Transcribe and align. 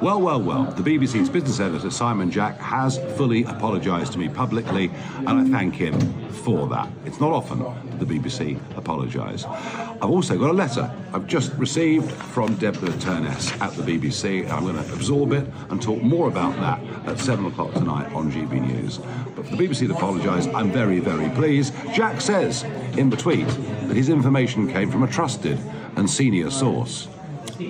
Well, 0.00 0.20
well, 0.20 0.40
well, 0.40 0.62
the 0.62 0.82
BBC's 0.82 1.28
business 1.28 1.58
editor 1.58 1.90
Simon 1.90 2.30
Jack 2.30 2.56
has 2.60 2.98
fully 3.16 3.42
apologised 3.42 4.12
to 4.12 4.18
me 4.20 4.28
publicly, 4.28 4.92
and 5.26 5.28
I 5.28 5.44
thank 5.50 5.74
him 5.74 5.98
for 6.30 6.68
that. 6.68 6.88
It's 7.04 7.18
not 7.18 7.32
often 7.32 7.58
that 7.58 7.98
the 7.98 8.04
BBC 8.04 8.60
apologise. 8.76 9.44
I've 9.44 10.04
also 10.04 10.38
got 10.38 10.50
a 10.50 10.52
letter 10.52 10.88
I've 11.12 11.26
just 11.26 11.52
received 11.54 12.12
from 12.12 12.54
Deborah 12.54 12.92
Turness 13.00 13.60
at 13.60 13.72
the 13.72 13.82
BBC. 13.82 14.48
I'm 14.48 14.62
going 14.62 14.76
to 14.76 14.92
absorb 14.92 15.32
it 15.32 15.44
and 15.68 15.82
talk 15.82 16.00
more 16.00 16.28
about 16.28 16.54
that 16.60 16.80
at 17.08 17.18
7 17.18 17.46
o'clock 17.46 17.72
tonight 17.74 18.12
on 18.12 18.30
GB 18.30 18.52
News. 18.68 18.98
But 19.34 19.46
for 19.46 19.56
the 19.56 19.66
BBC 19.66 19.88
to 19.88 19.96
apologise, 19.96 20.46
I'm 20.54 20.70
very, 20.70 21.00
very 21.00 21.28
pleased. 21.30 21.74
Jack 21.92 22.20
says 22.20 22.62
in 22.96 23.10
the 23.10 23.16
tweet 23.16 23.48
that 23.48 23.96
his 23.96 24.10
information 24.10 24.72
came 24.72 24.92
from 24.92 25.02
a 25.02 25.08
trusted 25.08 25.58
and 25.96 26.08
senior 26.08 26.50
source. 26.50 27.08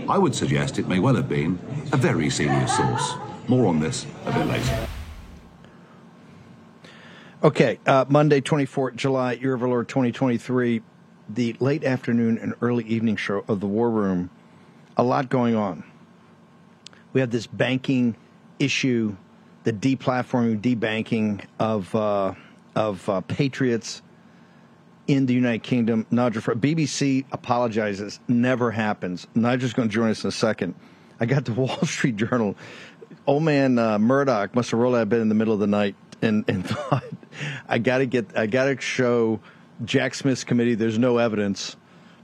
I 0.08 0.18
would 0.18 0.34
suggest 0.34 0.78
it 0.78 0.88
may 0.88 0.98
well 0.98 1.14
have 1.14 1.28
been 1.28 1.58
a 1.92 1.96
very 1.96 2.28
senior 2.30 2.66
source. 2.66 3.14
More 3.48 3.66
on 3.66 3.80
this 3.80 4.06
a 4.26 4.32
bit 4.32 4.46
later. 4.46 4.86
Okay, 7.42 7.78
uh, 7.86 8.04
Monday, 8.08 8.40
24th 8.40 8.96
July, 8.96 9.32
Year 9.34 9.54
of 9.54 9.62
our 9.62 9.68
Lord 9.68 9.88
2023, 9.88 10.82
the 11.28 11.56
late 11.60 11.84
afternoon 11.84 12.36
and 12.38 12.54
early 12.60 12.84
evening 12.84 13.16
show 13.16 13.44
of 13.48 13.60
the 13.60 13.66
War 13.66 13.90
Room. 13.90 14.28
A 14.96 15.02
lot 15.02 15.28
going 15.28 15.54
on. 15.54 15.84
We 17.12 17.20
have 17.20 17.30
this 17.30 17.46
banking 17.46 18.16
issue, 18.58 19.16
the 19.64 19.72
deplatforming, 19.72 20.60
debanking 20.60 21.44
of 21.58 21.94
uh, 21.94 22.34
of 22.74 23.08
uh, 23.08 23.20
patriots 23.22 24.02
in 25.08 25.26
the 25.26 25.34
United 25.34 25.62
Kingdom. 25.62 26.06
Nigel, 26.10 26.42
for 26.42 26.54
BBC 26.54 27.24
apologizes, 27.32 28.20
never 28.28 28.70
happens. 28.70 29.26
Nigel's 29.34 29.72
going 29.72 29.88
to 29.88 29.92
join 29.92 30.10
us 30.10 30.22
in 30.22 30.28
a 30.28 30.32
second. 30.32 30.74
I 31.18 31.26
got 31.26 31.46
the 31.46 31.52
Wall 31.54 31.80
Street 31.84 32.16
Journal. 32.16 32.54
Old 33.26 33.42
man 33.42 33.78
uh, 33.78 33.98
Murdoch 33.98 34.54
must 34.54 34.70
have 34.70 34.78
rolled 34.78 34.94
out 34.94 35.02
of 35.02 35.08
bed 35.08 35.20
in 35.20 35.28
the 35.28 35.34
middle 35.34 35.54
of 35.54 35.60
the 35.60 35.66
night 35.66 35.96
and, 36.22 36.44
and 36.48 36.66
thought, 36.68 37.04
I 37.66 37.78
got 37.78 37.98
to 37.98 38.06
get, 38.06 38.36
I 38.36 38.46
got 38.46 38.66
to 38.66 38.80
show 38.80 39.40
Jack 39.84 40.14
Smith's 40.14 40.44
committee 40.44 40.74
there's 40.74 40.98
no 40.98 41.18
evidence, 41.18 41.76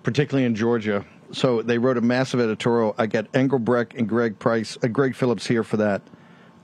particularly 0.03 0.45
in 0.45 0.55
Georgia. 0.55 1.05
So 1.33 1.62
they 1.62 1.79
wrote 1.79 1.97
a 1.97 2.03
massive 2.03 2.39
editorial. 2.39 2.95
I 2.99 3.07
got 3.07 3.27
Engelbrecht 3.35 3.95
and 3.95 4.09
Greg 4.09 4.39
Price, 4.39 4.77
uh, 4.83 4.89
Greg 4.89 5.17
Phillips 5.17 5.47
here 5.47 5.65
for 5.65 5.78
that. 5.78 6.03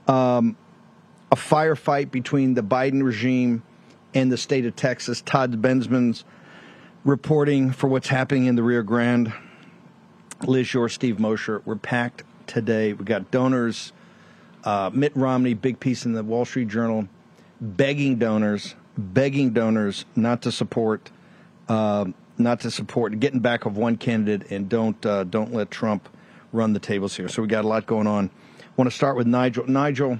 Um, 0.07 0.55
a 1.31 1.35
firefight 1.35 2.11
between 2.11 2.53
the 2.53 2.61
Biden 2.61 3.03
regime 3.03 3.63
and 4.13 4.31
the 4.31 4.37
state 4.37 4.65
of 4.65 4.75
Texas. 4.75 5.21
Todd 5.21 5.61
Bensman's 5.61 6.23
reporting 7.03 7.71
for 7.71 7.87
what's 7.87 8.07
happening 8.07 8.45
in 8.45 8.55
the 8.55 8.63
Rio 8.63 8.81
Grande. 8.81 9.33
Liz 10.45 10.73
Yore, 10.73 10.89
Steve 10.89 11.19
Mosher. 11.19 11.61
We're 11.65 11.75
packed 11.75 12.23
today. 12.47 12.93
We 12.93 13.05
got 13.05 13.31
donors. 13.31 13.93
Uh, 14.63 14.91
Mitt 14.93 15.15
Romney, 15.15 15.53
big 15.53 15.79
piece 15.79 16.05
in 16.05 16.13
the 16.13 16.23
Wall 16.23 16.45
Street 16.45 16.67
Journal, 16.67 17.07
begging 17.59 18.17
donors, 18.17 18.75
begging 18.97 19.51
donors 19.51 20.05
not 20.15 20.43
to 20.43 20.51
support, 20.51 21.09
uh, 21.67 22.05
not 22.37 22.59
to 22.61 22.69
support, 22.69 23.19
getting 23.19 23.39
back 23.39 23.65
of 23.65 23.77
one 23.77 23.97
candidate, 23.97 24.51
and 24.51 24.69
don't 24.69 25.03
uh, 25.05 25.23
don't 25.23 25.53
let 25.53 25.71
Trump 25.71 26.07
run 26.51 26.73
the 26.73 26.79
tables 26.79 27.15
here. 27.15 27.27
So 27.27 27.41
we 27.41 27.47
got 27.47 27.65
a 27.65 27.67
lot 27.67 27.87
going 27.87 28.07
on. 28.07 28.29
Want 28.77 28.89
to 28.89 28.95
start 28.95 29.15
with 29.17 29.27
Nigel. 29.27 29.65
Nigel, 29.67 30.19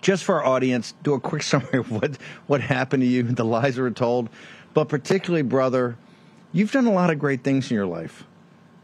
just 0.00 0.24
for 0.24 0.36
our 0.36 0.46
audience, 0.46 0.94
do 1.02 1.14
a 1.14 1.20
quick 1.20 1.42
summary 1.52 1.78
of 1.78 1.90
what 1.90 2.18
what 2.46 2.60
happened 2.60 3.02
to 3.02 3.06
you, 3.06 3.22
the 3.22 3.44
lies 3.44 3.78
were 3.78 3.90
told, 3.90 4.28
but 4.74 4.88
particularly, 4.88 5.42
brother, 5.42 5.96
you've 6.52 6.72
done 6.72 6.86
a 6.86 6.92
lot 6.92 7.10
of 7.10 7.18
great 7.18 7.42
things 7.42 7.70
in 7.70 7.74
your 7.74 7.86
life. 7.86 8.24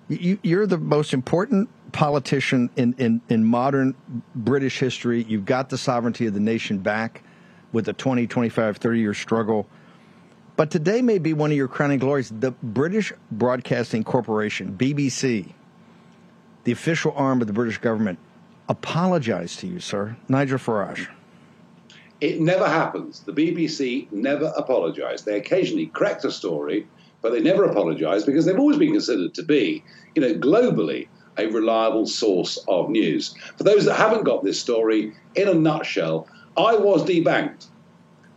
You, 0.09 0.39
you're 0.43 0.67
the 0.67 0.79
most 0.79 1.15
important 1.15 1.69
politician 1.93 2.71
in, 2.77 2.95
in, 2.99 3.21
in 3.29 3.45
modern 3.45 3.95
British 4.35 4.79
history. 4.79 5.23
You've 5.23 5.45
got 5.45 5.69
the 5.69 5.79
sovereignty 5.79 6.27
of 6.27 6.35
the 6.35 6.41
nation 6.41 6.79
back 6.79 7.23
with 7.73 7.87
the 7.87 7.93
20, 7.93 8.27
25, 8.27 8.77
30 8.77 9.01
year 9.01 9.15
struggle. 9.15 9.67
But 10.57 10.71
today 10.71 11.01
may 11.01 11.19
be 11.19 11.33
one 11.33 11.51
of 11.51 11.57
your 11.57 11.69
crowning 11.69 11.99
glories. 11.99 12.31
The 12.31 12.51
British 12.51 13.13
Broadcasting 13.31 14.05
Corporation, 14.05 14.77
BBC, 14.77 15.53
the 16.65 16.73
official 16.73 17.13
arm 17.17 17.41
of 17.41 17.47
the 17.47 17.53
British 17.53 17.79
government, 17.79 18.19
apologized 18.69 19.61
to 19.61 19.67
you, 19.67 19.81
sir. 19.81 20.17
Nigel 20.29 20.59
Farage. 20.59 21.09
It 22.21 22.41
never 22.41 22.69
happens. 22.69 23.21
The 23.21 23.33
BBC 23.33 24.11
never 24.13 24.53
apologise. 24.57 25.23
They 25.23 25.37
occasionally 25.37 25.87
correct 25.87 26.25
a 26.25 26.31
story, 26.31 26.87
but 27.21 27.33
they 27.33 27.41
never 27.41 27.65
apologise 27.65 28.25
because 28.25 28.45
they've 28.45 28.59
always 28.59 28.79
been 28.79 28.93
considered 28.93 29.35
to 29.35 29.43
be, 29.43 29.83
you 30.15 30.23
know, 30.23 30.35
globally 30.35 31.09
a 31.39 31.47
reliable 31.47 32.07
source 32.07 32.59
of 32.69 32.91
news. 32.91 33.35
For 33.57 33.65
those 33.65 33.85
that 33.87 33.95
haven't 33.95 34.25
got 34.25 34.45
this 34.45 34.61
story, 34.61 35.13
in 35.35 35.49
a 35.49 35.55
nutshell, 35.55 36.29
I 36.57 36.77
was 36.77 37.05
debanked 37.05 37.67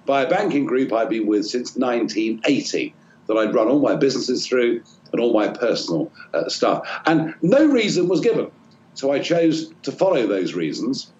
by 0.05 0.23
a 0.23 0.29
banking 0.29 0.65
group 0.65 0.93
I've 0.93 1.09
been 1.09 1.27
with 1.27 1.45
since 1.45 1.75
1980 1.75 2.93
that 3.27 3.37
I'd 3.37 3.53
run 3.53 3.67
all 3.67 3.79
my 3.79 3.95
businesses 3.95 4.47
through 4.47 4.81
and 5.11 5.21
all 5.21 5.33
my 5.33 5.47
personal 5.47 6.11
uh, 6.33 6.47
stuff. 6.47 6.87
And 7.05 7.33
no 7.41 7.65
reason 7.65 8.07
was 8.07 8.21
given. 8.21 8.51
So 8.95 9.11
I 9.11 9.19
chose 9.19 9.71
to 9.83 9.91
follow 9.91 10.25
those 10.25 10.53
reasons 10.53 11.11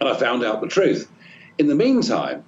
and 0.00 0.08
I 0.08 0.16
found 0.16 0.44
out 0.44 0.60
the 0.60 0.68
truth. 0.68 1.10
In 1.58 1.68
the 1.68 1.74
meantime, 1.74 2.44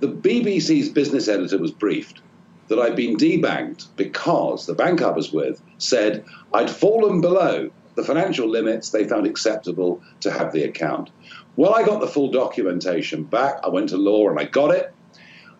the 0.00 0.08
BBC's 0.08 0.88
business 0.88 1.28
editor 1.28 1.58
was 1.58 1.72
briefed 1.72 2.20
that 2.68 2.78
I'd 2.78 2.96
been 2.96 3.16
debanked 3.16 3.88
because 3.96 4.66
the 4.66 4.74
bank 4.74 5.02
I 5.02 5.10
was 5.10 5.32
with 5.32 5.62
said 5.78 6.24
I'd 6.54 6.70
fallen 6.70 7.20
below 7.20 7.70
the 7.94 8.04
financial 8.04 8.48
limits 8.48 8.90
they 8.90 9.04
found 9.04 9.26
acceptable 9.26 10.00
to 10.20 10.30
have 10.30 10.52
the 10.52 10.64
account. 10.64 11.10
Well, 11.56 11.74
I 11.74 11.84
got 11.84 12.00
the 12.00 12.06
full 12.06 12.30
documentation 12.30 13.24
back. 13.24 13.60
I 13.62 13.68
went 13.68 13.90
to 13.90 13.96
law 13.96 14.30
and 14.30 14.38
I 14.38 14.44
got 14.44 14.70
it. 14.70 14.94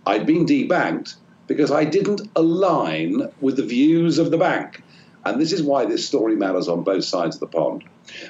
I'd 0.06 0.26
been 0.26 0.47
debanked 0.47 1.16
because 1.47 1.70
I 1.70 1.84
didn't 1.84 2.22
align 2.34 3.28
with 3.41 3.56
the 3.56 3.62
views 3.64 4.19
of 4.19 4.31
the 4.31 4.38
bank. 4.38 4.82
And 5.25 5.41
this 5.41 5.53
is 5.53 5.62
why 5.62 5.84
this 5.84 6.06
story 6.06 6.37
matters 6.37 6.69
on 6.69 6.83
both 6.83 7.05
sides 7.05 7.37
of 7.37 7.41
the 7.41 7.47
pond. 7.47 7.84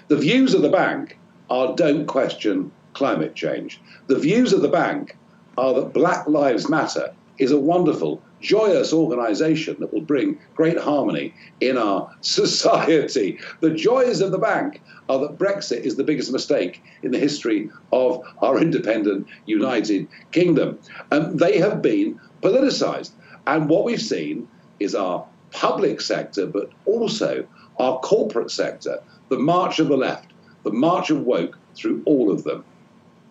The 0.09 0.17
views 0.17 0.55
of 0.55 0.63
the 0.63 0.69
bank 0.69 1.19
are 1.49 1.75
don't 1.75 2.07
question 2.07 2.71
climate 2.95 3.35
change. 3.35 3.81
The 4.07 4.19
views 4.19 4.53
of 4.53 4.63
the 4.63 4.69
bank 4.69 5.17
are 5.57 5.75
that 5.75 5.93
Black 5.93 6.27
Lives 6.27 6.69
Matter 6.69 7.15
is 7.39 7.51
a 7.51 7.59
wonderful, 7.59 8.23
joyous 8.41 8.93
organization 8.93 9.77
that 9.81 9.93
will 9.93 10.03
bring 10.03 10.39
great 10.55 10.79
harmony 10.79 11.35
in 11.61 11.79
our 11.79 12.15
society. 12.21 13.39
The 13.61 13.71
joys 13.71 14.21
of 14.21 14.33
the 14.33 14.39
bank 14.39 14.83
are 15.09 15.19
that 15.21 15.39
Brexit 15.39 15.81
is 15.81 15.97
the 15.97 16.05
biggest 16.05 16.33
mistake 16.33 16.83
in 17.03 17.11
the 17.11 17.19
history 17.19 17.71
of 17.93 18.23
our 18.41 18.61
independent 18.61 19.27
United 19.47 20.09
Kingdom. 20.31 20.79
And 21.11 21.39
they 21.39 21.59
have 21.59 21.83
been 21.83 22.21
politicized. 22.43 23.13
And 23.47 23.69
what 23.69 23.85
we've 23.85 24.01
seen 24.01 24.49
is 24.79 24.95
our 24.95 25.27
public 25.53 26.01
sector, 26.01 26.47
but 26.47 26.71
also 26.87 27.47
our 27.79 27.99
corporate 28.01 28.51
sector, 28.51 29.03
the 29.29 29.39
march 29.39 29.79
of 29.79 29.89
the 29.89 29.97
left, 29.97 30.33
the 30.65 30.73
march 30.73 31.11
of 31.11 31.23
woke 31.23 31.59
through 31.75 32.03
all 32.05 32.31
of 32.31 32.45
them. 32.45 32.65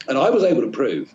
And 0.08 0.18
I 0.18 0.30
was 0.30 0.44
able 0.44 0.62
to 0.62 0.72
prove 0.72 1.14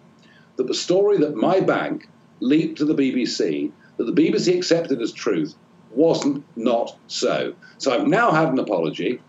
that 0.56 0.66
the 0.66 0.74
story 0.74 1.18
that 1.18 1.34
my 1.34 1.60
bank 1.60 2.08
leaked 2.40 2.78
to 2.78 2.84
the 2.84 2.94
BBC, 2.94 3.70
that 3.96 4.04
the 4.04 4.12
BBC 4.12 4.56
accepted 4.56 5.00
as 5.00 5.12
truth, 5.12 5.54
wasn't 5.90 6.44
not 6.56 6.96
so. 7.06 7.54
So 7.78 7.92
I've 7.92 8.06
now 8.06 8.30
had 8.30 8.48
an 8.48 8.58
apology 8.58 9.20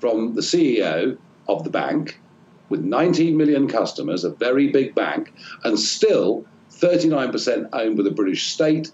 from 0.00 0.34
the 0.34 0.40
CEO 0.40 1.16
of 1.48 1.64
the 1.64 1.70
bank 1.70 2.20
with 2.68 2.80
19 2.80 3.36
million 3.36 3.68
customers, 3.68 4.24
a 4.24 4.30
very 4.30 4.68
big 4.68 4.94
bank, 4.94 5.32
and 5.64 5.78
still 5.78 6.44
39% 6.72 7.68
owned 7.72 7.96
by 7.96 8.02
the 8.02 8.10
British 8.10 8.46
state, 8.46 8.90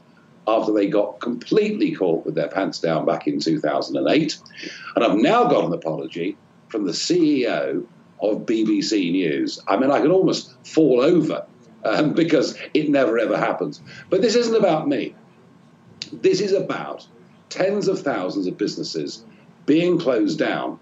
after 0.47 0.73
they 0.73 0.87
got 0.87 1.21
completely 1.21 1.93
caught 1.93 2.25
with 2.25 2.35
their 2.35 2.49
pants 2.49 2.79
down 2.79 3.05
back 3.05 3.27
in 3.27 3.41
2008. 3.41 4.39
And 4.97 5.05
I've 5.05 5.17
now 5.17 5.45
got 5.45 5.65
an 5.65 5.73
apology 5.73 6.37
from 6.69 6.85
the 6.87 6.93
CEO 6.93 7.87
of 8.21 8.47
BBC 8.47 9.11
News. 9.13 9.61
I 9.67 9.77
mean, 9.77 9.91
I 9.91 10.01
could 10.01 10.11
almost 10.11 10.55
fall 10.67 11.01
over 11.01 11.47
um, 11.85 12.13
because 12.15 12.57
it 12.75 12.89
never 12.89 13.19
ever 13.19 13.37
happens. 13.37 13.83
But 14.09 14.23
this 14.23 14.35
isn't 14.35 14.57
about 14.57 14.89
me. 14.89 15.15
This 16.13 16.41
is 16.41 16.53
about 16.53 17.07
tens 17.49 17.89
of 17.89 18.01
thousands 18.01 18.47
of 18.47 18.57
businesses 18.57 19.25
being 19.67 19.99
closed 19.99 20.39
down 20.39 20.79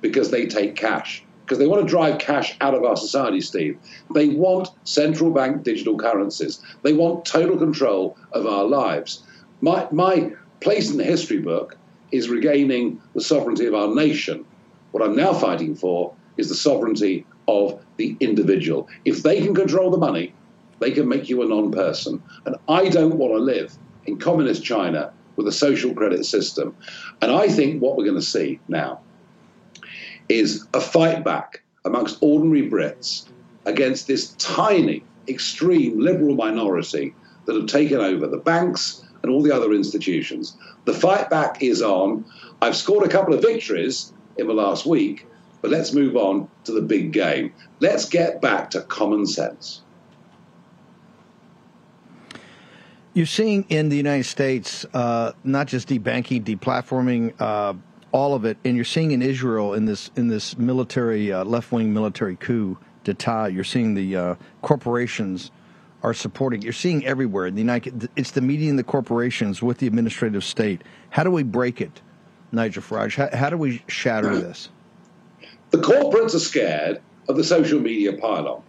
because 0.00 0.30
they 0.30 0.46
take 0.46 0.76
cash 0.76 1.23
because 1.44 1.58
they 1.58 1.66
want 1.66 1.82
to 1.82 1.88
drive 1.88 2.18
cash 2.18 2.56
out 2.62 2.74
of 2.74 2.84
our 2.84 2.96
society, 2.96 3.40
Steve. 3.40 3.78
They 4.14 4.28
want 4.28 4.70
central 4.84 5.30
bank 5.30 5.62
digital 5.62 5.98
currencies. 5.98 6.62
They 6.82 6.94
want 6.94 7.26
total 7.26 7.58
control 7.58 8.16
of 8.32 8.46
our 8.46 8.64
lives. 8.64 9.22
My, 9.60 9.86
my 9.90 10.32
place 10.60 10.90
in 10.90 10.96
the 10.96 11.04
history 11.04 11.38
book 11.38 11.76
is 12.12 12.30
regaining 12.30 13.00
the 13.14 13.20
sovereignty 13.20 13.66
of 13.66 13.74
our 13.74 13.94
nation. 13.94 14.46
What 14.92 15.02
I'm 15.02 15.16
now 15.16 15.34
fighting 15.34 15.74
for 15.74 16.14
is 16.38 16.48
the 16.48 16.54
sovereignty 16.54 17.26
of 17.46 17.78
the 17.98 18.16
individual. 18.20 18.88
If 19.04 19.22
they 19.22 19.42
can 19.42 19.54
control 19.54 19.90
the 19.90 19.98
money, 19.98 20.32
they 20.80 20.92
can 20.92 21.08
make 21.08 21.28
you 21.28 21.42
a 21.42 21.46
non 21.46 21.70
person. 21.72 22.22
And 22.46 22.56
I 22.68 22.88
don't 22.88 23.16
want 23.16 23.34
to 23.34 23.38
live 23.38 23.76
in 24.06 24.18
communist 24.18 24.64
China 24.64 25.12
with 25.36 25.46
a 25.46 25.52
social 25.52 25.92
credit 25.92 26.24
system. 26.24 26.74
And 27.20 27.30
I 27.30 27.48
think 27.48 27.82
what 27.82 27.96
we're 27.96 28.04
going 28.04 28.16
to 28.16 28.22
see 28.22 28.60
now 28.68 29.00
is 30.28 30.66
a 30.74 30.80
fight 30.80 31.24
back 31.24 31.62
amongst 31.84 32.18
ordinary 32.20 32.68
Brits 32.68 33.26
against 33.66 34.06
this 34.06 34.30
tiny, 34.38 35.02
extreme 35.28 36.00
liberal 36.00 36.34
minority 36.34 37.14
that 37.46 37.54
have 37.54 37.66
taken 37.66 38.00
over 38.00 38.26
the 38.26 38.38
banks 38.38 39.04
and 39.22 39.32
all 39.32 39.42
the 39.42 39.54
other 39.54 39.72
institutions. 39.72 40.56
The 40.84 40.92
fight 40.92 41.30
back 41.30 41.62
is 41.62 41.82
on. 41.82 42.24
I've 42.60 42.76
scored 42.76 43.06
a 43.06 43.08
couple 43.08 43.34
of 43.34 43.42
victories 43.42 44.12
in 44.36 44.46
the 44.46 44.54
last 44.54 44.86
week, 44.86 45.26
but 45.62 45.70
let's 45.70 45.92
move 45.92 46.16
on 46.16 46.48
to 46.64 46.72
the 46.72 46.82
big 46.82 47.12
game. 47.12 47.52
Let's 47.80 48.08
get 48.08 48.40
back 48.40 48.70
to 48.70 48.82
common 48.82 49.26
sense. 49.26 49.82
You're 53.14 53.26
seeing 53.26 53.64
in 53.68 53.90
the 53.90 53.96
United 53.96 54.24
States 54.24 54.84
uh, 54.92 55.32
not 55.44 55.68
just 55.68 55.88
debanking, 55.88 56.42
deplatforming, 56.42 57.40
uh, 57.40 57.74
all 58.14 58.32
of 58.32 58.44
it, 58.44 58.56
and 58.64 58.76
you're 58.76 58.84
seeing 58.84 59.10
in 59.10 59.20
Israel 59.20 59.74
in 59.74 59.86
this 59.86 60.10
in 60.14 60.28
this 60.28 60.56
military 60.56 61.32
uh, 61.32 61.44
left 61.44 61.72
wing 61.72 61.92
military 61.92 62.36
coup 62.36 62.78
d'etat. 63.02 63.48
You're 63.48 63.64
seeing 63.64 63.94
the 63.94 64.16
uh, 64.16 64.34
corporations 64.62 65.50
are 66.04 66.14
supporting. 66.14 66.62
You're 66.62 66.72
seeing 66.72 67.04
everywhere 67.04 67.46
in 67.46 67.56
the 67.56 67.60
United. 67.60 68.08
It's 68.14 68.30
the 68.30 68.40
media 68.40 68.70
and 68.70 68.78
the 68.78 68.84
corporations 68.84 69.62
with 69.62 69.78
the 69.78 69.88
administrative 69.88 70.44
state. 70.44 70.82
How 71.10 71.24
do 71.24 71.30
we 71.32 71.42
break 71.42 71.80
it, 71.80 72.00
Nigel 72.52 72.84
Farage? 72.84 73.16
How, 73.16 73.36
how 73.36 73.50
do 73.50 73.56
we 73.56 73.82
shatter 73.88 74.36
this? 74.36 74.68
The 75.70 75.78
corporates 75.78 76.36
are 76.36 76.38
scared 76.38 77.00
of 77.28 77.36
the 77.36 77.42
social 77.42 77.80
media 77.80 78.12
pylon. 78.12 78.62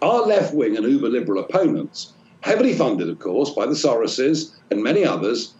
Our 0.00 0.20
left 0.20 0.54
wing 0.54 0.76
and 0.76 0.86
uber 0.86 1.08
liberal 1.08 1.42
opponents, 1.42 2.12
heavily 2.42 2.74
funded, 2.74 3.08
of 3.08 3.18
course, 3.18 3.50
by 3.50 3.66
the 3.66 3.72
Soroses 3.72 4.54
and 4.70 4.84
many 4.84 5.04
others, 5.04 5.54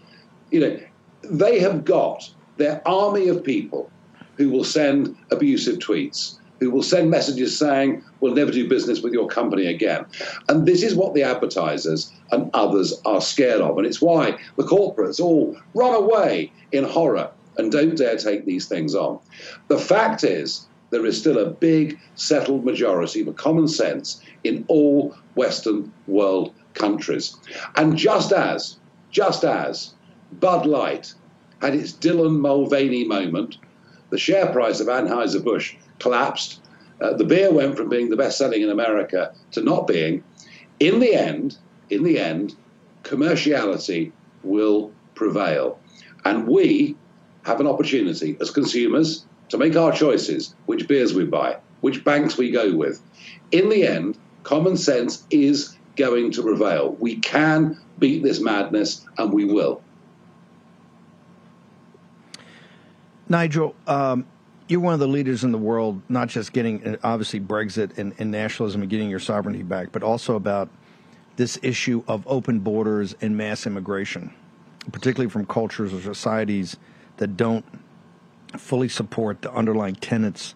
you 0.53 0.61
know, 0.61 0.79
they 1.25 1.59
have 1.59 1.85
got 1.85 2.31
their 2.57 2.87
army 2.87 3.29
of 3.29 3.45
people 3.45 3.91
who 4.37 4.51
will 4.51 4.65
send 4.65 5.17
abusive 5.31 5.79
tweets, 5.79 6.39
who 6.61 6.71
will 6.71 6.83
send 6.83 7.11
messages 7.11 7.59
saying, 7.59 8.03
We'll 8.21 8.35
never 8.35 8.51
do 8.51 8.69
business 8.69 9.03
with 9.03 9.13
your 9.13 9.29
company 9.29 9.67
again. 9.67 10.07
And 10.49 10.67
this 10.67 10.83
is 10.83 10.95
what 10.95 11.15
the 11.15 11.23
advertisers 11.23 12.13
and 12.33 12.51
others 12.55 13.01
are 13.05 13.21
scared 13.21 13.61
of. 13.61 13.77
And 13.79 13.87
it's 13.87 14.01
why 14.01 14.39
the 14.57 14.65
corporates 14.65 15.21
all 15.21 15.57
run 15.75 15.95
away 15.95 16.53
in 16.73 16.85
horror 16.85 17.31
and 17.59 17.73
don't 17.73 17.97
dare 17.97 18.17
take 18.17 18.45
these 18.45 18.67
things 18.67 18.95
on. 18.95 19.19
The 19.69 19.79
fact 19.79 20.25
is, 20.25 20.67
there 20.91 21.07
is 21.07 21.19
still 21.19 21.39
a 21.39 21.51
big 21.51 21.99
settled 22.15 22.65
majority 22.65 23.27
of 23.27 23.37
common 23.37 23.69
sense 23.69 24.21
in 24.45 24.65
all 24.69 25.15
Western 25.35 25.93
world 26.07 26.55
countries. 26.75 27.37
And 27.77 27.97
just 27.97 28.33
as, 28.33 28.77
just 29.11 29.45
as 29.45 29.95
Bud 30.41 30.67
Light 30.67 31.15
had 31.61 31.75
its 31.75 31.93
Dylan 31.93 32.39
Mulvaney 32.39 33.05
moment. 33.05 33.57
The 34.11 34.19
share 34.19 34.47
price 34.53 34.81
of 34.81 34.87
Anheuser-Busch 34.89 35.75
collapsed. 35.99 36.61
Uh, 37.01 37.15
the 37.15 37.25
beer 37.25 37.53
went 37.53 37.77
from 37.77 37.89
being 37.89 38.11
the 38.11 38.17
best 38.17 38.39
selling 38.39 38.63
in 38.63 38.71
America 38.71 39.33
to 39.53 39.63
not 39.63 39.87
being. 39.87 40.23
In 40.81 41.01
the 41.01 41.15
end, 41.15 41.57
in 41.91 42.03
the 42.03 42.19
end, 42.19 42.55
commerciality 43.03 44.13
will 44.43 44.93
prevail. 45.15 45.79
And 46.25 46.47
we 46.47 46.97
have 47.45 47.61
an 47.61 47.67
opportunity 47.67 48.37
as 48.41 48.51
consumers 48.51 49.25
to 49.49 49.59
make 49.59 49.77
our 49.77 49.93
choices 49.93 50.55
which 50.67 50.89
beers 50.89 51.15
we 51.15 51.25
buy, 51.25 51.57
which 51.81 52.05
banks 52.05 52.37
we 52.37 52.51
go 52.51 52.75
with. 52.75 53.01
In 53.53 53.69
the 53.69 53.87
end, 53.87 54.19
common 54.43 54.77
sense 54.77 55.25
is 55.31 55.77
going 55.97 56.33
to 56.33 56.43
prevail. 56.43 56.97
We 56.99 57.17
can 57.17 57.79
beat 57.99 58.23
this 58.23 58.41
madness, 58.41 59.07
and 59.17 59.33
we 59.33 59.45
will. 59.45 59.83
Nigel, 63.29 63.75
um, 63.87 64.27
you're 64.69 64.81
one 64.81 64.95
of 64.95 65.01
the 65.01 65.09
leaders 65.09 65.45
in 65.45 65.53
the 65.53 65.59
world, 65.59 66.03
not 66.09 66.29
just 66.29 66.53
getting 66.53 66.87
uh, 66.87 66.97
obviously 67.03 67.41
Brexit 67.41 67.99
and, 67.99 68.15
and, 68.19 68.31
nationalism 68.31 68.83
and 68.83 68.91
getting 68.91 69.11
your 69.11 69.21
sovereignty 69.21 69.63
back, 69.63 69.93
but 69.93 70.03
also 70.03 70.37
about 70.37 70.69
this 71.37 71.59
issue 71.63 72.03
of 72.09 72.27
open 72.27 72.61
borders 72.61 73.15
and 73.21 73.37
mass 73.37 73.67
immigration, 73.67 74.33
particularly 74.93 75.31
from 75.31 75.47
cultures 75.47 75.93
or 75.93 76.01
societies 76.01 76.77
that 77.19 77.37
don't 77.37 77.65
fully 78.57 78.89
support 78.89 79.43
the 79.43 79.53
underlying 79.53 79.95
tenets 79.95 80.55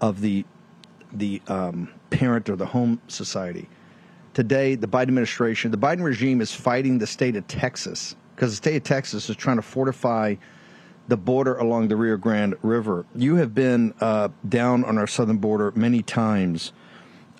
of 0.00 0.20
the 0.20 0.44
the 1.12 1.40
um, 1.46 1.88
parent 2.10 2.48
or 2.50 2.56
the 2.56 2.66
home 2.66 3.00
society. 3.08 3.68
Today, 4.34 4.74
the 4.74 4.88
Biden 4.88 5.02
administration, 5.02 5.70
the 5.70 5.78
Biden 5.78 6.02
regime 6.02 6.40
is 6.40 6.52
fighting 6.52 6.98
the 6.98 7.06
state 7.06 7.36
of 7.36 7.46
Texas 7.46 8.16
because 8.34 8.50
the 8.50 8.56
state 8.56 8.76
of 8.76 8.82
Texas 8.82 9.30
is 9.30 9.36
trying 9.36 9.56
to 9.56 9.62
fortify 9.62 10.34
the 11.08 11.16
border 11.16 11.56
along 11.56 11.88
the 11.88 11.96
Rio 11.96 12.16
Grande 12.16 12.56
River. 12.62 13.06
You 13.14 13.36
have 13.36 13.54
been 13.54 13.94
uh, 14.00 14.28
down 14.48 14.84
on 14.84 14.98
our 14.98 15.06
southern 15.06 15.38
border 15.38 15.72
many 15.74 16.02
times. 16.02 16.72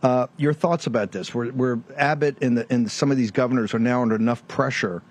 Uh, 0.02 0.26
your 0.36 0.52
thoughts 0.52 0.86
about 0.86 1.12
this? 1.12 1.34
Where, 1.34 1.46
where 1.48 1.80
Abbott 1.96 2.42
and, 2.42 2.58
the, 2.58 2.66
and 2.70 2.90
some 2.90 3.10
of 3.10 3.16
these 3.16 3.30
governors 3.30 3.74
are 3.74 3.78
now 3.78 4.02
under 4.02 4.14
enough 4.14 4.46
pressure 4.46 5.02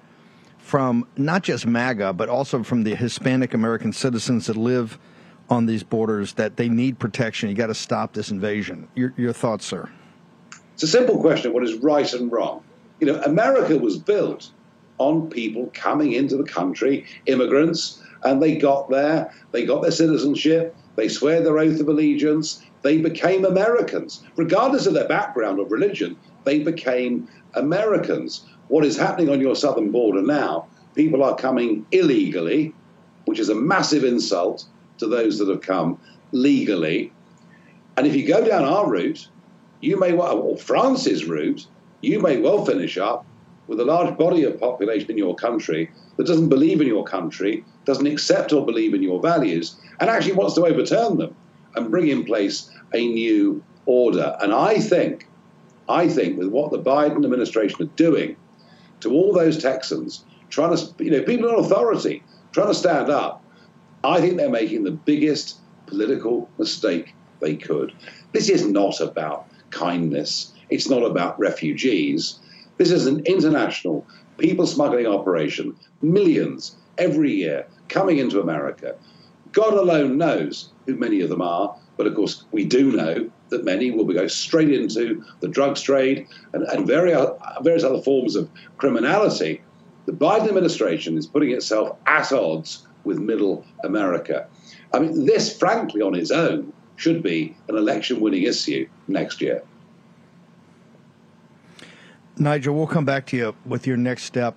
from 0.57 1.07
not 1.17 1.43
just 1.43 1.65
MAGA, 1.65 2.13
but 2.13 2.29
also 2.29 2.63
from 2.63 2.83
the 2.83 2.95
Hispanic 2.95 3.53
American 3.53 3.93
citizens 3.93 4.47
that 4.47 4.57
live 4.57 4.97
on 5.49 5.65
these 5.65 5.83
borders 5.83 6.33
that 6.33 6.57
they 6.57 6.69
need 6.69 6.97
protection. 6.97 7.49
You 7.49 7.55
got 7.55 7.67
to 7.67 7.75
stop 7.75 8.13
this 8.13 8.31
invasion. 8.31 8.87
Your, 8.95 9.13
your 9.17 9.33
thoughts, 9.33 9.65
sir? 9.65 9.89
It's 10.73 10.83
a 10.83 10.87
simple 10.87 11.19
question: 11.19 11.53
what 11.53 11.63
is 11.63 11.75
right 11.75 12.11
and 12.13 12.31
wrong? 12.31 12.63
You 12.99 13.07
know, 13.07 13.21
America 13.21 13.77
was 13.77 13.97
built 13.97 14.51
on 14.97 15.29
people 15.29 15.69
coming 15.73 16.13
into 16.13 16.37
the 16.37 16.43
country, 16.43 17.05
immigrants 17.25 18.01
and 18.25 18.41
they 18.41 18.55
got 18.55 18.89
there, 18.89 19.31
they 19.51 19.65
got 19.65 19.81
their 19.81 19.91
citizenship, 19.91 20.75
they 20.95 21.07
swear 21.07 21.41
their 21.41 21.59
oath 21.59 21.79
of 21.79 21.87
allegiance, 21.87 22.63
they 22.81 22.97
became 22.97 23.45
Americans. 23.45 24.23
Regardless 24.35 24.87
of 24.87 24.93
their 24.93 25.07
background 25.07 25.59
or 25.59 25.67
religion, 25.67 26.17
they 26.43 26.59
became 26.59 27.27
Americans. 27.53 28.45
What 28.67 28.83
is 28.83 28.97
happening 28.97 29.29
on 29.29 29.39
your 29.39 29.55
southern 29.55 29.91
border 29.91 30.21
now, 30.21 30.67
people 30.95 31.23
are 31.23 31.35
coming 31.35 31.85
illegally, 31.91 32.73
which 33.25 33.39
is 33.39 33.49
a 33.49 33.55
massive 33.55 34.03
insult 34.03 34.65
to 34.97 35.07
those 35.07 35.37
that 35.37 35.47
have 35.47 35.61
come 35.61 35.99
legally. 36.31 37.11
And 37.97 38.07
if 38.07 38.15
you 38.15 38.27
go 38.27 38.45
down 38.45 38.65
our 38.65 38.89
route, 38.89 39.29
you 39.81 39.99
may 39.99 40.13
well, 40.13 40.39
or 40.39 40.57
France's 40.57 41.25
route, 41.25 41.67
you 42.01 42.19
may 42.19 42.37
well 42.37 42.65
finish 42.65 42.97
up 42.97 43.25
with 43.67 43.79
a 43.79 43.85
large 43.85 44.17
body 44.17 44.43
of 44.43 44.59
population 44.59 45.11
in 45.11 45.17
your 45.17 45.35
country 45.35 45.89
that 46.17 46.27
doesn't 46.27 46.49
believe 46.49 46.81
in 46.81 46.87
your 46.87 47.03
country, 47.03 47.65
doesn't 47.85 48.07
accept 48.07 48.53
or 48.53 48.65
believe 48.65 48.93
in 48.93 49.03
your 49.03 49.19
values, 49.21 49.75
and 49.99 50.09
actually 50.09 50.33
wants 50.33 50.55
to 50.55 50.65
overturn 50.65 51.17
them 51.17 51.35
and 51.75 51.91
bring 51.91 52.07
in 52.07 52.23
place 52.23 52.69
a 52.93 53.07
new 53.07 53.63
order. 53.85 54.35
And 54.41 54.53
I 54.53 54.79
think, 54.79 55.27
I 55.89 56.07
think 56.07 56.37
with 56.37 56.47
what 56.47 56.71
the 56.71 56.79
Biden 56.79 57.23
administration 57.23 57.81
are 57.81 57.95
doing 57.95 58.35
to 59.01 59.11
all 59.11 59.33
those 59.33 59.61
Texans, 59.61 60.23
trying 60.49 60.75
to, 60.75 61.03
you 61.03 61.11
know, 61.11 61.23
people 61.23 61.49
in 61.49 61.55
authority, 61.55 62.23
trying 62.51 62.67
to 62.67 62.73
stand 62.73 63.09
up, 63.09 63.43
I 64.03 64.21
think 64.21 64.37
they're 64.37 64.49
making 64.49 64.83
the 64.83 64.91
biggest 64.91 65.57
political 65.87 66.49
mistake 66.57 67.13
they 67.39 67.55
could. 67.55 67.93
This 68.31 68.49
is 68.49 68.65
not 68.65 69.01
about 69.01 69.47
kindness. 69.71 70.53
It's 70.69 70.89
not 70.89 71.03
about 71.03 71.39
refugees. 71.39 72.39
This 72.77 72.91
is 72.91 73.07
an 73.07 73.25
international 73.25 74.05
people 74.37 74.67
smuggling 74.67 75.07
operation, 75.07 75.75
millions 76.01 76.75
every 76.97 77.31
year 77.31 77.67
coming 77.89 78.17
into 78.17 78.41
America. 78.41 78.95
God 79.51 79.73
alone 79.73 80.17
knows 80.17 80.69
who 80.85 80.95
many 80.95 81.21
of 81.21 81.29
them 81.29 81.41
are, 81.41 81.75
but 81.97 82.07
of 82.07 82.15
course, 82.15 82.43
we 82.51 82.65
do 82.65 82.91
know 82.91 83.29
that 83.49 83.63
many 83.63 83.91
will 83.91 84.05
go 84.05 84.27
straight 84.27 84.71
into 84.71 85.23
the 85.39 85.47
drugs 85.47 85.81
trade 85.81 86.27
and, 86.53 86.63
and 86.63 86.85
various, 86.85 87.17
uh, 87.17 87.61
various 87.61 87.83
other 87.83 88.01
forms 88.01 88.35
of 88.35 88.49
criminality. 88.77 89.61
The 90.05 90.11
Biden 90.11 90.47
administration 90.47 91.17
is 91.17 91.25
putting 91.25 91.51
itself 91.51 91.97
at 92.05 92.33
odds 92.33 92.85
with 93.05 93.19
middle 93.19 93.63
America. 93.83 94.47
I 94.93 94.99
mean, 94.99 95.25
this, 95.25 95.57
frankly, 95.57 96.01
on 96.01 96.15
its 96.15 96.31
own, 96.31 96.73
should 96.97 97.21
be 97.23 97.55
an 97.67 97.77
election 97.77 98.19
winning 98.19 98.43
issue 98.43 98.87
next 99.07 99.41
year. 99.41 99.63
Nigel, 102.37 102.75
we'll 102.75 102.87
come 102.87 103.05
back 103.05 103.27
to 103.27 103.37
you 103.37 103.55
with 103.65 103.87
your 103.87 103.95
next 103.95 104.23
step 104.23 104.55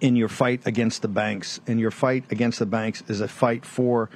in 0.00 0.14
your 0.14 0.28
fight 0.28 0.60
against 0.66 1.02
the 1.02 1.08
banks. 1.08 1.60
And 1.66 1.80
your 1.80 1.90
fight 1.90 2.24
against 2.30 2.58
the 2.60 2.66
banks 2.66 3.02
is 3.08 3.20
a 3.20 3.28
fight 3.28 3.66
for 3.66 4.08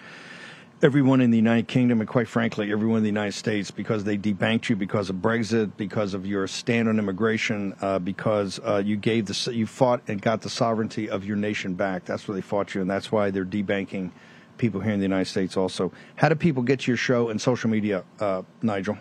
everyone 0.82 1.20
in 1.20 1.30
the 1.30 1.36
United 1.36 1.66
Kingdom 1.66 2.00
and, 2.00 2.08
quite 2.08 2.28
frankly, 2.28 2.70
everyone 2.70 2.98
in 2.98 3.02
the 3.02 3.08
United 3.08 3.32
States 3.32 3.70
because 3.70 4.04
they 4.04 4.16
debanked 4.16 4.68
you 4.68 4.76
because 4.76 5.10
of 5.10 5.16
Brexit, 5.16 5.72
because 5.76 6.14
of 6.14 6.26
your 6.26 6.46
stand 6.46 6.88
on 6.88 6.98
immigration, 6.98 7.74
uh, 7.80 7.98
because 7.98 8.60
uh, 8.60 8.80
you 8.84 8.96
gave 8.96 9.26
the 9.26 9.52
you 9.52 9.66
fought 9.66 10.00
and 10.06 10.22
got 10.22 10.42
the 10.42 10.50
sovereignty 10.50 11.10
of 11.10 11.24
your 11.24 11.36
nation 11.36 11.74
back. 11.74 12.04
That's 12.04 12.28
where 12.28 12.36
they 12.36 12.40
fought 12.40 12.74
you, 12.74 12.80
and 12.80 12.88
that's 12.88 13.10
why 13.10 13.30
they're 13.30 13.44
debanking 13.44 14.12
people 14.58 14.80
here 14.80 14.92
in 14.92 15.00
the 15.00 15.04
United 15.04 15.28
States. 15.28 15.56
Also, 15.56 15.92
how 16.16 16.28
do 16.28 16.34
people 16.34 16.62
get 16.62 16.80
to 16.80 16.90
your 16.90 16.96
show 16.96 17.30
and 17.30 17.40
social 17.40 17.68
media, 17.68 18.04
uh, 18.20 18.42
Nigel? 18.62 18.96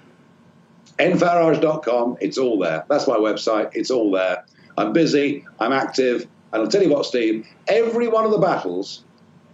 nfarage.com. 1.00 2.18
It's 2.20 2.38
all 2.38 2.60
there. 2.60 2.86
That's 2.90 3.08
my 3.08 3.16
website. 3.16 3.72
It's 3.74 3.92
all 3.92 4.12
there. 4.12 4.46
I'm 4.78 4.94
busy. 4.94 5.46
I'm 5.60 5.72
active. 5.74 6.28
And 6.52 6.62
I'll 6.62 6.68
tell 6.68 6.84
you 6.84 6.90
what, 6.90 7.06
Steve, 7.06 7.48
every 7.68 8.08
one 8.08 8.26
of 8.26 8.32
the 8.32 8.38
battles 8.38 9.04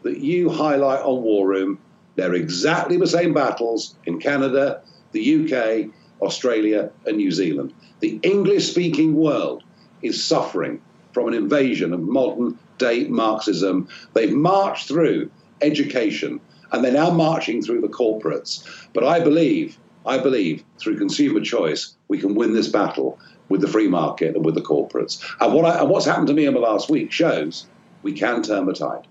that 0.03 0.19
you 0.19 0.49
highlight 0.49 1.01
on 1.01 1.23
War 1.23 1.47
Room, 1.47 1.79
they're 2.15 2.33
exactly 2.33 2.97
the 2.97 3.07
same 3.07 3.33
battles 3.33 3.95
in 4.05 4.19
Canada, 4.19 4.81
the 5.11 5.45
UK, 5.45 5.91
Australia, 6.21 6.91
and 7.05 7.17
New 7.17 7.31
Zealand. 7.31 7.73
The 7.99 8.19
English 8.23 8.69
speaking 8.69 9.15
world 9.15 9.63
is 10.01 10.23
suffering 10.23 10.81
from 11.11 11.27
an 11.27 11.33
invasion 11.33 11.93
of 11.93 12.01
modern 12.01 12.57
day 12.77 13.07
Marxism. 13.07 13.87
They've 14.13 14.33
marched 14.33 14.87
through 14.87 15.31
education 15.61 16.39
and 16.71 16.83
they're 16.83 16.91
now 16.91 17.11
marching 17.11 17.61
through 17.61 17.81
the 17.81 17.87
corporates. 17.87 18.87
But 18.93 19.03
I 19.03 19.19
believe 19.19 19.77
I 20.05 20.17
believe 20.17 20.63
through 20.77 20.97
consumer 20.97 21.41
choice, 21.41 21.95
we 22.07 22.19
can 22.19 22.35
win 22.35 22.53
this 22.53 22.67
battle 22.67 23.19
with 23.49 23.61
the 23.61 23.67
free 23.67 23.87
market 23.87 24.35
and 24.35 24.45
with 24.45 24.55
the 24.55 24.61
corporates. 24.61 25.23
And, 25.39 25.53
what 25.53 25.65
I, 25.65 25.79
and 25.79 25.89
what's 25.89 26.05
happened 26.05 26.27
to 26.27 26.33
me 26.33 26.45
in 26.45 26.53
the 26.53 26.59
last 26.59 26.89
week 26.89 27.11
shows 27.11 27.67
we 28.03 28.13
can 28.13 28.41
turn 28.43 28.65
the 28.65 28.73
tide. 28.73 29.07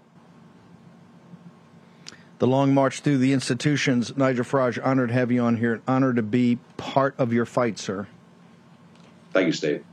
The 2.39 2.47
long 2.47 2.75
march 2.75 3.01
through 3.01 3.19
the 3.19 3.33
institutions. 3.33 4.17
Nigel 4.17 4.45
Farage, 4.45 4.85
honored 4.85 5.09
to 5.09 5.15
have 5.15 5.31
you 5.31 5.41
on 5.41 5.57
here. 5.57 5.81
Honored 5.87 6.17
to 6.17 6.23
be 6.23 6.59
part 6.77 7.15
of 7.19 7.33
your 7.33 7.47
fight, 7.47 7.79
sir. 7.79 8.07
Thank 9.33 9.47
you, 9.47 9.53
Steve. 9.53 9.85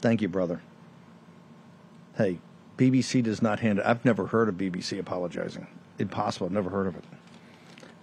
Thank 0.00 0.20
you, 0.20 0.28
brother. 0.28 0.60
Hey, 2.16 2.38
BBC 2.76 3.22
does 3.22 3.40
not 3.40 3.60
hand 3.60 3.78
it. 3.78 3.86
I've 3.86 4.04
never 4.04 4.26
heard 4.26 4.48
of 4.48 4.56
BBC 4.56 4.98
apologizing. 4.98 5.66
Impossible. 5.98 6.46
I've 6.46 6.52
never 6.52 6.70
heard 6.70 6.88
of 6.88 6.96
it. 6.96 7.04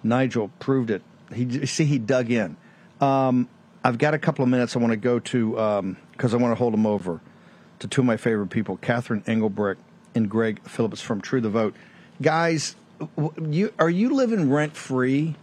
Nigel 0.04 0.50
proved 0.60 0.90
it. 0.90 1.02
He 1.34 1.66
see 1.66 1.86
he 1.86 2.00
dug 2.00 2.32
in. 2.32 2.58
Um, 3.02 3.48
I've 3.84 3.98
got 3.98 4.14
a 4.14 4.20
couple 4.20 4.44
of 4.44 4.50
minutes. 4.50 4.76
I 4.76 4.80
want 4.80 4.92
to 4.92 4.98
go 4.98 5.20
to 5.20 5.52
because 6.12 6.34
um, 6.34 6.40
I 6.40 6.42
want 6.42 6.52
to 6.52 6.56
hold 6.56 6.74
them 6.74 6.86
over 6.86 7.22
to 7.80 7.88
two 7.88 8.02
of 8.02 8.06
my 8.06 8.18
favorite 8.18 8.50
people, 8.50 8.78
Catherine 8.78 9.24
Engelbrecht 9.26 9.80
and 10.16 10.30
Greg 10.30 10.62
Phillips 10.64 11.02
from 11.02 11.22
True 11.22 11.42
the 11.42 11.50
Vote. 11.50 11.76
Guys, 12.22 12.76
you 13.50 13.74
are 13.80 13.90
you 13.90 14.14
living 14.14 14.50
rent 14.50 14.76
free 14.76 15.36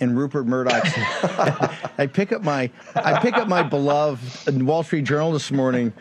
in 0.00 0.16
Rupert 0.16 0.46
Murdoch's? 0.46 0.92
I 1.98 2.08
pick 2.12 2.32
up 2.32 2.42
my 2.42 2.70
I 2.94 3.20
pick 3.20 3.34
up 3.34 3.48
my 3.48 3.62
beloved 3.62 4.62
Wall 4.62 4.82
Street 4.82 5.04
Journal 5.04 5.32
this 5.32 5.50
morning 5.50 5.92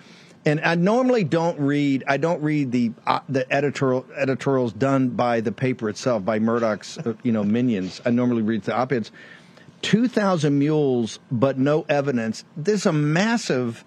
and 0.45 0.59
I 0.61 0.75
normally 0.75 1.23
don't 1.23 1.59
read. 1.59 2.03
I 2.07 2.17
don't 2.17 2.41
read 2.41 2.71
the 2.71 2.91
uh, 3.05 3.19
the 3.29 3.51
editorial 3.51 4.05
editorials 4.17 4.73
done 4.73 5.09
by 5.09 5.41
the 5.41 5.51
paper 5.51 5.89
itself 5.89 6.25
by 6.25 6.39
Murdoch's 6.39 6.97
uh, 6.97 7.13
you 7.23 7.31
know 7.31 7.43
minions. 7.43 8.01
I 8.05 8.09
normally 8.09 8.41
read 8.41 8.63
the 8.63 8.75
op-eds. 8.75 9.11
Two 9.81 10.07
thousand 10.07 10.59
mules, 10.59 11.19
but 11.31 11.57
no 11.57 11.85
evidence. 11.89 12.43
There's 12.55 12.85
a 12.85 12.93
massive, 12.93 13.83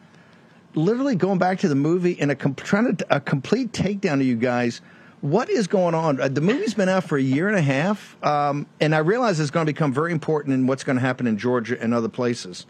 literally 0.75 1.15
going 1.15 1.39
back 1.39 1.61
to 1.61 1.69
the 1.69 1.77
movie 1.77 2.21
and 2.21 2.31
a 2.31 2.35
trying 2.35 2.97
to 2.97 3.17
a 3.17 3.21
complete 3.21 3.73
takedown 3.73 4.15
of 4.15 4.23
you 4.23 4.37
guys. 4.37 4.81
What 5.21 5.49
is 5.49 5.69
going 5.69 5.95
on? 5.95 6.21
Uh, 6.21 6.29
the 6.29 6.43
movie's 6.43 6.75
been 6.75 6.89
out 6.91 7.05
for 7.05 7.17
a 7.17 7.23
year 7.23 7.49
and 7.49 7.57
a 7.57 7.63
half, 7.63 8.23
um, 8.23 8.67
and 8.79 8.95
I 8.95 8.99
realize 8.99 9.41
it's 9.41 9.51
going 9.51 9.67
to 9.67 9.73
become 9.73 9.93
very 9.93 10.13
important 10.13 10.53
in 10.53 10.67
what's 10.67 10.85
going 10.85 10.97
to 10.97 11.01
happen 11.01 11.27
in 11.27 11.39
Georgia 11.39 11.81
and 11.81 11.95
other 11.95 12.11
places. 12.11 12.67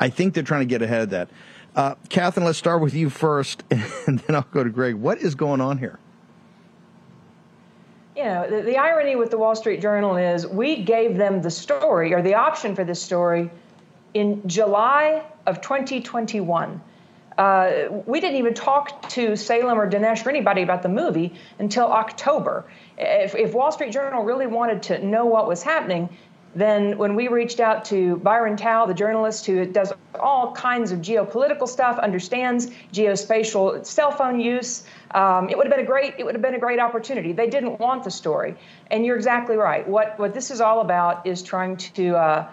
I 0.00 0.08
think 0.08 0.34
they're 0.34 0.42
trying 0.42 0.62
to 0.62 0.66
get 0.66 0.82
ahead 0.82 1.02
of 1.02 1.10
that. 1.10 1.30
Uh, 1.74 1.94
Catherine, 2.10 2.44
let's 2.44 2.58
start 2.58 2.82
with 2.82 2.94
you 2.94 3.08
first, 3.08 3.62
and 3.70 4.18
then 4.18 4.36
I'll 4.36 4.46
go 4.50 4.62
to 4.62 4.70
Greg. 4.70 4.94
What 4.94 5.18
is 5.18 5.34
going 5.34 5.60
on 5.60 5.78
here? 5.78 5.98
You 8.16 8.24
know, 8.24 8.50
the, 8.50 8.62
the, 8.62 8.76
irony 8.76 9.16
with 9.16 9.30
the 9.30 9.38
Wall 9.38 9.56
Street 9.56 9.80
Journal 9.80 10.16
is 10.16 10.46
we 10.46 10.82
gave 10.82 11.16
them 11.16 11.40
the 11.40 11.50
story 11.50 12.12
or 12.12 12.20
the 12.20 12.34
option 12.34 12.74
for 12.74 12.84
this 12.84 13.02
story 13.02 13.50
in 14.12 14.46
July 14.46 15.24
of 15.46 15.62
2021. 15.62 16.82
Uh, 17.38 17.72
we 18.04 18.20
didn't 18.20 18.36
even 18.36 18.52
talk 18.52 19.08
to 19.08 19.34
Salem 19.34 19.80
or 19.80 19.90
Dinesh 19.90 20.26
or 20.26 20.28
anybody 20.28 20.60
about 20.60 20.82
the 20.82 20.90
movie 20.90 21.32
until 21.58 21.86
October. 21.86 22.66
If, 22.98 23.34
if 23.34 23.54
Wall 23.54 23.72
Street 23.72 23.92
Journal 23.92 24.22
really 24.24 24.46
wanted 24.46 24.82
to 24.84 25.04
know 25.04 25.24
what 25.24 25.48
was 25.48 25.62
happening, 25.62 26.10
then, 26.54 26.98
when 26.98 27.14
we 27.14 27.28
reached 27.28 27.60
out 27.60 27.86
to 27.86 28.16
Byron 28.18 28.58
Tau, 28.58 28.84
the 28.84 28.92
journalist 28.92 29.46
who 29.46 29.64
does 29.64 29.92
all 30.20 30.52
kinds 30.52 30.92
of 30.92 30.98
geopolitical 31.00 31.66
stuff, 31.66 31.98
understands 31.98 32.68
geospatial 32.92 33.86
cell 33.86 34.10
phone 34.10 34.38
use, 34.38 34.84
um, 35.12 35.48
it 35.48 35.56
would 35.56 35.66
have 35.66 35.74
been 35.74 35.84
a 35.84 35.88
great 35.88 36.14
it 36.18 36.24
would 36.24 36.34
have 36.34 36.42
been 36.42 36.54
a 36.54 36.58
great 36.58 36.78
opportunity. 36.78 37.32
They 37.32 37.48
didn't 37.48 37.80
want 37.80 38.04
the 38.04 38.10
story, 38.10 38.54
and 38.90 39.04
you're 39.06 39.16
exactly 39.16 39.56
right. 39.56 39.88
What 39.88 40.18
what 40.18 40.34
this 40.34 40.50
is 40.50 40.60
all 40.60 40.80
about 40.80 41.26
is 41.26 41.42
trying 41.42 41.78
to 41.78 42.16
uh, 42.16 42.48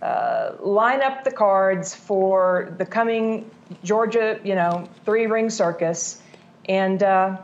uh, 0.00 0.52
line 0.60 1.02
up 1.02 1.22
the 1.22 1.30
cards 1.30 1.94
for 1.94 2.74
the 2.78 2.86
coming 2.86 3.50
Georgia, 3.84 4.40
you 4.42 4.54
know, 4.54 4.88
three 5.04 5.26
ring 5.26 5.50
circus, 5.50 6.22
and 6.68 7.02
uh, 7.02 7.36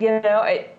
you 0.00 0.20
know, 0.20 0.42
it, 0.42 0.76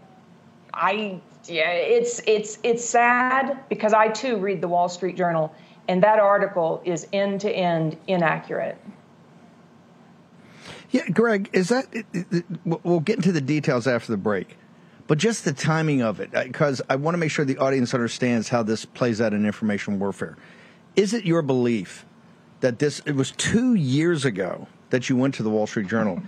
I 0.74 1.21
yeah, 1.50 1.72
it's 1.72 2.22
it's 2.27 2.60
it's 2.63 2.84
sad 2.84 3.68
because 3.70 3.94
I 3.94 4.10
too 4.10 4.38
read 4.38 4.62
the 4.62 4.68
Wall 4.68 4.89
Street 4.89 5.16
Journal, 5.16 5.54
and 5.88 6.01
that 6.04 6.20
article 6.20 6.82
is 6.86 7.08
end 7.13 7.42
to 7.42 7.51
end 7.51 7.98
inaccurate. 8.08 8.77
Yeah, 10.92 11.08
Greg, 11.10 11.50
is 11.54 11.70
that? 11.70 11.88
We'll 12.66 13.01
get 13.01 13.18
into 13.18 13.32
the 13.32 13.42
details 13.42 13.88
after 13.88 14.12
the 14.12 14.18
break, 14.18 14.58
but 15.08 15.18
just 15.18 15.46
the 15.46 15.54
timing 15.54 16.01
of 16.01 16.20
it, 16.20 16.34
uh, 16.34 16.44
because 16.44 16.82
I 16.89 16.96
want 16.96 17.16
to 17.16 17.20
make 17.20 17.32
sure 17.32 17.46
the 17.46 17.58
audience 17.58 17.94
understands 17.94 18.50
how 18.50 18.63
this 18.63 18.86
plays 18.86 19.20
out 19.20 19.34
in 19.34 19.46
information 19.46 20.00
warfare. 20.00 20.38
Is 20.96 21.13
it 21.13 21.25
your 21.25 21.42
belief 21.42 22.06
that 22.62 22.80
this? 22.80 23.01
It 23.06 23.16
was 23.16 23.32
two 23.32 23.75
years 23.75 24.25
ago 24.25 24.68
that 24.89 25.10
you 25.10 25.18
went 25.18 25.36
to 25.36 25.44
the 25.44 25.50
Wall 25.50 25.68
Street 25.68 25.88
Journal. 25.88 26.22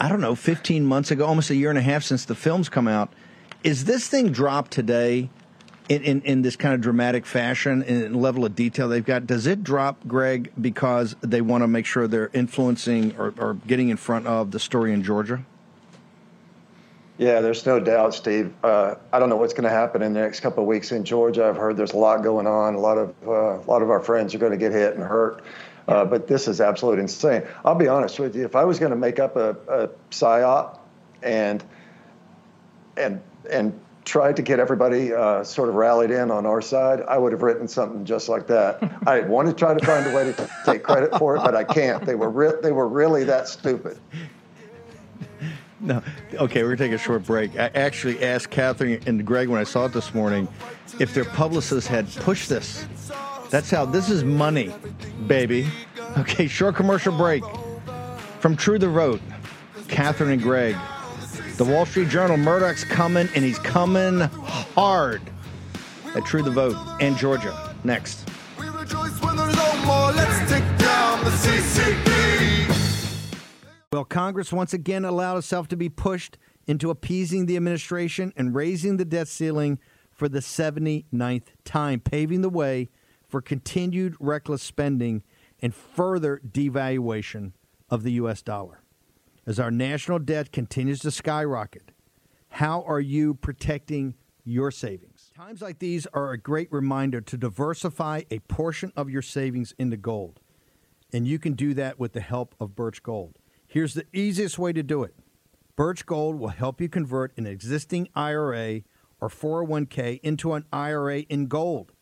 I 0.00 0.08
don't 0.08 0.20
know, 0.20 0.34
15 0.34 0.84
months 0.84 1.12
ago, 1.12 1.24
almost 1.24 1.50
a 1.50 1.54
year 1.54 1.70
and 1.70 1.78
a 1.78 1.82
half 1.82 2.02
since 2.02 2.24
the 2.24 2.34
films 2.34 2.68
come 2.68 2.88
out 2.88 3.12
is 3.66 3.84
this 3.84 4.06
thing 4.06 4.30
dropped 4.30 4.70
today 4.70 5.28
in, 5.88 6.02
in, 6.02 6.22
in, 6.22 6.42
this 6.42 6.54
kind 6.54 6.72
of 6.72 6.80
dramatic 6.80 7.26
fashion 7.26 7.82
and 7.82 8.14
level 8.14 8.44
of 8.44 8.54
detail 8.54 8.88
they've 8.88 9.04
got? 9.04 9.26
Does 9.26 9.48
it 9.48 9.64
drop, 9.64 10.06
Greg, 10.06 10.52
because 10.58 11.16
they 11.20 11.40
want 11.40 11.62
to 11.62 11.68
make 11.68 11.84
sure 11.84 12.06
they're 12.06 12.30
influencing 12.32 13.16
or, 13.18 13.34
or 13.36 13.54
getting 13.66 13.88
in 13.88 13.96
front 13.96 14.28
of 14.28 14.52
the 14.52 14.60
story 14.60 14.92
in 14.92 15.02
Georgia? 15.02 15.44
Yeah, 17.18 17.40
there's 17.40 17.66
no 17.66 17.80
doubt, 17.80 18.14
Steve. 18.14 18.54
Uh, 18.62 18.94
I 19.12 19.18
don't 19.18 19.30
know 19.30 19.36
what's 19.36 19.54
going 19.54 19.64
to 19.64 19.70
happen 19.70 20.00
in 20.00 20.12
the 20.12 20.20
next 20.20 20.40
couple 20.40 20.62
of 20.62 20.68
weeks 20.68 20.92
in 20.92 21.04
Georgia. 21.04 21.46
I've 21.46 21.56
heard 21.56 21.76
there's 21.76 21.94
a 21.94 21.98
lot 21.98 22.22
going 22.22 22.46
on. 22.46 22.76
A 22.76 22.78
lot 22.78 22.98
of 22.98 23.14
uh, 23.26 23.58
a 23.58 23.66
lot 23.66 23.82
of 23.82 23.90
our 23.90 24.00
friends 24.00 24.32
are 24.34 24.38
going 24.38 24.52
to 24.52 24.58
get 24.58 24.70
hit 24.70 24.94
and 24.94 25.02
hurt. 25.02 25.42
Uh, 25.88 26.04
but 26.04 26.28
this 26.28 26.46
is 26.46 26.60
absolutely 26.60 27.00
insane. 27.00 27.42
I'll 27.64 27.74
be 27.74 27.88
honest 27.88 28.20
with 28.20 28.36
you. 28.36 28.44
If 28.44 28.54
I 28.54 28.64
was 28.64 28.78
going 28.78 28.90
to 28.90 28.96
make 28.96 29.18
up 29.18 29.34
a, 29.36 29.56
a 29.68 29.88
psyop 30.10 30.78
and 31.22 31.64
and 32.96 33.22
and 33.50 33.78
tried 34.06 34.36
to 34.36 34.42
get 34.42 34.60
everybody 34.60 35.12
uh, 35.12 35.42
sort 35.42 35.68
of 35.68 35.74
rallied 35.74 36.12
in 36.12 36.30
on 36.30 36.46
our 36.46 36.62
side, 36.62 37.02
I 37.02 37.18
would 37.18 37.32
have 37.32 37.42
written 37.42 37.66
something 37.66 38.04
just 38.04 38.28
like 38.28 38.46
that. 38.46 38.78
I 39.06 39.20
want 39.20 39.48
to 39.48 39.54
try 39.54 39.74
to 39.74 39.84
find 39.84 40.06
a 40.06 40.14
way 40.14 40.32
to 40.32 40.50
take 40.64 40.82
credit 40.82 41.16
for 41.18 41.36
it, 41.36 41.40
but 41.40 41.54
I 41.54 41.64
can't. 41.64 42.06
They 42.06 42.14
were 42.14 42.30
re- 42.30 42.60
they 42.62 42.72
were 42.72 42.88
really 42.88 43.24
that 43.24 43.48
stupid. 43.48 43.98
No, 45.78 46.02
okay, 46.34 46.62
we're 46.62 46.74
gonna 46.74 46.88
take 46.88 46.98
a 46.98 47.02
short 47.02 47.24
break. 47.24 47.58
I 47.58 47.70
actually 47.74 48.24
asked 48.24 48.48
Catherine 48.48 49.02
and 49.06 49.26
Greg 49.26 49.48
when 49.48 49.60
I 49.60 49.64
saw 49.64 49.84
it 49.84 49.92
this 49.92 50.14
morning 50.14 50.48
if 50.98 51.12
their 51.12 51.26
publicists 51.26 51.86
had 51.86 52.10
pushed 52.16 52.48
this. 52.48 52.86
That's 53.50 53.70
how 53.70 53.84
this 53.84 54.08
is 54.08 54.24
money, 54.24 54.72
baby. 55.26 55.66
Okay, 56.16 56.46
short 56.46 56.76
commercial 56.76 57.14
break 57.16 57.44
from 58.40 58.56
True 58.56 58.78
the 58.78 58.88
Vote. 58.88 59.20
Catherine 59.88 60.30
and 60.30 60.42
Greg 60.42 60.74
the 61.56 61.64
Wall 61.64 61.86
Street 61.86 62.08
Journal, 62.08 62.36
Murdoch's 62.36 62.84
coming, 62.84 63.28
and 63.34 63.44
he's 63.44 63.58
coming 63.58 64.20
hard 64.20 65.22
at 66.14 66.24
True 66.24 66.42
the 66.42 66.50
Vote 66.50 66.76
and 67.00 67.16
Georgia. 67.16 67.74
Next. 67.82 68.28
Well, 73.92 74.04
Congress 74.04 74.52
once 74.52 74.74
again 74.74 75.04
allowed 75.04 75.38
itself 75.38 75.68
to 75.68 75.76
be 75.76 75.88
pushed 75.88 76.36
into 76.66 76.90
appeasing 76.90 77.46
the 77.46 77.56
administration 77.56 78.32
and 78.36 78.54
raising 78.54 78.98
the 78.98 79.04
debt 79.04 79.28
ceiling 79.28 79.78
for 80.10 80.28
the 80.28 80.40
79th 80.40 81.46
time, 81.64 82.00
paving 82.00 82.42
the 82.42 82.50
way 82.50 82.90
for 83.28 83.40
continued 83.40 84.14
reckless 84.20 84.62
spending 84.62 85.22
and 85.60 85.74
further 85.74 86.40
devaluation 86.46 87.52
of 87.88 88.02
the 88.02 88.12
U.S. 88.12 88.42
dollar. 88.42 88.82
As 89.46 89.60
our 89.60 89.70
national 89.70 90.18
debt 90.18 90.50
continues 90.50 90.98
to 91.00 91.12
skyrocket, 91.12 91.92
how 92.48 92.82
are 92.82 93.00
you 93.00 93.34
protecting 93.34 94.14
your 94.42 94.72
savings? 94.72 95.30
Times 95.36 95.62
like 95.62 95.78
these 95.78 96.04
are 96.12 96.32
a 96.32 96.38
great 96.38 96.70
reminder 96.72 97.20
to 97.20 97.36
diversify 97.36 98.22
a 98.28 98.40
portion 98.40 98.92
of 98.96 99.08
your 99.08 99.22
savings 99.22 99.72
into 99.78 99.96
gold. 99.96 100.40
And 101.12 101.28
you 101.28 101.38
can 101.38 101.52
do 101.52 101.74
that 101.74 101.96
with 101.96 102.12
the 102.12 102.20
help 102.20 102.56
of 102.58 102.74
Birch 102.74 103.04
Gold. 103.04 103.38
Here's 103.68 103.94
the 103.94 104.06
easiest 104.12 104.58
way 104.58 104.72
to 104.72 104.82
do 104.82 105.04
it 105.04 105.14
Birch 105.76 106.06
Gold 106.06 106.40
will 106.40 106.48
help 106.48 106.80
you 106.80 106.88
convert 106.88 107.36
an 107.38 107.46
existing 107.46 108.08
IRA 108.16 108.82
or 109.20 109.28
401k 109.28 110.18
into 110.24 110.54
an 110.54 110.64
IRA 110.72 111.20
in 111.20 111.46
gold, 111.46 111.92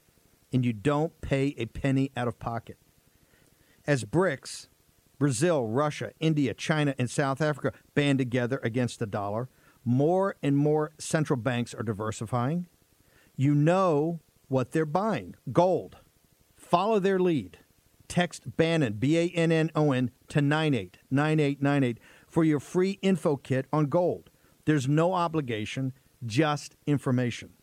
and 0.51 0.65
you 0.65 0.73
don't 0.73 1.21
pay 1.21 1.55
a 1.59 1.67
penny 1.67 2.11
out 2.17 2.27
of 2.27 2.39
pocket. 2.39 2.79
As 3.87 4.05
BRICS, 4.05 4.69
Brazil, 5.25 5.65
Russia, 5.65 6.13
India, 6.21 6.53
China, 6.53 6.95
and 6.99 7.09
South 7.09 7.41
Africa 7.41 7.73
band 7.95 8.19
together 8.19 8.61
against 8.63 8.99
the 8.99 9.07
dollar, 9.07 9.49
more 9.83 10.37
and 10.43 10.55
more 10.55 10.93
central 10.99 11.39
banks 11.39 11.73
are 11.73 11.83
diversifying. 11.83 12.67
You 13.35 13.55
know 13.55 14.21
what 14.49 14.73
they're 14.73 14.85
buying 14.85 15.35
gold. 15.51 15.97
Follow 16.59 16.99
their 16.99 17.19
lead. 17.19 17.57
Text 18.07 18.59
Bannon, 18.59 18.97
B 18.99 19.17
A 19.17 19.29
N 19.31 19.51
N 19.51 19.71
O 19.75 19.93
N, 19.93 20.11
to 20.29 20.43
989898 20.43 21.99
for 22.29 22.45
your 22.45 22.61
free 22.61 22.99
info 23.01 23.39
kit 23.39 23.65
on 23.73 23.87
gold. 23.87 24.29
There's 24.67 24.87
no 24.87 25.15
obligation, 25.15 25.95
just 26.27 26.77
information. 26.87 27.55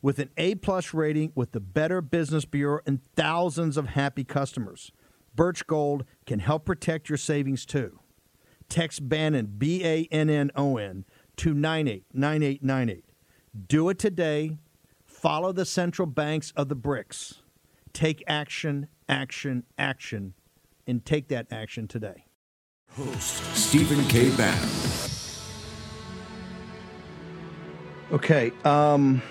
With 0.00 0.18
an 0.18 0.30
A 0.38 0.54
plus 0.54 0.94
rating 0.94 1.32
with 1.34 1.52
the 1.52 1.60
Better 1.60 2.00
Business 2.00 2.46
Bureau 2.46 2.80
and 2.86 3.04
thousands 3.14 3.76
of 3.76 3.88
happy 3.88 4.24
customers, 4.24 4.90
Birch 5.34 5.66
Gold 5.66 6.04
can 6.26 6.38
help 6.38 6.64
protect 6.64 7.08
your 7.08 7.18
savings 7.18 7.66
too. 7.66 7.98
Text 8.68 9.08
Bannon, 9.08 9.54
B 9.58 9.84
A 9.84 10.08
N 10.10 10.30
N 10.30 10.50
O 10.56 10.76
N, 10.76 11.04
to 11.36 11.54
989898. 11.54 13.04
Do 13.68 13.88
it 13.88 13.98
today. 13.98 14.58
Follow 15.06 15.52
the 15.52 15.64
central 15.64 16.06
banks 16.06 16.52
of 16.56 16.68
the 16.68 16.76
BRICS. 16.76 17.40
Take 17.92 18.22
action, 18.26 18.88
action, 19.08 19.64
action, 19.78 20.34
and 20.86 21.04
take 21.04 21.28
that 21.28 21.46
action 21.50 21.88
today. 21.88 22.26
Host 22.90 23.42
Stephen 23.54 24.04
K. 24.08 24.30
Bannon. 24.36 24.68
Okay. 28.12 28.52
Um, 28.64 29.22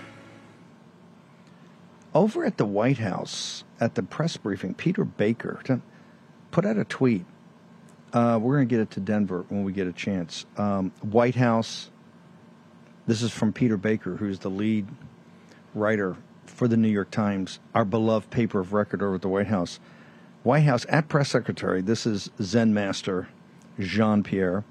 over 2.13 2.45
at 2.45 2.57
the 2.57 2.65
White 2.65 2.97
House, 2.97 3.63
at 3.79 3.95
the 3.95 4.03
press 4.03 4.37
briefing, 4.37 4.73
Peter 4.73 5.05
Baker 5.05 5.59
put 6.53 6.65
out 6.65 6.77
a 6.77 6.85
tweet. 6.85 7.25
Uh, 8.13 8.39
we're 8.41 8.55
going 8.55 8.69
to 8.69 8.73
get 8.73 8.79
it 8.79 8.91
to 8.91 8.99
Denver 8.99 9.43
when 9.49 9.63
we 9.63 9.73
get 9.73 9.87
a 9.87 9.91
chance. 9.91 10.45
Um, 10.55 10.93
White 11.01 11.35
House. 11.35 11.89
This 13.07 13.21
is 13.21 13.31
from 13.31 13.51
Peter 13.51 13.75
Baker, 13.75 14.15
who's 14.15 14.39
the 14.39 14.49
lead 14.49 14.87
writer 15.73 16.15
for 16.45 16.69
the 16.69 16.77
New 16.77 16.87
York 16.87 17.11
Times, 17.11 17.59
our 17.73 17.83
beloved 17.83 18.29
paper 18.29 18.59
of 18.59 18.71
record 18.71 19.01
over 19.01 19.15
at 19.15 19.21
the 19.21 19.27
White 19.27 19.47
House. 19.47 19.79
White 20.43 20.63
House 20.63 20.85
at 20.87 21.09
press 21.09 21.29
secretary. 21.29 21.81
This 21.81 22.05
is 22.05 22.29
Zen 22.41 22.73
master 22.73 23.27
Jean 23.79 24.23
Pierre 24.23 24.63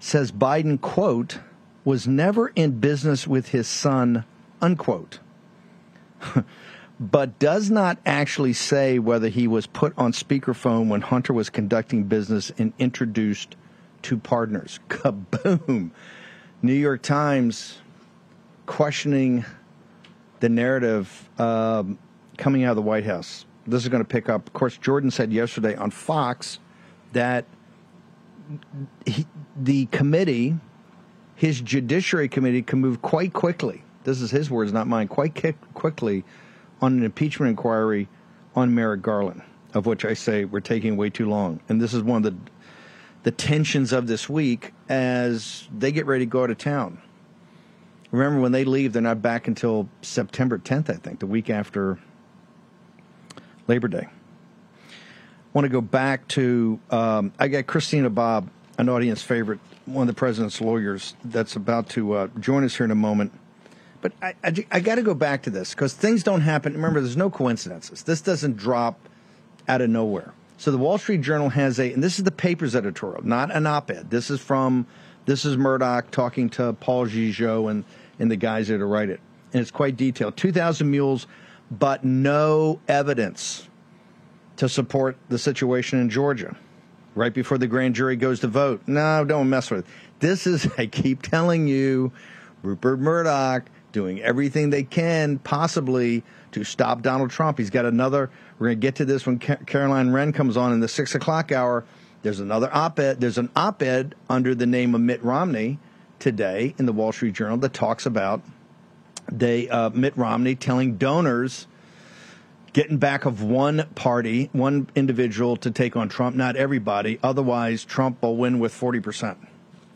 says 0.00 0.32
Biden 0.32 0.80
quote 0.80 1.38
was 1.84 2.08
never 2.08 2.48
in 2.56 2.80
business 2.80 3.26
with 3.26 3.50
his 3.50 3.68
son 3.68 4.24
unquote. 4.60 5.20
but 7.00 7.38
does 7.38 7.70
not 7.70 7.98
actually 8.04 8.52
say 8.52 8.98
whether 8.98 9.28
he 9.28 9.48
was 9.48 9.66
put 9.66 9.94
on 9.96 10.12
speakerphone 10.12 10.88
when 10.88 11.00
Hunter 11.00 11.32
was 11.32 11.48
conducting 11.48 12.04
business 12.04 12.52
and 12.58 12.74
introduced 12.78 13.56
to 14.02 14.18
partners. 14.18 14.78
Kaboom! 14.88 15.92
New 16.60 16.74
York 16.74 17.00
Times 17.00 17.78
questioning 18.66 19.46
the 20.40 20.50
narrative 20.50 21.30
um, 21.38 21.98
coming 22.36 22.64
out 22.64 22.70
of 22.70 22.76
the 22.76 22.82
White 22.82 23.06
House. 23.06 23.46
This 23.66 23.82
is 23.82 23.88
going 23.88 24.02
to 24.02 24.08
pick 24.08 24.28
up. 24.28 24.46
Of 24.46 24.52
course, 24.52 24.76
Jordan 24.76 25.10
said 25.10 25.32
yesterday 25.32 25.74
on 25.76 25.90
Fox 25.90 26.58
that 27.14 27.46
he, 29.06 29.26
the 29.56 29.86
committee, 29.86 30.56
his 31.34 31.62
judiciary 31.62 32.28
committee, 32.28 32.60
can 32.60 32.78
move 32.78 33.00
quite 33.00 33.32
quickly. 33.32 33.84
This 34.04 34.20
is 34.20 34.30
his 34.30 34.50
words, 34.50 34.70
not 34.70 34.86
mine. 34.86 35.08
Quite 35.08 35.56
quickly 35.72 36.24
on 36.80 36.94
an 36.94 37.04
impeachment 37.04 37.50
inquiry 37.50 38.08
on 38.54 38.74
Merrick 38.74 39.02
Garland, 39.02 39.42
of 39.74 39.86
which 39.86 40.04
I 40.04 40.14
say 40.14 40.44
we're 40.44 40.60
taking 40.60 40.96
way 40.96 41.10
too 41.10 41.28
long. 41.28 41.60
And 41.68 41.80
this 41.80 41.94
is 41.94 42.02
one 42.02 42.24
of 42.24 42.32
the 42.32 42.50
the 43.22 43.30
tensions 43.30 43.92
of 43.92 44.06
this 44.06 44.28
week 44.28 44.72
as 44.88 45.68
they 45.76 45.92
get 45.92 46.06
ready 46.06 46.24
to 46.24 46.30
go 46.30 46.42
out 46.42 46.50
of 46.50 46.58
town. 46.58 47.00
Remember, 48.10 48.40
when 48.40 48.52
they 48.52 48.64
leave, 48.64 48.92
they're 48.92 49.02
not 49.02 49.22
back 49.22 49.46
until 49.46 49.88
September 50.02 50.58
10th, 50.58 50.90
I 50.90 50.94
think, 50.94 51.20
the 51.20 51.26
week 51.26 51.48
after 51.48 51.98
Labor 53.68 53.88
Day. 53.88 54.08
I 54.88 55.52
want 55.52 55.64
to 55.64 55.68
go 55.68 55.80
back 55.80 56.26
to, 56.28 56.80
um, 56.90 57.32
I 57.38 57.48
got 57.48 57.66
Christina 57.66 58.10
Bobb, 58.10 58.50
an 58.78 58.88
audience 58.88 59.22
favorite, 59.22 59.60
one 59.84 60.08
of 60.08 60.14
the 60.14 60.18
president's 60.18 60.60
lawyers, 60.60 61.14
that's 61.24 61.56
about 61.56 61.88
to 61.90 62.12
uh, 62.14 62.28
join 62.40 62.64
us 62.64 62.76
here 62.76 62.84
in 62.84 62.90
a 62.90 62.96
moment. 62.96 63.32
But 64.00 64.12
I, 64.22 64.34
I, 64.42 64.66
I 64.70 64.80
got 64.80 64.96
to 64.96 65.02
go 65.02 65.14
back 65.14 65.42
to 65.42 65.50
this 65.50 65.74
because 65.74 65.92
things 65.92 66.22
don't 66.22 66.40
happen. 66.40 66.72
Remember, 66.72 67.00
there's 67.00 67.16
no 67.16 67.30
coincidences. 67.30 68.02
This 68.02 68.20
doesn't 68.20 68.56
drop 68.56 68.98
out 69.68 69.80
of 69.80 69.90
nowhere. 69.90 70.32
So 70.56 70.70
the 70.70 70.78
Wall 70.78 70.98
Street 70.98 71.22
Journal 71.22 71.48
has 71.50 71.78
a, 71.78 71.92
and 71.92 72.02
this 72.02 72.18
is 72.18 72.24
the 72.24 72.30
paper's 72.30 72.76
editorial, 72.76 73.26
not 73.26 73.50
an 73.50 73.66
op-ed. 73.66 74.10
This 74.10 74.30
is 74.30 74.40
from, 74.40 74.86
this 75.24 75.44
is 75.44 75.56
Murdoch 75.56 76.10
talking 76.10 76.50
to 76.50 76.74
Paul 76.74 77.06
Gigot 77.06 77.70
and, 77.70 77.84
and 78.18 78.30
the 78.30 78.36
guys 78.36 78.68
that 78.68 78.84
write 78.84 79.08
it. 79.08 79.20
And 79.52 79.60
it's 79.62 79.70
quite 79.70 79.96
detailed. 79.96 80.36
2,000 80.36 80.90
mules, 80.90 81.26
but 81.70 82.04
no 82.04 82.80
evidence 82.88 83.68
to 84.56 84.68
support 84.68 85.16
the 85.30 85.38
situation 85.38 85.98
in 85.98 86.10
Georgia. 86.10 86.54
Right 87.14 87.32
before 87.32 87.58
the 87.58 87.66
grand 87.66 87.94
jury 87.94 88.16
goes 88.16 88.40
to 88.40 88.46
vote. 88.46 88.82
No, 88.86 89.24
don't 89.24 89.48
mess 89.48 89.70
with 89.70 89.80
it. 89.80 89.86
This 90.20 90.46
is, 90.46 90.68
I 90.78 90.86
keep 90.86 91.22
telling 91.22 91.66
you, 91.66 92.12
Rupert 92.62 93.00
Murdoch 93.00 93.64
doing 93.92 94.20
everything 94.20 94.70
they 94.70 94.82
can 94.82 95.38
possibly 95.38 96.22
to 96.52 96.64
stop 96.64 97.02
Donald 97.02 97.30
Trump. 97.30 97.58
He's 97.58 97.70
got 97.70 97.84
another. 97.84 98.30
We're 98.58 98.68
going 98.68 98.80
to 98.80 98.86
get 98.86 98.96
to 98.96 99.04
this 99.04 99.26
when 99.26 99.38
Caroline 99.38 100.10
Wren 100.10 100.32
comes 100.32 100.56
on 100.56 100.72
in 100.72 100.80
the 100.80 100.88
six 100.88 101.14
o'clock 101.14 101.52
hour. 101.52 101.84
There's 102.22 102.40
another 102.40 102.68
op-ed. 102.72 103.20
There's 103.20 103.38
an 103.38 103.50
op-ed 103.56 104.14
under 104.28 104.54
the 104.54 104.66
name 104.66 104.94
of 104.94 105.00
Mitt 105.00 105.22
Romney 105.22 105.78
today 106.18 106.74
in 106.78 106.86
the 106.86 106.92
Wall 106.92 107.12
Street 107.12 107.34
Journal 107.34 107.56
that 107.58 107.72
talks 107.72 108.04
about 108.04 108.42
they 109.30 109.68
uh, 109.68 109.90
Mitt 109.90 110.16
Romney 110.16 110.54
telling 110.54 110.96
donors 110.96 111.66
getting 112.72 112.98
back 112.98 113.24
of 113.24 113.42
one 113.42 113.88
party, 113.94 114.48
one 114.52 114.88
individual 114.94 115.56
to 115.56 115.70
take 115.70 115.96
on 115.96 116.08
Trump, 116.08 116.36
not 116.36 116.56
everybody. 116.56 117.18
Otherwise, 117.22 117.84
Trump 117.84 118.22
will 118.22 118.36
win 118.36 118.58
with 118.58 118.72
40%. 118.72 119.36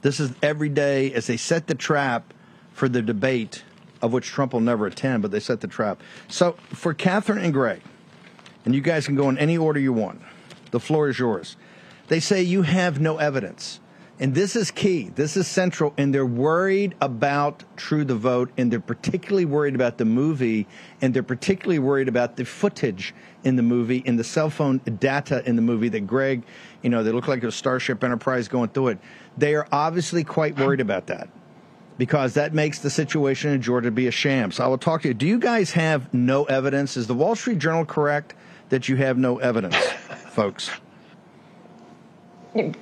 This 0.02 0.20
is 0.20 0.32
every 0.42 0.68
day 0.68 1.12
as 1.12 1.26
they 1.26 1.36
set 1.36 1.66
the 1.66 1.74
trap 1.74 2.34
for 2.72 2.88
the 2.88 3.00
debate 3.00 3.62
of 4.04 4.12
which 4.12 4.26
Trump 4.26 4.52
will 4.52 4.60
never 4.60 4.86
attend, 4.86 5.22
but 5.22 5.30
they 5.30 5.40
set 5.40 5.62
the 5.62 5.66
trap. 5.66 6.02
So 6.28 6.52
for 6.68 6.92
Catherine 6.92 7.38
and 7.38 7.54
Greg, 7.54 7.80
and 8.66 8.74
you 8.74 8.82
guys 8.82 9.06
can 9.06 9.16
go 9.16 9.30
in 9.30 9.38
any 9.38 9.56
order 9.56 9.80
you 9.80 9.94
want, 9.94 10.20
the 10.72 10.78
floor 10.78 11.08
is 11.08 11.18
yours. 11.18 11.56
They 12.08 12.20
say 12.20 12.42
you 12.42 12.62
have 12.62 13.00
no 13.00 13.16
evidence. 13.16 13.80
And 14.20 14.34
this 14.34 14.56
is 14.56 14.70
key. 14.70 15.10
This 15.14 15.38
is 15.38 15.48
central. 15.48 15.94
And 15.96 16.14
they're 16.14 16.26
worried 16.26 16.94
about 17.00 17.64
True 17.78 18.04
the 18.04 18.14
Vote, 18.14 18.50
and 18.58 18.70
they're 18.70 18.78
particularly 18.78 19.46
worried 19.46 19.74
about 19.74 19.96
the 19.96 20.04
movie, 20.04 20.68
and 21.00 21.14
they're 21.14 21.22
particularly 21.22 21.78
worried 21.78 22.06
about 22.06 22.36
the 22.36 22.44
footage 22.44 23.14
in 23.42 23.56
the 23.56 23.62
movie 23.62 24.02
and 24.04 24.18
the 24.18 24.24
cell 24.24 24.50
phone 24.50 24.78
data 24.98 25.42
in 25.48 25.56
the 25.56 25.62
movie 25.62 25.88
that 25.88 26.06
Greg, 26.06 26.44
you 26.82 26.90
know, 26.90 27.02
they 27.02 27.10
look 27.10 27.26
like 27.26 27.42
a 27.42 27.50
Starship 27.50 28.04
Enterprise 28.04 28.48
going 28.48 28.68
through 28.68 28.88
it. 28.88 28.98
They 29.38 29.54
are 29.54 29.66
obviously 29.72 30.24
quite 30.24 30.58
worried 30.58 30.80
about 30.80 31.06
that 31.06 31.30
because 31.98 32.34
that 32.34 32.52
makes 32.52 32.80
the 32.80 32.90
situation 32.90 33.52
in 33.52 33.62
Georgia 33.62 33.90
be 33.90 34.06
a 34.06 34.10
sham. 34.10 34.50
So 34.50 34.64
I 34.64 34.66
will 34.66 34.78
talk 34.78 35.02
to 35.02 35.08
you. 35.08 35.14
Do 35.14 35.26
you 35.26 35.38
guys 35.38 35.72
have 35.72 36.12
no 36.12 36.44
evidence? 36.44 36.96
Is 36.96 37.06
the 37.06 37.14
Wall 37.14 37.34
Street 37.36 37.58
Journal 37.58 37.84
correct 37.84 38.34
that 38.70 38.88
you 38.88 38.96
have 38.96 39.16
no 39.18 39.38
evidence, 39.38 39.76
folks? 40.30 40.70
We, 42.54 42.72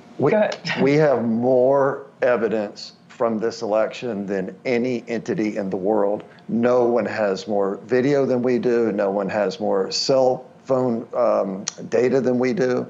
we 0.81 0.93
have 0.93 1.23
more 1.23 2.07
evidence 2.21 2.93
from 3.07 3.39
this 3.39 3.61
election 3.61 4.25
than 4.25 4.55
any 4.65 5.03
entity 5.07 5.57
in 5.57 5.69
the 5.69 5.77
world. 5.77 6.23
No 6.47 6.85
one 6.85 7.05
has 7.05 7.47
more 7.47 7.77
video 7.77 8.25
than 8.25 8.41
we 8.41 8.59
do. 8.59 8.91
No 8.91 9.11
one 9.11 9.29
has 9.29 9.59
more 9.59 9.91
cell 9.91 10.45
phone 10.65 11.07
um, 11.13 11.65
data 11.89 12.21
than 12.21 12.39
we 12.39 12.53
do. 12.53 12.87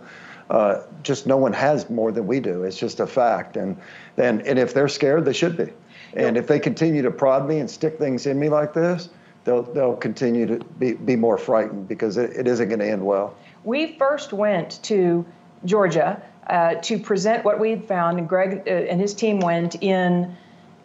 Uh, 0.50 0.84
just 1.04 1.26
no 1.26 1.38
one 1.38 1.54
has 1.54 1.90
more 1.90 2.12
than 2.12 2.28
we 2.28 2.40
do. 2.40 2.64
It's 2.64 2.78
just 2.78 3.00
a 3.00 3.08
fact. 3.08 3.58
And 3.58 3.78
then, 4.16 4.42
and 4.42 4.60
if 4.60 4.74
they're 4.74 4.88
scared, 4.88 5.26
they 5.26 5.34
should 5.34 5.58
be. 5.58 5.72
And 6.16 6.38
if 6.38 6.48
they 6.48 6.60
continue 6.60 7.02
to 7.02 7.12
prod 7.12 7.48
me 7.48 7.60
and 7.60 7.70
stick 7.70 7.98
things 7.98 8.26
in 8.26 8.40
me 8.40 8.50
like 8.50 8.74
this, 8.74 9.10
they'll 9.44 9.64
they'll 9.64 9.96
continue 9.96 10.46
to 10.46 10.64
be, 10.80 10.94
be 10.94 11.16
more 11.16 11.38
frightened 11.38 11.88
because 11.88 12.18
it, 12.18 12.32
it 12.32 12.48
isn't 12.48 12.70
going 12.70 12.80
to 12.80 12.90
end 12.90 13.06
well. 13.06 13.36
We 13.64 13.98
first 13.98 14.34
went 14.34 14.82
to 14.84 15.26
Georgia 15.66 16.22
uh, 16.48 16.76
to 16.76 17.00
present 17.00 17.46
what 17.46 17.60
we'd 17.60 17.86
found, 17.86 18.20
and 18.20 18.28
Greg 18.28 18.64
uh, 18.68 18.70
and 18.70 19.00
his 19.00 19.14
team 19.14 19.40
went 19.40 19.76
in 19.82 20.36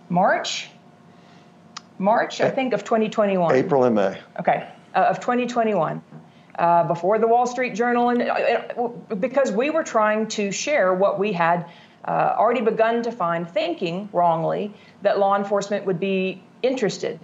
March. 0.09 0.71
March, 1.99 2.41
I 2.41 2.51
think, 2.51 2.75
of 2.75 2.85
2021. 2.85 3.55
April 3.55 3.85
and 3.85 3.97
May. 3.97 4.19
Okay, 4.39 4.69
uh, 4.95 4.99
of 4.99 5.21
2021. 5.21 6.03
Uh, 6.57 6.85
before 6.85 7.21
the 7.21 7.27
Wall 7.29 7.47
Street 7.47 7.75
Journal, 7.75 8.09
and 8.09 8.23
uh, 8.23 8.89
because 9.15 9.53
we 9.53 9.71
were 9.71 9.85
trying 9.85 10.27
to 10.27 10.51
share 10.51 10.93
what 10.93 11.19
we 11.19 11.33
had 11.33 11.67
uh, 12.09 12.35
already 12.39 12.63
begun 12.63 13.03
to 13.03 13.13
find, 13.13 13.49
thinking 13.49 14.09
wrongly 14.15 14.73
that 15.03 15.19
law 15.19 15.37
enforcement 15.37 15.85
would 15.85 16.01
be 16.01 16.43
interested. 16.63 17.21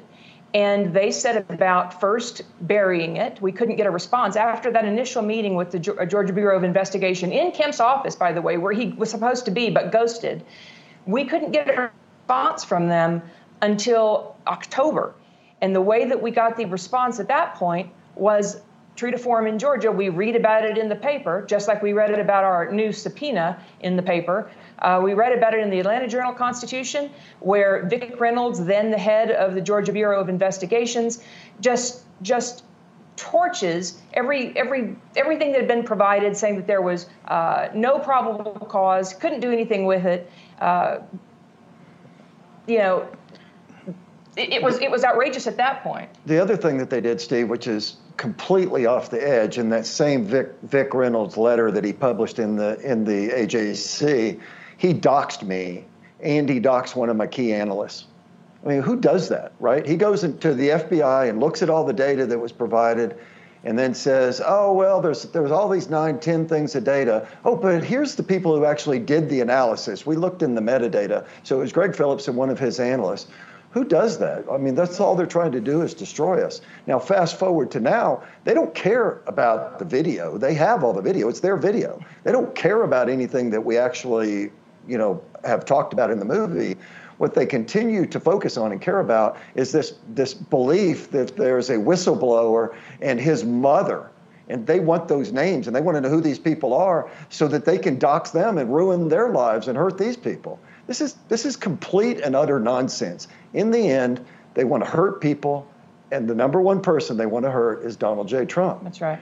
And 0.52 0.92
they 0.92 1.10
set 1.10 1.50
about 1.50 1.98
first 2.00 2.42
burying 2.60 3.16
it. 3.16 3.40
We 3.40 3.50
couldn't 3.50 3.76
get 3.76 3.86
a 3.86 3.90
response 3.90 4.36
after 4.36 4.70
that 4.72 4.84
initial 4.84 5.22
meeting 5.22 5.54
with 5.56 5.70
the 5.70 5.78
Georgia 5.78 6.32
Bureau 6.32 6.56
of 6.56 6.64
Investigation 6.64 7.32
in 7.32 7.50
Kemp's 7.50 7.80
office, 7.80 8.14
by 8.14 8.32
the 8.32 8.42
way, 8.42 8.58
where 8.58 8.72
he 8.72 8.88
was 8.90 9.10
supposed 9.10 9.46
to 9.46 9.50
be 9.50 9.70
but 9.70 9.90
ghosted. 9.90 10.44
We 11.06 11.24
couldn't 11.24 11.52
get 11.52 11.68
a 11.68 11.90
response 12.20 12.62
from 12.62 12.88
them 12.88 13.22
until 13.62 14.36
October. 14.46 15.14
And 15.62 15.74
the 15.74 15.80
way 15.80 16.04
that 16.04 16.20
we 16.20 16.30
got 16.30 16.56
the 16.58 16.66
response 16.66 17.18
at 17.18 17.28
that 17.28 17.54
point 17.54 17.90
was 18.16 18.60
true 18.96 19.10
to 19.10 19.18
form 19.18 19.46
in 19.46 19.58
Georgia. 19.58 19.90
We 19.90 20.08
read 20.08 20.36
about 20.36 20.64
it 20.64 20.78
in 20.78 20.88
the 20.88 20.96
paper, 20.96 21.44
just 21.48 21.68
like 21.68 21.82
we 21.82 21.92
read 21.92 22.10
it 22.10 22.18
about 22.18 22.44
our 22.44 22.70
new 22.70 22.92
subpoena 22.92 23.60
in 23.80 23.96
the 23.96 24.02
paper. 24.02 24.50
Uh, 24.78 25.00
we 25.02 25.14
read 25.14 25.32
about 25.32 25.54
it 25.54 25.60
in 25.60 25.70
the 25.70 25.80
Atlanta 25.80 26.08
Journal 26.08 26.32
Constitution, 26.32 27.10
where 27.40 27.86
Vic 27.86 28.18
Reynolds, 28.20 28.64
then 28.64 28.90
the 28.90 28.98
head 28.98 29.30
of 29.30 29.54
the 29.54 29.60
Georgia 29.60 29.92
Bureau 29.92 30.20
of 30.20 30.28
Investigations, 30.28 31.22
just 31.60 32.04
just 32.22 32.64
torches 33.16 34.00
every 34.12 34.56
every 34.56 34.96
everything 35.16 35.52
that 35.52 35.60
had 35.60 35.68
been 35.68 35.84
provided, 35.84 36.36
saying 36.36 36.56
that 36.56 36.66
there 36.66 36.82
was 36.82 37.06
uh, 37.28 37.68
no 37.74 37.98
probable 37.98 38.66
cause, 38.68 39.14
couldn't 39.14 39.40
do 39.40 39.50
anything 39.50 39.86
with 39.86 40.04
it. 40.04 40.30
Uh, 40.60 40.98
you 42.66 42.78
know, 42.78 43.08
it, 44.36 44.54
it 44.54 44.62
was 44.62 44.80
it 44.80 44.90
was 44.90 45.04
outrageous 45.04 45.46
at 45.46 45.56
that 45.56 45.82
point. 45.82 46.08
The 46.26 46.38
other 46.38 46.56
thing 46.56 46.78
that 46.78 46.90
they 46.90 47.00
did, 47.00 47.20
Steve, 47.20 47.48
which 47.48 47.66
is 47.66 47.96
completely 48.16 48.86
off 48.86 49.10
the 49.10 49.26
edge, 49.26 49.58
in 49.58 49.68
that 49.70 49.86
same 49.86 50.24
Vic 50.24 50.52
Vic 50.62 50.94
Reynolds 50.94 51.36
letter 51.36 51.70
that 51.70 51.84
he 51.84 51.92
published 51.92 52.38
in 52.38 52.56
the 52.56 52.78
in 52.80 53.04
the 53.04 53.30
AJC 53.30 54.40
he 54.78 54.94
doxed 54.94 55.42
me 55.42 55.84
and 56.20 56.48
he 56.48 56.60
doxed 56.60 56.96
one 56.96 57.08
of 57.08 57.16
my 57.16 57.26
key 57.26 57.52
analysts. 57.52 58.06
I 58.64 58.68
mean, 58.68 58.82
who 58.82 58.96
does 58.96 59.28
that, 59.28 59.52
right? 59.60 59.84
He 59.84 59.96
goes 59.96 60.24
into 60.24 60.54
the 60.54 60.70
FBI 60.70 61.28
and 61.28 61.38
looks 61.38 61.62
at 61.62 61.68
all 61.68 61.84
the 61.84 61.92
data 61.92 62.24
that 62.26 62.38
was 62.38 62.52
provided 62.52 63.16
and 63.62 63.78
then 63.78 63.94
says, 63.94 64.42
oh, 64.44 64.72
well, 64.72 65.00
there's, 65.00 65.24
there's 65.24 65.50
all 65.50 65.68
these 65.68 65.88
nine, 65.88 66.18
ten 66.18 66.46
things 66.46 66.74
of 66.74 66.84
data. 66.84 67.26
Oh, 67.44 67.56
but 67.56 67.82
here's 67.82 68.14
the 68.14 68.22
people 68.22 68.56
who 68.56 68.64
actually 68.64 68.98
did 68.98 69.28
the 69.28 69.40
analysis. 69.40 70.06
We 70.06 70.16
looked 70.16 70.42
in 70.42 70.54
the 70.54 70.60
metadata. 70.60 71.26
So 71.42 71.56
it 71.56 71.60
was 71.60 71.72
Greg 71.72 71.94
Phillips 71.94 72.28
and 72.28 72.36
one 72.36 72.50
of 72.50 72.58
his 72.58 72.78
analysts. 72.78 73.30
Who 73.70 73.84
does 73.84 74.18
that? 74.18 74.44
I 74.50 74.56
mean, 74.56 74.74
that's 74.74 75.00
all 75.00 75.16
they're 75.16 75.26
trying 75.26 75.50
to 75.52 75.60
do 75.60 75.82
is 75.82 75.94
destroy 75.94 76.44
us. 76.44 76.60
Now, 76.86 76.98
fast 76.98 77.38
forward 77.38 77.72
to 77.72 77.80
now, 77.80 78.22
they 78.44 78.54
don't 78.54 78.72
care 78.72 79.20
about 79.26 79.80
the 79.80 79.84
video. 79.84 80.38
They 80.38 80.54
have 80.54 80.84
all 80.84 80.92
the 80.92 81.02
video, 81.02 81.28
it's 81.28 81.40
their 81.40 81.56
video. 81.56 82.00
They 82.22 82.30
don't 82.30 82.54
care 82.54 82.82
about 82.82 83.08
anything 83.08 83.50
that 83.50 83.64
we 83.64 83.76
actually 83.76 84.52
you 84.86 84.98
know 84.98 85.22
have 85.44 85.64
talked 85.64 85.92
about 85.92 86.10
in 86.10 86.18
the 86.18 86.24
movie 86.24 86.76
what 87.18 87.34
they 87.34 87.46
continue 87.46 88.06
to 88.06 88.20
focus 88.20 88.56
on 88.56 88.72
and 88.72 88.80
care 88.80 89.00
about 89.00 89.38
is 89.54 89.72
this 89.72 89.94
this 90.08 90.34
belief 90.34 91.10
that 91.10 91.36
there's 91.36 91.70
a 91.70 91.76
whistleblower 91.76 92.74
and 93.00 93.20
his 93.20 93.44
mother. 93.44 94.10
And 94.48 94.66
they 94.66 94.78
want 94.78 95.08
those 95.08 95.32
names 95.32 95.66
and 95.66 95.74
they 95.74 95.80
want 95.80 95.96
to 95.96 96.02
know 96.02 96.10
who 96.10 96.20
these 96.20 96.38
people 96.38 96.74
are 96.74 97.10
so 97.30 97.48
that 97.48 97.64
they 97.64 97.78
can 97.78 97.98
dox 97.98 98.30
them 98.30 98.58
and 98.58 98.74
ruin 98.74 99.08
their 99.08 99.30
lives 99.30 99.68
and 99.68 99.78
hurt 99.78 99.96
these 99.96 100.18
people. 100.18 100.58
This 100.86 101.00
is 101.00 101.14
this 101.28 101.46
is 101.46 101.56
complete 101.56 102.20
and 102.20 102.36
utter 102.36 102.60
nonsense. 102.60 103.28
In 103.54 103.70
the 103.70 103.88
end 103.88 104.24
they 104.54 104.64
want 104.64 104.84
to 104.84 104.90
hurt 104.90 105.20
people 105.20 105.66
and 106.10 106.28
the 106.28 106.34
number 106.34 106.60
one 106.60 106.82
person 106.82 107.16
they 107.16 107.26
want 107.26 107.44
to 107.44 107.50
hurt 107.50 107.84
is 107.84 107.96
Donald 107.96 108.28
J. 108.28 108.44
Trump. 108.44 108.84
That's 108.84 109.00
right 109.00 109.20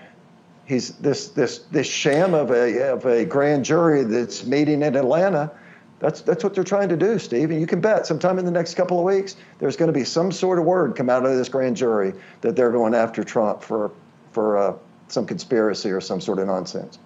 he's 0.65 0.91
this 0.97 1.29
this 1.29 1.59
this 1.71 1.87
sham 1.87 2.35
of 2.35 2.51
a 2.51 2.93
of 2.93 3.05
a 3.07 3.25
grand 3.25 3.65
jury 3.65 4.05
that's 4.05 4.45
meeting 4.45 4.83
in 4.83 4.97
Atlanta. 4.97 5.51
That's 5.99 6.21
that's 6.21 6.43
what 6.43 6.55
they're 6.55 6.65
trying 6.65 6.89
to 6.89 6.97
do, 6.97 7.19
Steve. 7.19 7.51
And 7.51 7.61
you 7.61 7.67
can 7.67 7.81
bet 7.81 8.07
sometime 8.07 8.39
in 8.39 8.45
the 8.45 8.51
next 8.51 8.75
couple 8.75 8.99
of 8.99 9.05
weeks 9.05 9.37
there's 9.59 9.77
going 9.77 9.93
to 9.93 9.99
be 9.99 10.05
some 10.05 10.33
sort 10.33 10.59
of 10.59 10.65
word 10.65 10.97
come 10.97 11.09
out 11.09 11.25
of 11.25 11.37
this 11.37 11.49
grand 11.49 11.77
jury 11.77 12.13
that 12.41 12.57
they're 12.57 12.73
going 12.73 12.95
after 12.95 13.23
Trump 13.23 13.63
for 13.63 13.93
for 14.33 14.59
uh, 14.59 14.77
some 15.09 15.27
conspiracy 15.27 15.91
or 15.91 16.01
some 16.01 16.21
sort 16.21 16.39
of 16.39 16.47
nonsense. 16.47 16.99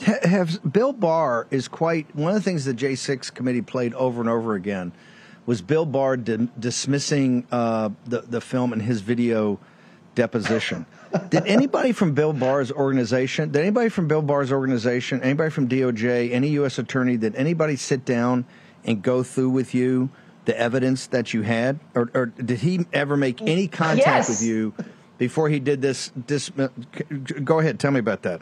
Have 0.00 0.60
Bill 0.70 0.92
Barr 0.92 1.46
is 1.50 1.68
quite 1.68 2.14
one 2.16 2.30
of 2.30 2.34
the 2.34 2.42
things 2.42 2.64
the 2.64 2.74
J6 2.74 3.32
committee 3.32 3.62
played 3.62 3.94
over 3.94 4.20
and 4.20 4.28
over 4.28 4.54
again 4.54 4.92
was 5.46 5.62
Bill 5.62 5.86
Barr 5.86 6.16
di- 6.16 6.48
dismissing 6.58 7.46
uh, 7.52 7.90
the 8.06 8.22
the 8.22 8.40
film 8.40 8.72
and 8.72 8.82
his 8.82 9.02
video 9.02 9.60
deposition. 10.14 10.86
did 11.28 11.46
anybody 11.46 11.92
from 11.92 12.14
Bill 12.14 12.32
Barr's 12.32 12.72
organization, 12.72 13.50
did 13.52 13.62
anybody 13.62 13.88
from 13.88 14.08
Bill 14.08 14.22
Barr's 14.22 14.52
organization, 14.52 15.22
anybody 15.22 15.50
from 15.50 15.68
DOJ, 15.68 16.32
any 16.32 16.48
U.S. 16.50 16.78
attorney, 16.78 17.16
did 17.16 17.34
anybody 17.36 17.76
sit 17.76 18.04
down 18.04 18.44
and 18.84 19.02
go 19.02 19.22
through 19.22 19.50
with 19.50 19.74
you 19.74 20.10
the 20.44 20.58
evidence 20.58 21.06
that 21.08 21.32
you 21.32 21.42
had? 21.42 21.80
Or, 21.94 22.10
or 22.14 22.26
did 22.26 22.60
he 22.60 22.86
ever 22.92 23.16
make 23.16 23.42
any 23.42 23.68
contact 23.68 24.06
yes. 24.06 24.28
with 24.28 24.42
you 24.42 24.74
before 25.18 25.48
he 25.48 25.60
did 25.60 25.80
this, 25.80 26.12
this? 26.26 26.50
Uh, 26.58 26.68
go 27.44 27.60
ahead, 27.60 27.78
tell 27.78 27.90
me 27.90 28.00
about 28.00 28.22
that. 28.22 28.40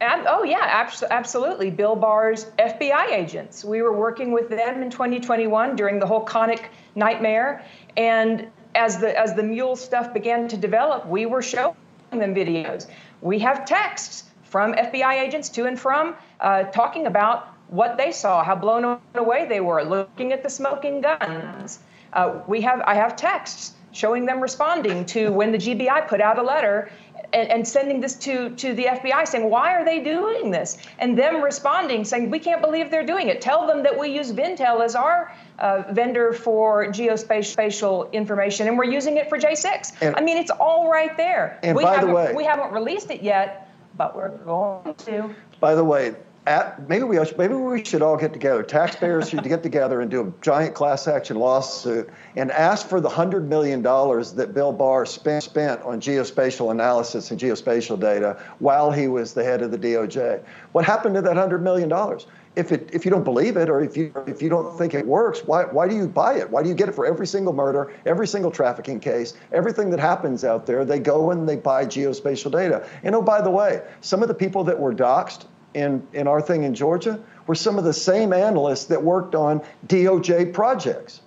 Oh, 0.00 0.42
yeah, 0.42 0.88
absolutely. 1.10 1.70
Bill 1.70 1.96
Barr's 1.96 2.46
FBI 2.58 3.10
agents. 3.12 3.64
We 3.64 3.82
were 3.82 3.92
working 3.92 4.32
with 4.32 4.48
them 4.48 4.82
in 4.82 4.90
2021 4.90 5.76
during 5.76 5.98
the 5.98 6.06
whole 6.06 6.24
Konnech 6.24 6.64
nightmare. 6.94 7.64
And 7.96 8.48
as 8.74 8.98
the 8.98 9.18
as 9.18 9.34
the 9.34 9.42
mule 9.42 9.76
stuff 9.76 10.12
began 10.12 10.48
to 10.48 10.56
develop, 10.56 11.06
we 11.06 11.26
were 11.26 11.42
showing 11.42 11.74
them 12.10 12.34
videos. 12.34 12.86
We 13.20 13.38
have 13.40 13.64
texts 13.64 14.24
from 14.44 14.74
FBI 14.74 15.20
agents 15.20 15.48
to 15.50 15.66
and 15.66 15.78
from 15.78 16.14
uh, 16.40 16.64
talking 16.64 17.06
about 17.06 17.48
what 17.68 17.96
they 17.96 18.12
saw, 18.12 18.44
how 18.44 18.54
blown 18.54 18.98
away 19.14 19.46
they 19.48 19.60
were, 19.60 19.82
looking 19.82 20.32
at 20.32 20.42
the 20.42 20.50
smoking 20.50 21.00
guns. 21.00 21.78
Uh, 22.12 22.40
we 22.46 22.60
have 22.60 22.80
I 22.86 22.94
have 22.94 23.16
texts 23.16 23.74
showing 23.94 24.26
them 24.26 24.40
responding 24.40 25.06
to 25.06 25.30
when 25.30 25.52
the 25.52 25.58
GBI 25.58 26.08
put 26.08 26.20
out 26.20 26.38
a 26.38 26.42
letter 26.42 26.90
and, 27.32 27.48
and, 27.48 27.66
sending 27.66 28.00
this 28.00 28.14
to, 28.16 28.50
to 28.50 28.74
the 28.74 28.84
FBI 28.84 29.26
saying, 29.26 29.48
why 29.48 29.74
are 29.74 29.84
they 29.84 30.00
doing 30.00 30.50
this? 30.50 30.78
And 30.98 31.18
them 31.18 31.42
responding 31.42 32.04
saying, 32.04 32.30
we 32.30 32.38
can't 32.38 32.60
believe 32.60 32.90
they're 32.90 33.06
doing 33.06 33.28
it. 33.28 33.40
Tell 33.40 33.66
them 33.66 33.82
that 33.84 33.98
we 33.98 34.08
use 34.08 34.32
Venntel 34.32 34.84
as 34.84 34.94
our 34.94 35.32
uh, 35.58 35.84
vendor 35.90 36.32
for 36.32 36.86
geospatial 36.86 38.12
information, 38.12 38.66
and 38.66 38.76
we're 38.76 38.84
using 38.84 39.16
it 39.16 39.28
for 39.28 39.38
J6. 39.38 39.92
And, 40.00 40.16
I 40.16 40.20
mean, 40.20 40.36
it's 40.36 40.50
all 40.50 40.90
right 40.90 41.16
there. 41.16 41.58
And 41.62 41.76
we 41.76 41.84
by 41.84 42.04
the 42.04 42.12
way, 42.12 42.32
we 42.34 42.44
haven't 42.44 42.72
released 42.72 43.10
it 43.10 43.22
yet, 43.22 43.70
but 43.96 44.16
we're 44.16 44.36
going 44.38 44.94
to. 44.94 45.34
By 45.60 45.74
the 45.74 45.84
way, 45.84 46.14
at, 46.46 46.88
maybe 46.88 47.04
we 47.04 47.18
maybe 47.38 47.54
we 47.54 47.84
should 47.84 48.02
all 48.02 48.16
get 48.16 48.32
together. 48.32 48.62
Taxpayers 48.62 49.30
should 49.30 49.42
get 49.44 49.62
together 49.62 50.02
and 50.02 50.10
do 50.10 50.28
a 50.28 50.32
giant 50.42 50.74
class 50.74 51.08
action 51.08 51.38
lawsuit 51.38 52.10
and 52.36 52.50
ask 52.50 52.86
for 52.86 53.00
the 53.00 53.08
hundred 53.08 53.48
million 53.48 53.80
dollars 53.80 54.32
that 54.34 54.52
Bill 54.52 54.72
Barr 54.72 55.06
spent 55.06 55.42
spent 55.42 55.80
on 55.82 56.00
geospatial 56.00 56.70
analysis 56.70 57.30
and 57.30 57.40
geospatial 57.40 57.98
data 57.98 58.38
while 58.58 58.90
he 58.90 59.08
was 59.08 59.32
the 59.32 59.42
head 59.42 59.62
of 59.62 59.70
the 59.70 59.78
DOJ. 59.78 60.42
What 60.72 60.84
happened 60.84 61.14
to 61.14 61.22
that 61.22 61.36
hundred 61.36 61.62
million 61.62 61.88
dollars? 61.88 62.26
If 62.56 62.70
it 62.70 62.90
if 62.92 63.04
you 63.04 63.10
don't 63.10 63.24
believe 63.24 63.56
it 63.56 63.68
or 63.68 63.80
if 63.80 63.96
you 63.96 64.12
if 64.26 64.40
you 64.40 64.48
don't 64.48 64.76
think 64.78 64.94
it 64.94 65.06
works, 65.06 65.40
why 65.40 65.64
why 65.64 65.88
do 65.88 65.96
you 65.96 66.06
buy 66.06 66.34
it? 66.34 66.48
Why 66.48 66.62
do 66.62 66.68
you 66.68 66.74
get 66.74 66.88
it 66.88 66.94
for 66.94 67.04
every 67.04 67.26
single 67.26 67.52
murder, 67.52 67.92
every 68.06 68.28
single 68.28 68.50
trafficking 68.50 69.00
case, 69.00 69.34
everything 69.52 69.90
that 69.90 69.98
happens 70.00 70.44
out 70.44 70.66
there? 70.66 70.84
They 70.84 71.00
go 71.00 71.32
and 71.32 71.48
they 71.48 71.56
buy 71.56 71.84
geospatial 71.84 72.52
data. 72.52 72.88
And 73.02 73.14
oh, 73.14 73.22
by 73.22 73.40
the 73.40 73.50
way, 73.50 73.82
some 74.02 74.22
of 74.22 74.28
the 74.28 74.34
people 74.34 74.62
that 74.64 74.78
were 74.78 74.94
doxxed 74.94 75.46
in, 75.74 76.06
in 76.12 76.26
our 76.26 76.40
thing 76.40 76.62
in 76.62 76.74
Georgia 76.74 77.20
were 77.46 77.54
some 77.54 77.78
of 77.78 77.84
the 77.84 77.92
same 77.92 78.32
analysts 78.32 78.86
that 78.86 79.02
worked 79.02 79.34
on 79.34 79.60
DOJ 79.88 80.52
projects. 80.52 81.20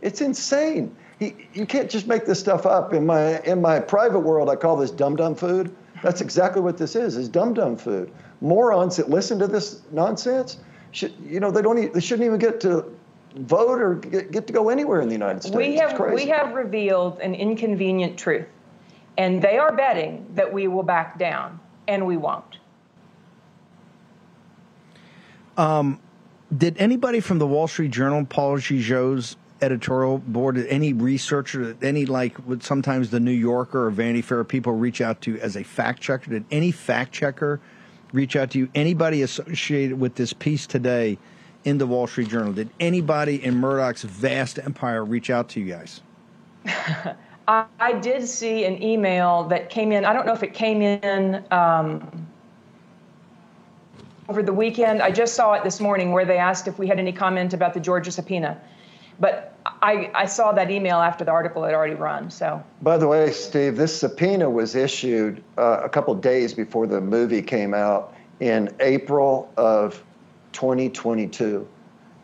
It's 0.00 0.20
insane. 0.20 0.96
He, 1.18 1.34
you 1.52 1.66
can't 1.66 1.90
just 1.90 2.06
make 2.06 2.24
this 2.24 2.40
stuff 2.40 2.66
up. 2.66 2.94
In 2.94 3.06
my 3.06 3.40
in 3.42 3.60
my 3.60 3.78
private 3.78 4.20
world, 4.20 4.48
I 4.48 4.56
call 4.56 4.76
this 4.76 4.90
dum 4.90 5.16
dum 5.16 5.34
food. 5.34 5.74
That's 6.02 6.20
exactly 6.20 6.62
what 6.62 6.78
this 6.78 6.96
is. 6.96 7.16
Is 7.16 7.28
dum 7.28 7.54
dum 7.54 7.76
food. 7.76 8.10
Morons 8.42 8.96
that 8.96 9.08
listen 9.08 9.38
to 9.38 9.46
this 9.46 9.80
nonsense, 9.92 10.58
should, 10.90 11.14
you 11.24 11.40
know, 11.40 11.50
they 11.50 11.62
don't. 11.62 11.92
They 11.92 12.00
shouldn't 12.00 12.26
even 12.26 12.38
get 12.38 12.60
to 12.62 12.84
vote 13.36 13.80
or 13.80 13.94
get, 13.94 14.30
get 14.30 14.46
to 14.48 14.52
go 14.52 14.68
anywhere 14.68 15.00
in 15.00 15.08
the 15.08 15.14
United 15.14 15.42
States. 15.42 15.56
We 15.56 15.76
have 15.76 15.98
we 16.12 16.26
have 16.26 16.52
revealed 16.52 17.20
an 17.20 17.34
inconvenient 17.34 18.18
truth, 18.18 18.46
and 19.16 19.40
they 19.40 19.58
are 19.58 19.72
betting 19.72 20.26
that 20.34 20.52
we 20.52 20.66
will 20.68 20.82
back 20.82 21.18
down, 21.18 21.60
and 21.88 22.06
we 22.06 22.16
won't. 22.16 22.58
Um, 25.56 26.00
did 26.56 26.76
anybody 26.78 27.20
from 27.20 27.38
the 27.38 27.46
Wall 27.46 27.68
Street 27.68 27.90
Journal, 27.90 28.24
Paul 28.24 28.58
Gigot's 28.58 29.36
editorial 29.60 30.18
board, 30.18 30.56
did 30.56 30.66
any 30.66 30.92
researcher, 30.92 31.76
any 31.80 32.04
like 32.04 32.36
would 32.46 32.62
sometimes 32.62 33.10
the 33.10 33.20
New 33.20 33.30
Yorker 33.30 33.86
or 33.86 33.90
Vanity 33.90 34.22
Fair 34.22 34.42
people 34.44 34.72
reach 34.72 35.00
out 35.00 35.20
to 35.22 35.38
as 35.40 35.56
a 35.56 35.62
fact 35.62 36.02
checker? 36.02 36.30
Did 36.30 36.44
any 36.50 36.72
fact 36.72 37.12
checker 37.12 37.60
reach 38.12 38.36
out 38.36 38.50
to 38.52 38.58
you? 38.58 38.68
Anybody 38.74 39.22
associated 39.22 39.98
with 39.98 40.14
this 40.14 40.32
piece 40.32 40.66
today 40.66 41.18
in 41.64 41.78
the 41.78 41.86
Wall 41.86 42.06
Street 42.06 42.28
Journal? 42.28 42.52
Did 42.52 42.70
anybody 42.80 43.42
in 43.42 43.56
Murdoch's 43.56 44.02
vast 44.02 44.58
empire 44.58 45.04
reach 45.04 45.30
out 45.30 45.48
to 45.50 45.60
you 45.60 45.66
guys? 45.66 46.00
I, 47.48 47.64
I, 47.80 47.92
did 47.94 48.26
see 48.28 48.64
an 48.64 48.80
email 48.82 49.44
that 49.48 49.68
came 49.68 49.90
in. 49.90 50.04
I 50.04 50.12
don't 50.12 50.26
know 50.26 50.32
if 50.32 50.44
it 50.44 50.54
came 50.54 50.80
in 50.80 51.44
um, 51.50 52.28
over 54.28 54.42
the 54.42 54.52
weekend. 54.52 55.02
I 55.02 55.10
just 55.10 55.34
saw 55.34 55.54
it 55.54 55.64
this 55.64 55.80
morning 55.80 56.12
where 56.12 56.24
they 56.24 56.38
asked 56.38 56.68
if 56.68 56.78
we 56.78 56.86
had 56.86 57.00
any 57.00 57.12
comment 57.12 57.52
about 57.52 57.74
the 57.74 57.80
Georgia 57.80 58.12
subpoena. 58.12 58.60
But 59.18 59.51
I, 59.64 60.10
I 60.14 60.26
saw 60.26 60.52
that 60.52 60.70
email 60.70 60.96
after 60.96 61.24
the 61.24 61.30
article 61.30 61.64
had 61.64 61.74
already 61.74 61.94
run. 61.94 62.30
So. 62.30 62.62
By 62.80 62.98
the 62.98 63.06
way, 63.06 63.30
Steve, 63.32 63.76
this 63.76 63.98
subpoena 63.98 64.48
was 64.48 64.74
issued 64.74 65.42
uh, 65.56 65.80
a 65.82 65.88
couple 65.88 66.14
days 66.14 66.54
before 66.54 66.86
the 66.86 67.00
movie 67.00 67.42
came 67.42 67.74
out 67.74 68.14
in 68.40 68.74
April 68.80 69.52
of 69.56 70.02
2022. 70.52 71.66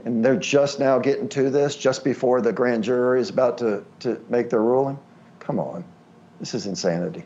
And 0.05 0.24
they're 0.24 0.37
just 0.37 0.79
now 0.79 0.98
getting 0.98 1.29
to 1.31 1.51
this 1.51 1.77
just 1.77 2.05
before 2.05 2.40
the 2.40 2.53
grand 2.53 2.85
jury 2.85 3.20
is 3.20 3.31
about 3.31 3.59
to, 3.59 3.85
to 4.01 4.24
make 4.29 4.51
their 4.51 4.62
ruling. 4.62 4.98
Come 5.40 5.59
on. 5.59 5.85
This 6.40 6.55
is 6.55 6.66
insanity. 6.66 7.24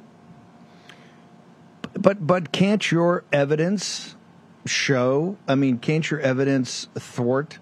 But 1.94 2.26
but 2.26 2.52
can't 2.52 2.90
your 2.90 3.24
evidence 3.32 4.16
show? 4.64 5.36
I 5.46 5.54
mean, 5.54 5.78
can't 5.78 6.10
your 6.10 6.20
evidence 6.20 6.88
thwart 6.94 7.58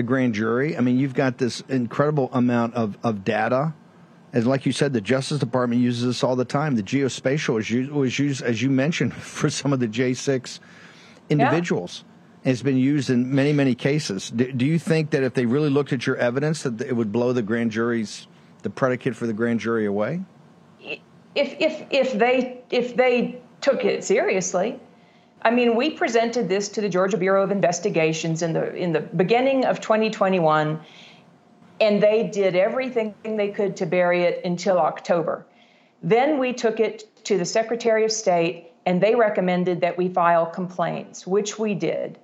the 0.00 0.06
grand 0.06 0.32
jury? 0.32 0.78
I 0.78 0.80
mean, 0.80 0.98
you've 0.98 1.12
got 1.12 1.36
this 1.36 1.62
incredible 1.68 2.30
amount 2.32 2.72
of, 2.74 2.96
of 3.02 3.22
data. 3.22 3.74
And 4.32 4.46
like 4.46 4.64
you 4.64 4.72
said, 4.72 4.94
the 4.94 5.00
Justice 5.02 5.38
Department 5.38 5.82
uses 5.82 6.06
this 6.06 6.24
all 6.24 6.36
the 6.36 6.46
time. 6.46 6.74
The 6.76 6.82
geospatial 6.82 7.54
was 7.54 7.70
used, 7.70 7.90
was 7.90 8.18
used 8.18 8.42
as 8.42 8.62
you 8.62 8.70
mentioned, 8.70 9.12
for 9.36 9.50
some 9.50 9.74
of 9.74 9.80
the 9.80 9.88
J6 9.88 10.58
individuals. 11.28 12.02
Yeah. 12.02 12.40
And 12.44 12.52
it's 12.52 12.62
been 12.62 12.78
used 12.78 13.10
in 13.10 13.34
many, 13.34 13.52
many 13.52 13.74
cases. 13.74 14.30
Do, 14.30 14.50
do, 14.50 14.64
you 14.64 14.78
think 14.78 15.10
that 15.10 15.22
if 15.22 15.34
they 15.34 15.44
really 15.44 15.68
looked 15.68 15.92
at 15.92 16.06
your 16.06 16.16
evidence, 16.16 16.62
that 16.62 16.80
it 16.80 16.96
would 16.96 17.12
blow 17.12 17.34
the 17.34 17.42
grand 17.42 17.70
jury's, 17.70 18.26
the 18.62 18.70
predicate 18.70 19.14
for 19.14 19.26
the 19.26 19.34
grand 19.34 19.60
jury 19.60 19.84
away? 19.84 20.22
If, 20.80 21.00
if, 21.60 21.86
if, 21.90 22.18
they, 22.18 22.62
if 22.70 22.96
they 22.96 23.42
took 23.60 23.84
it 23.84 24.02
seriously, 24.04 24.80
I 25.42 25.50
mean, 25.50 25.74
we 25.74 25.90
presented 25.90 26.48
this 26.48 26.68
to 26.70 26.80
the 26.80 26.88
Georgia 26.88 27.16
Bureau 27.16 27.42
of 27.42 27.50
Investigations 27.50 28.42
in 28.42 28.52
the 28.52 28.74
in 28.74 28.92
the 28.92 29.00
beginning 29.00 29.64
of 29.64 29.80
2021, 29.80 30.80
and 31.80 32.02
they 32.02 32.28
did 32.28 32.54
everything 32.54 33.14
they 33.24 33.48
could 33.48 33.76
to 33.76 33.86
bury 33.86 34.22
it 34.22 34.44
until 34.44 34.78
October. 34.78 35.46
Then 36.02 36.38
we 36.38 36.52
took 36.52 36.78
it 36.78 37.24
to 37.24 37.38
the 37.38 37.44
Secretary 37.44 38.04
of 38.04 38.12
State, 38.12 38.72
and 38.84 39.00
they 39.00 39.14
recommended 39.14 39.80
that 39.80 39.96
we 39.96 40.08
file 40.08 40.46
complaints, 40.46 41.26
which 41.26 41.58
we 41.58 41.74
did. 41.74 42.18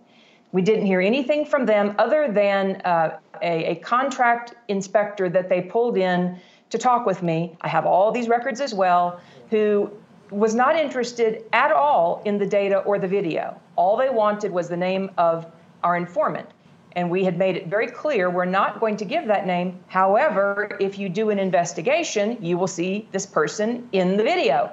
We 0.52 0.62
didn't 0.62 0.86
hear 0.86 1.00
anything 1.00 1.44
from 1.46 1.66
them 1.66 1.94
other 1.98 2.30
than 2.30 2.76
uh, 2.84 3.18
a, 3.42 3.64
a 3.72 3.74
contract 3.76 4.54
inspector 4.68 5.28
that 5.28 5.48
they 5.48 5.62
pulled 5.62 5.96
in 5.96 6.38
to 6.70 6.78
talk 6.78 7.06
with 7.06 7.22
me. 7.22 7.56
I 7.60 7.68
have 7.68 7.86
all 7.86 8.12
these 8.12 8.28
records 8.28 8.60
as 8.60 8.74
well, 8.74 9.20
who 9.50 9.90
was 10.30 10.54
not 10.54 10.76
interested 10.76 11.44
at 11.52 11.72
all 11.72 12.22
in 12.24 12.38
the 12.38 12.46
data 12.46 12.78
or 12.78 12.98
the 12.98 13.08
video. 13.08 13.60
All 13.76 13.96
they 13.96 14.10
wanted 14.10 14.52
was 14.52 14.68
the 14.68 14.76
name 14.76 15.10
of 15.18 15.46
our 15.82 15.96
informant. 15.96 16.48
And 16.92 17.10
we 17.10 17.24
had 17.24 17.38
made 17.38 17.56
it 17.56 17.66
very 17.66 17.88
clear 17.88 18.30
we're 18.30 18.46
not 18.46 18.80
going 18.80 18.96
to 18.96 19.04
give 19.04 19.26
that 19.26 19.46
name. 19.46 19.78
However, 19.86 20.76
if 20.80 20.98
you 20.98 21.08
do 21.08 21.30
an 21.30 21.38
investigation, 21.38 22.38
you 22.40 22.56
will 22.56 22.66
see 22.66 23.06
this 23.12 23.26
person 23.26 23.88
in 23.92 24.16
the 24.16 24.22
video. 24.22 24.70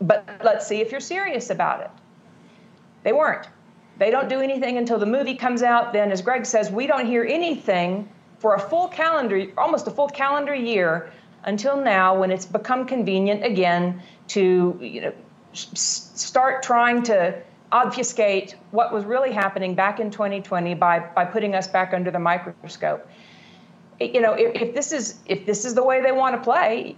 But 0.00 0.40
let's 0.44 0.66
see 0.66 0.80
if 0.80 0.92
you're 0.92 1.00
serious 1.00 1.50
about 1.50 1.80
it. 1.80 1.90
They 3.02 3.12
weren't. 3.12 3.48
They 3.98 4.10
don't 4.10 4.28
do 4.28 4.40
anything 4.40 4.78
until 4.78 4.98
the 4.98 5.06
movie 5.06 5.34
comes 5.34 5.62
out. 5.62 5.92
Then, 5.92 6.12
as 6.12 6.22
Greg 6.22 6.46
says, 6.46 6.70
we 6.70 6.86
don't 6.86 7.06
hear 7.06 7.24
anything 7.24 8.08
for 8.38 8.54
a 8.54 8.58
full 8.58 8.88
calendar, 8.88 9.46
almost 9.58 9.86
a 9.86 9.90
full 9.90 10.08
calendar 10.08 10.54
year 10.54 11.12
until 11.44 11.76
now 11.76 12.18
when 12.18 12.30
it's 12.30 12.46
become 12.46 12.86
convenient 12.86 13.44
again 13.44 14.02
to 14.28 14.78
you 14.80 15.00
know, 15.00 15.12
start 15.52 16.62
trying 16.62 17.02
to 17.02 17.42
obfuscate 17.72 18.54
what 18.70 18.92
was 18.92 19.04
really 19.04 19.32
happening 19.32 19.74
back 19.74 19.98
in 19.98 20.10
2020 20.10 20.74
by, 20.74 21.00
by 21.00 21.24
putting 21.24 21.54
us 21.54 21.66
back 21.66 21.94
under 21.94 22.10
the 22.10 22.18
microscope. 22.18 23.08
You 23.98 24.20
know, 24.20 24.34
if, 24.34 24.60
if 24.60 24.74
this 24.74 24.92
is 24.92 25.18
if 25.26 25.46
this 25.46 25.64
is 25.64 25.74
the 25.74 25.84
way 25.84 26.02
they 26.02 26.12
want 26.12 26.34
to 26.34 26.42
play, 26.42 26.96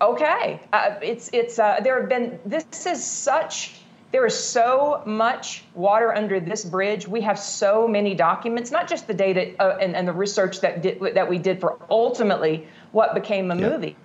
okay. 0.00 0.60
Uh, 0.72 0.94
it's 1.02 1.30
it's 1.32 1.58
uh, 1.58 1.80
there 1.82 1.98
have 1.98 2.08
been 2.08 2.38
this 2.46 2.86
is 2.86 3.02
such 3.04 3.80
there 4.12 4.24
is 4.24 4.38
so 4.38 5.02
much 5.04 5.64
water 5.74 6.14
under 6.14 6.38
this 6.38 6.64
bridge. 6.64 7.08
We 7.08 7.22
have 7.22 7.36
so 7.36 7.88
many 7.88 8.14
documents, 8.14 8.70
not 8.70 8.88
just 8.88 9.08
the 9.08 9.14
data 9.14 9.56
uh, 9.58 9.76
and, 9.80 9.96
and 9.96 10.06
the 10.06 10.12
research 10.12 10.60
that 10.60 10.82
did, 10.82 11.00
that 11.16 11.28
we 11.28 11.38
did 11.38 11.60
for 11.60 11.84
ultimately 11.90 12.68
what 12.94 13.14
became 13.14 13.50
a 13.50 13.54
movie. 13.54 13.96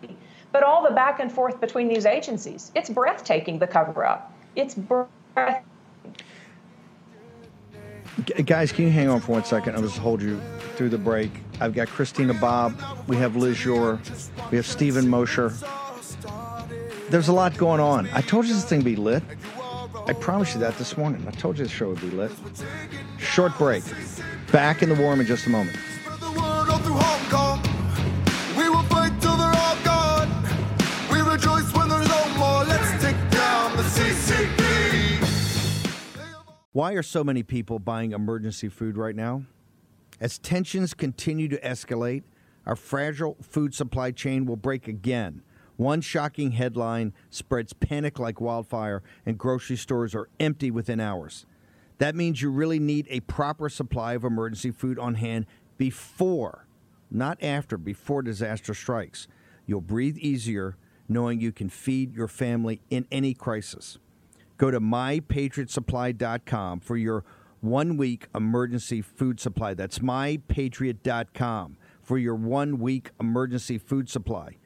But 0.51 0.63
all 0.63 0.83
the 0.83 0.93
back 0.93 1.19
and 1.19 1.31
forth 1.31 1.61
between 1.61 1.87
these 1.87 2.05
agencies, 2.05 2.71
it's 2.75 2.89
breathtaking, 2.89 3.59
the 3.59 3.67
cover 3.67 4.03
up. 4.05 4.33
It's 4.55 4.73
breathtaking. 4.73 5.63
Guys, 8.45 8.71
can 8.71 8.85
you 8.85 8.91
hang 8.91 9.07
on 9.07 9.21
for 9.21 9.33
one 9.33 9.45
second? 9.45 9.75
I'll 9.75 9.81
just 9.81 9.97
hold 9.97 10.21
you 10.21 10.41
through 10.75 10.89
the 10.89 10.97
break. 10.97 11.31
I've 11.61 11.73
got 11.73 11.87
Christina 11.87 12.33
Bobb. 12.33 12.75
We 13.07 13.15
have 13.17 13.35
Liz 13.35 13.63
Yore. 13.63 13.99
We 14.51 14.57
have 14.57 14.65
Stephen 14.65 15.07
Mosher. 15.07 15.53
There's 17.09 17.27
a 17.27 17.33
lot 17.33 17.57
going 17.57 17.79
on. 17.79 18.09
I 18.13 18.21
told 18.21 18.45
you 18.45 18.53
this 18.53 18.65
thing 18.65 18.79
would 18.79 18.85
be 18.85 18.95
lit. 18.95 19.23
I 20.07 20.13
promised 20.13 20.55
you 20.55 20.59
that 20.61 20.77
this 20.77 20.97
morning. 20.97 21.23
I 21.27 21.31
told 21.31 21.57
you 21.59 21.63
the 21.63 21.69
show 21.69 21.89
would 21.89 22.01
be 22.01 22.09
lit. 22.09 22.31
Short 23.19 23.57
break. 23.57 23.83
Back 24.51 24.81
in 24.81 24.89
the 24.89 24.95
War 24.95 25.11
Room 25.11 25.21
in 25.21 25.27
just 25.27 25.45
a 25.45 25.49
moment. 25.49 25.77
Why 36.79 36.93
are 36.93 37.03
so 37.03 37.25
many 37.25 37.43
people 37.43 37.77
buying 37.77 38.13
emergency 38.13 38.69
food 38.69 38.95
right 38.95 39.13
now? 39.13 39.43
As 40.21 40.37
tensions 40.37 40.93
continue 40.93 41.49
to 41.49 41.59
escalate, 41.59 42.23
our 42.65 42.77
fragile 42.77 43.35
food 43.41 43.75
supply 43.75 44.11
chain 44.11 44.45
will 44.45 44.55
break 44.55 44.87
again. 44.87 45.41
One 45.75 45.99
shocking 45.99 46.53
headline 46.53 47.11
spreads 47.29 47.73
panic 47.73 48.17
like 48.17 48.39
wildfire, 48.39 49.03
and 49.25 49.37
grocery 49.37 49.75
stores 49.75 50.15
are 50.15 50.29
empty 50.39 50.71
within 50.71 51.01
hours. 51.01 51.45
That 51.97 52.15
means 52.15 52.41
you 52.41 52.49
really 52.49 52.79
need 52.79 53.07
a 53.09 53.19
proper 53.19 53.67
supply 53.67 54.13
of 54.13 54.23
emergency 54.23 54.71
food 54.71 54.97
on 54.97 55.15
hand 55.15 55.47
before, 55.77 56.65
not 57.11 57.43
after, 57.43 57.77
before 57.77 58.21
disaster 58.21 58.73
strikes. 58.73 59.27
You'll 59.65 59.81
breathe 59.81 60.17
easier 60.17 60.77
knowing 61.09 61.41
you 61.41 61.51
can 61.51 61.67
feed 61.67 62.15
your 62.15 62.29
family 62.29 62.79
in 62.89 63.05
any 63.11 63.33
crisis. 63.33 63.97
Go 64.59 64.69
to 64.69 64.81
mypatriotsupply.com 64.81 66.81
for 66.81 66.97
your 66.97 67.23
one 67.61 67.97
week 67.97 68.27
emergency 68.35 69.01
food 69.01 69.39
supply. 69.39 69.73
That's 69.73 69.99
mypatriot.com 69.99 71.77
for 72.03 72.17
your 72.17 72.35
one 72.35 72.77
week 72.77 73.11
emergency 73.19 73.77
food 73.77 74.09
supply. 74.09 74.57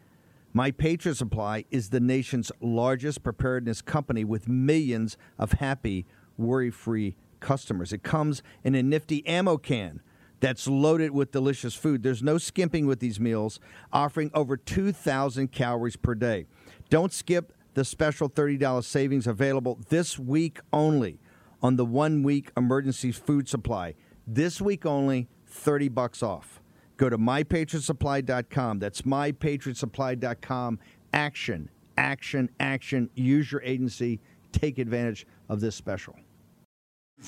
My 0.51 0.71
Patriot 0.71 1.15
Supply 1.15 1.65
is 1.71 1.89
the 1.89 1.99
nation's 1.99 2.51
largest 2.59 3.23
preparedness 3.23 3.81
company 3.81 4.23
with 4.23 4.47
millions 4.47 5.17
of 5.39 5.53
happy, 5.53 6.05
worry 6.37 6.71
free 6.71 7.15
customers. 7.39 7.93
It 7.93 8.03
comes 8.03 8.43
in 8.63 8.75
a 8.75 8.83
nifty 8.83 9.25
ammo 9.27 9.57
can 9.57 10.01
that's 10.39 10.67
loaded 10.67 11.11
with 11.11 11.31
delicious 11.31 11.75
food. 11.75 12.03
There's 12.03 12.23
no 12.23 12.37
skimping 12.37 12.87
with 12.87 12.99
these 12.99 13.19
meals, 13.19 13.59
offering 13.91 14.31
over 14.33 14.57
2,000 14.57 15.51
calories 15.51 15.95
per 15.95 16.15
day. 16.15 16.45
Don't 16.89 17.13
skip 17.13 17.53
the 17.73 17.85
special 17.85 18.29
$30 18.29 18.83
savings 18.83 19.27
available 19.27 19.79
this 19.89 20.19
week 20.19 20.59
only 20.71 21.19
on 21.61 21.75
the 21.77 21.85
one 21.85 22.23
week 22.23 22.51
emergency 22.55 23.11
food 23.11 23.47
supply. 23.47 23.95
This 24.27 24.61
week 24.61 24.85
only, 24.85 25.27
30 25.47 25.89
bucks 25.89 26.21
off. 26.21 26.61
Go 26.97 27.09
to 27.09 27.17
mypatriotsupply.com. 27.17 28.79
That's 28.79 29.01
mypatriotsupply.com. 29.01 30.79
Action, 31.13 31.69
action, 31.97 32.49
action. 32.59 33.09
Use 33.15 33.51
your 33.51 33.61
agency. 33.63 34.19
Take 34.51 34.77
advantage 34.77 35.25
of 35.49 35.59
this 35.59 35.75
special. 35.75 36.15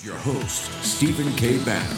Your 0.04 0.16
host, 0.16 0.72
Stephen 0.84 1.32
K. 1.36 1.64
Bannon. 1.64 1.98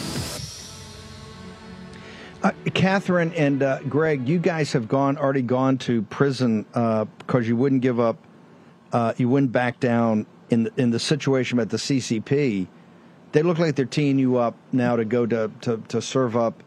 Uh, 2.40 2.52
Catherine 2.72 3.32
and 3.34 3.64
uh, 3.64 3.80
Greg, 3.88 4.28
you 4.28 4.38
guys 4.38 4.72
have 4.72 4.86
gone 4.86 5.18
already 5.18 5.42
gone 5.42 5.76
to 5.78 6.02
prison 6.02 6.62
because 6.62 7.10
uh, 7.34 7.38
you 7.40 7.56
wouldn't 7.56 7.82
give 7.82 7.98
up 7.98 8.16
uh, 8.92 9.12
you 9.16 9.28
wouldn't 9.28 9.52
back 9.52 9.80
down 9.80 10.26
in 10.50 10.64
the, 10.64 10.72
in 10.76 10.90
the 10.90 10.98
situation 10.98 11.58
at 11.58 11.70
the 11.70 11.76
CCP. 11.76 12.66
they 13.32 13.42
look 13.42 13.58
like 13.58 13.74
they're 13.74 13.84
teeing 13.84 14.18
you 14.18 14.36
up 14.36 14.56
now 14.72 14.96
to 14.96 15.04
go 15.04 15.26
to, 15.26 15.50
to, 15.62 15.78
to 15.88 16.00
serve 16.00 16.36
up 16.36 16.62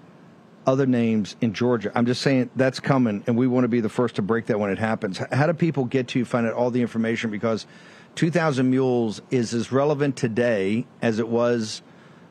other 0.66 0.86
names 0.86 1.36
in 1.42 1.54
Georgia. 1.54 1.92
I'm 1.96 2.06
just 2.06 2.22
saying 2.22 2.52
that's 2.56 2.80
coming, 2.80 3.24
and 3.26 3.38
we 3.38 3.48
want 3.48 3.64
to 3.64 3.68
be 3.68 3.82
the 3.82 3.90
first 3.90 4.16
to 4.16 4.22
break 4.22 4.46
that 4.48 4.60
when 4.60 4.72
it 4.72 4.78
happens. 4.78 5.20
How 5.32 5.48
do 5.48 5.54
people 5.54 5.86
get 5.86 6.10
to 6.10 6.24
find 6.26 6.46
out 6.46 6.54
all 6.54 6.70
the 6.70 6.82
information? 6.82 7.32
Because 7.32 7.66
2,000 8.16 8.70
Mules 8.70 9.22
is 9.32 9.54
as 9.54 9.72
relevant 9.72 10.16
today 10.18 10.86
as 11.02 11.20
it 11.20 11.28
was 11.28 11.82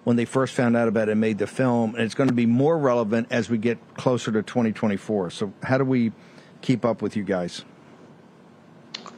when 0.04 0.16
they 0.16 0.24
first 0.24 0.54
found 0.54 0.76
out 0.76 0.88
about 0.88 1.08
it 1.08 1.12
and 1.12 1.20
made 1.20 1.38
the 1.38 1.46
film, 1.46 1.94
and 1.94 2.04
it's 2.04 2.14
going 2.14 2.28
to 2.28 2.34
be 2.34 2.46
more 2.46 2.78
relevant 2.78 3.26
as 3.30 3.50
we 3.50 3.58
get 3.58 3.78
closer 3.94 4.32
to 4.32 4.42
2024. 4.42 5.30
So, 5.30 5.52
how 5.62 5.78
do 5.78 5.84
we 5.84 6.12
keep 6.62 6.84
up 6.84 7.02
with 7.02 7.16
you 7.16 7.24
guys? 7.24 7.64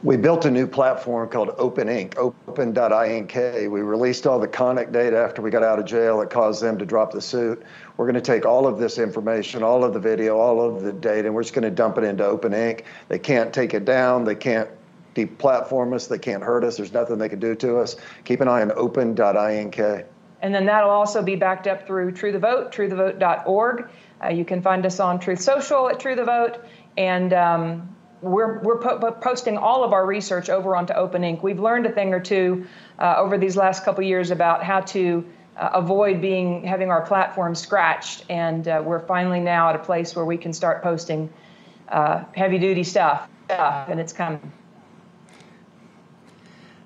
We 0.03 0.17
built 0.17 0.43
a 0.43 0.51
new 0.51 0.67
platform 0.67 1.29
called 1.29 1.55
Open 1.57 1.87
Ink, 1.87 2.17
open.ink. 2.17 3.35
We 3.35 3.81
released 3.81 4.27
all 4.27 4.37
the 4.37 4.49
Konnech 4.49 4.91
data 4.91 5.17
after 5.17 5.41
we 5.41 5.49
got 5.49 5.63
out 5.63 5.79
of 5.79 5.85
jail 5.85 6.19
that 6.19 6.29
caused 6.29 6.61
them 6.61 6.77
to 6.79 6.85
drop 6.85 7.13
the 7.13 7.21
suit. 7.21 7.63
We're 7.95 8.05
going 8.05 8.15
to 8.15 8.21
take 8.21 8.45
all 8.45 8.67
of 8.67 8.79
this 8.79 8.97
information, 8.97 9.63
all 9.63 9.85
of 9.85 9.93
the 9.93 10.01
video, 10.01 10.37
all 10.37 10.61
of 10.61 10.83
the 10.83 10.91
data, 10.91 11.27
and 11.27 11.33
we're 11.33 11.43
just 11.43 11.53
going 11.53 11.63
to 11.63 11.71
dump 11.71 11.97
it 11.97 12.03
into 12.03 12.25
Open 12.25 12.53
Ink. 12.53 12.83
They 13.07 13.17
can't 13.17 13.53
take 13.53 13.73
it 13.73 13.85
down. 13.85 14.25
They 14.25 14.35
can't 14.35 14.69
deplatform 15.15 15.93
us. 15.93 16.07
They 16.07 16.19
can't 16.19 16.43
hurt 16.43 16.65
us. 16.65 16.75
There's 16.75 16.91
nothing 16.91 17.17
they 17.17 17.29
can 17.29 17.39
do 17.39 17.55
to 17.55 17.77
us. 17.77 17.95
Keep 18.25 18.41
an 18.41 18.49
eye 18.49 18.61
on 18.61 18.73
open.ink. 18.73 19.79
And 19.79 20.53
then 20.53 20.65
that'll 20.65 20.89
also 20.89 21.23
be 21.23 21.37
backed 21.37 21.67
up 21.67 21.87
through 21.87 22.11
True 22.11 22.33
the 22.33 22.39
Vote, 22.39 22.73
truethevote.org. 22.73 23.89
Uh, 24.21 24.27
you 24.27 24.43
can 24.43 24.61
find 24.61 24.85
us 24.85 24.99
on 24.99 25.21
Truth 25.21 25.39
Social 25.39 25.89
at 25.89 26.01
True 26.01 26.17
the 26.17 26.25
Vote. 26.25 26.57
And 26.97 27.31
um, 27.31 27.95
we're, 28.23 28.59
we're 28.59 28.77
po- 28.77 29.11
posting 29.11 29.57
all 29.57 29.83
of 29.83 29.93
our 29.93 30.05
research 30.05 30.49
over 30.49 30.75
onto 30.75 30.93
Open 30.93 31.23
Ink. 31.23 31.43
We've 31.43 31.59
learned 31.59 31.85
a 31.85 31.91
thing 31.91 32.13
or 32.13 32.19
two 32.19 32.65
uh, 32.97 33.15
over 33.17 33.37
these 33.37 33.57
last 33.57 33.83
couple 33.83 34.03
years 34.03 34.31
about 34.31 34.63
how 34.63 34.79
to 34.81 35.25
uh, 35.57 35.69
avoid 35.73 36.21
being 36.21 36.63
having 36.63 36.89
our 36.89 37.01
platform 37.01 37.53
scratched, 37.53 38.25
and 38.29 38.67
uh, 38.67 38.81
we're 38.83 39.05
finally 39.05 39.39
now 39.39 39.69
at 39.69 39.75
a 39.75 39.79
place 39.79 40.15
where 40.15 40.25
we 40.25 40.37
can 40.37 40.53
start 40.53 40.81
posting 40.81 41.31
uh, 41.89 42.23
heavy 42.33 42.57
duty 42.57 42.83
stuff, 42.83 43.29
stuff, 43.45 43.89
and 43.89 43.99
it's 43.99 44.13
coming. 44.13 44.51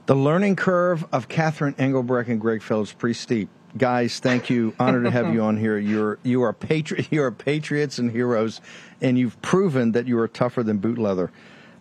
The 0.08 0.15
learning 0.15 0.56
curve 0.56 1.06
of 1.12 1.28
Catherine 1.28 1.76
Engelbrecht 1.78 2.30
and 2.30 2.41
Greg 2.41 2.62
Phillips 2.62 2.93
pretty 2.93 3.13
steep. 3.13 3.50
Guys, 3.78 4.20
thank 4.20 4.50
you. 4.50 4.74
Honored 4.80 5.06
to 5.06 5.12
have 5.12 5.34
you 5.34 5.44
on 5.44 5.58
here. 5.58 5.78
You're 5.78 6.20
you 6.24 6.44
are 6.44 6.54
patri- 6.54 7.08
you 7.12 7.24
are 7.24 7.32
patriots 7.32 8.00
and 8.00 8.12
heroes, 8.12 8.62
and 9.02 9.18
you've 9.18 9.42
proven 9.42 9.92
that 9.94 10.08
you 10.08 10.18
are 10.20 10.28
tougher 10.28 10.63
than 10.63 10.78
boot 10.78 10.98
leather. 10.98 11.32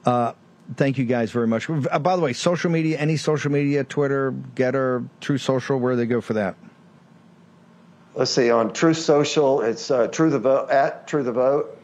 Uh, 0.04 0.32
thank 0.76 0.98
you 0.98 1.04
guys 1.04 1.30
very 1.30 1.46
much. 1.46 1.68
Uh, 1.70 1.98
by 1.98 2.16
the 2.16 2.22
way, 2.22 2.32
social 2.32 2.70
media, 2.70 2.98
any 2.98 3.16
social 3.16 3.50
media, 3.50 3.84
Twitter, 3.84 4.32
Gettr, 4.54 5.08
True 5.20 5.38
Social, 5.38 5.78
where 5.78 5.92
do 5.92 5.96
they 5.96 6.06
go 6.06 6.20
for 6.20 6.34
that? 6.34 6.56
Let's 8.14 8.30
see. 8.30 8.50
On 8.50 8.72
True 8.72 8.94
Social, 8.94 9.60
it's 9.60 9.90
uh, 9.90 10.08
True 10.08 10.30
the 10.30 10.38
Vote 10.38 10.70
at 10.70 11.06
True 11.06 11.22
the 11.22 11.32
Vote. 11.32 11.78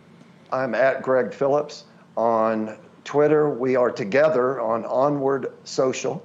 I'm 0.51 0.75
at 0.75 1.03
Greg 1.03 1.33
Phillips. 1.33 1.85
On 2.17 2.77
Twitter, 3.05 3.49
we 3.51 3.77
are 3.77 3.91
together 3.91 4.61
on 4.61 4.85
Onward 4.85 5.53
Social, 5.65 6.23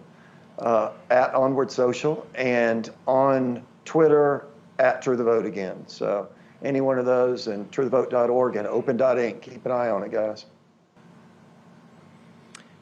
uh, 0.59 0.91
at 1.09 1.33
Onward 1.33 1.71
Social, 1.71 2.25
and 2.35 2.89
on 3.07 3.63
Twitter 3.87 4.45
at 4.77 5.01
True 5.01 5.15
the 5.15 5.23
Vote 5.23 5.45
again. 5.45 5.83
So 5.87 6.27
any 6.61 6.81
one 6.81 6.99
of 6.99 7.05
those, 7.05 7.47
and 7.47 7.71
truethevote.org 7.71 8.55
and 8.55 8.67
open.ink. 8.67 9.41
Keep 9.41 9.65
an 9.65 9.71
eye 9.71 9.89
on 9.89 10.03
it, 10.03 10.11
guys. 10.11 10.45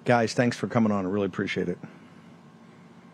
Guys, 0.03 0.33
thanks 0.33 0.57
for 0.57 0.67
coming 0.67 0.91
on. 0.91 1.05
I 1.05 1.09
really 1.09 1.27
appreciate 1.27 1.69
it. 1.69 1.77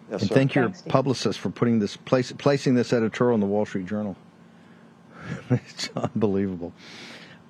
Yes, 0.09 0.21
and 0.21 0.29
sir. 0.29 0.35
thank 0.35 0.55
your 0.55 0.65
Thanks, 0.65 0.79
Steve. 0.79 0.91
publicist 0.91 1.39
for 1.39 1.49
putting 1.49 1.79
this 1.79 1.95
place, 1.97 2.31
placing 2.37 2.75
this 2.75 2.91
editorial 2.93 3.35
in 3.35 3.41
the 3.41 3.47
Wall 3.47 3.65
Street 3.65 3.85
Journal. 3.85 4.15
it's 5.49 5.89
unbelievable, 5.95 6.73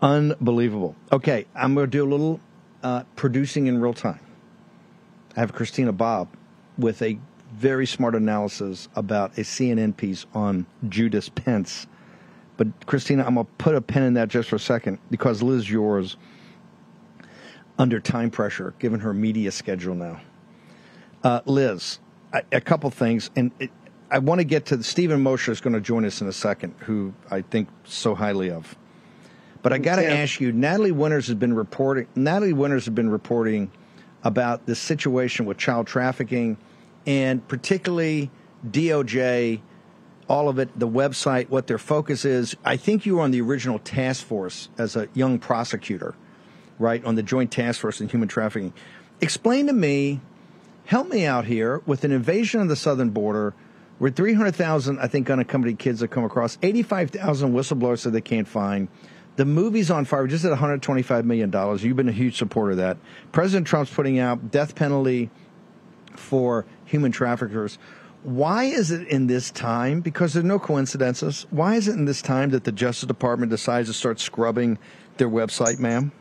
unbelievable. 0.01 0.95
Okay, 1.11 1.45
I'm 1.55 1.73
going 1.73 1.87
to 1.87 1.91
do 1.91 2.03
a 2.03 2.09
little 2.09 2.39
uh, 2.83 3.03
producing 3.15 3.67
in 3.67 3.81
real 3.81 3.93
time. 3.93 4.19
I 5.35 5.39
have 5.39 5.53
Christina 5.53 5.91
Bobb 5.91 6.27
with 6.77 7.01
a 7.01 7.17
very 7.53 7.85
smart 7.85 8.15
analysis 8.15 8.87
about 8.95 9.37
a 9.37 9.41
CNN 9.41 9.95
piece 9.95 10.25
on 10.33 10.65
Judas 10.89 11.29
Pence. 11.29 11.87
But 12.57 12.85
Christina, 12.85 13.23
I'm 13.25 13.35
going 13.35 13.45
to 13.45 13.51
put 13.57 13.75
a 13.75 13.81
pin 13.81 14.03
in 14.03 14.13
that 14.15 14.29
just 14.29 14.49
for 14.49 14.55
a 14.57 14.59
second 14.59 14.99
because 15.09 15.41
Liz 15.41 15.69
Yore 15.69 16.03
under 17.77 17.99
time 17.99 18.29
pressure, 18.29 18.73
given 18.79 18.99
her 18.99 19.13
media 19.13 19.51
schedule 19.51 19.95
now. 19.95 20.21
Uh, 21.23 21.41
Liz, 21.45 21.99
a, 22.33 22.43
a 22.51 22.61
couple 22.61 22.89
things, 22.89 23.31
and 23.35 23.51
it, 23.59 23.71
I 24.09 24.19
want 24.19 24.39
to 24.39 24.45
get 24.45 24.67
to 24.67 24.83
Stephen 24.83 25.21
Mosher 25.21 25.51
is 25.51 25.61
going 25.61 25.73
to 25.73 25.81
join 25.81 26.05
us 26.05 26.21
in 26.21 26.27
a 26.27 26.33
second, 26.33 26.75
who 26.79 27.13
I 27.29 27.41
think 27.41 27.69
so 27.83 28.13
highly 28.13 28.51
of. 28.51 28.75
But 29.61 29.73
I 29.73 29.77
got 29.77 29.97
to 29.97 30.09
ask 30.09 30.41
you, 30.41 30.51
Natalie 30.51 30.91
Winters 30.91 31.27
has 31.27 31.35
been 31.35 31.53
reporting. 31.53 32.07
Natalie 32.15 32.53
Winters 32.53 32.85
has 32.85 32.93
been 32.93 33.09
reporting 33.09 33.71
about 34.23 34.65
the 34.65 34.75
situation 34.75 35.45
with 35.45 35.57
child 35.57 35.87
trafficking, 35.87 36.57
and 37.05 37.47
particularly 37.47 38.29
DOJ, 38.67 39.61
all 40.27 40.49
of 40.49 40.59
it, 40.59 40.77
the 40.77 40.87
website, 40.87 41.49
what 41.49 41.67
their 41.67 41.77
focus 41.77 42.25
is. 42.25 42.55
I 42.63 42.77
think 42.77 43.05
you 43.05 43.15
were 43.15 43.21
on 43.21 43.31
the 43.31 43.41
original 43.41 43.79
task 43.79 44.25
force 44.25 44.69
as 44.77 44.95
a 44.95 45.07
young 45.13 45.39
prosecutor, 45.39 46.15
right, 46.79 47.03
on 47.03 47.15
the 47.15 47.23
Joint 47.23 47.51
Task 47.51 47.81
Force 47.81 48.01
on 48.01 48.07
Human 48.07 48.27
Trafficking. 48.27 48.73
Explain 49.19 49.67
to 49.67 49.73
me 49.73 50.21
help 50.85 51.07
me 51.07 51.25
out 51.25 51.45
here 51.45 51.81
with 51.85 52.03
an 52.03 52.11
invasion 52.11 52.59
of 52.59 52.67
the 52.67 52.75
southern 52.75 53.11
border 53.11 53.53
with 53.99 54.15
300,000, 54.15 54.99
I 54.99 55.07
think, 55.07 55.29
unaccompanied 55.29 55.77
kids 55.79 55.99
that 55.99 56.07
come 56.09 56.23
across, 56.23 56.57
85,000 56.61 57.53
whistleblowers 57.53 58.03
that 58.03 58.11
they 58.11 58.21
can't 58.21 58.47
find. 58.47 58.87
The 59.35 59.45
movie's 59.45 59.91
on 59.91 60.05
fire. 60.05 60.23
We 60.23 60.29
just 60.29 60.43
at 60.43 60.57
$125 60.57 61.23
million. 61.23 61.51
You've 61.79 61.95
been 61.95 62.09
a 62.09 62.11
huge 62.11 62.37
supporter 62.37 62.71
of 62.71 62.77
that. 62.77 62.97
President 63.31 63.67
Trump's 63.67 63.93
putting 63.93 64.19
out 64.19 64.51
death 64.51 64.75
penalty 64.75 65.29
for 66.15 66.65
human 66.91 67.11
traffickers. 67.11 67.79
Why 68.23 68.65
is 68.65 68.91
it 68.91 69.07
in 69.07 69.25
this 69.25 69.49
time? 69.49 70.01
Because 70.01 70.33
there 70.33 70.43
are 70.43 70.45
no 70.45 70.59
coincidences. 70.59 71.47
Why 71.49 71.75
is 71.75 71.87
it 71.87 71.93
in 71.93 72.05
this 72.05 72.21
time 72.21 72.51
that 72.51 72.65
the 72.65 72.71
Justice 72.71 73.07
Department 73.07 73.49
decides 73.49 73.87
to 73.87 73.93
start 73.93 74.19
scrubbing 74.19 74.77
their 75.17 75.29
website, 75.29 75.79
ma'am? 75.79 76.11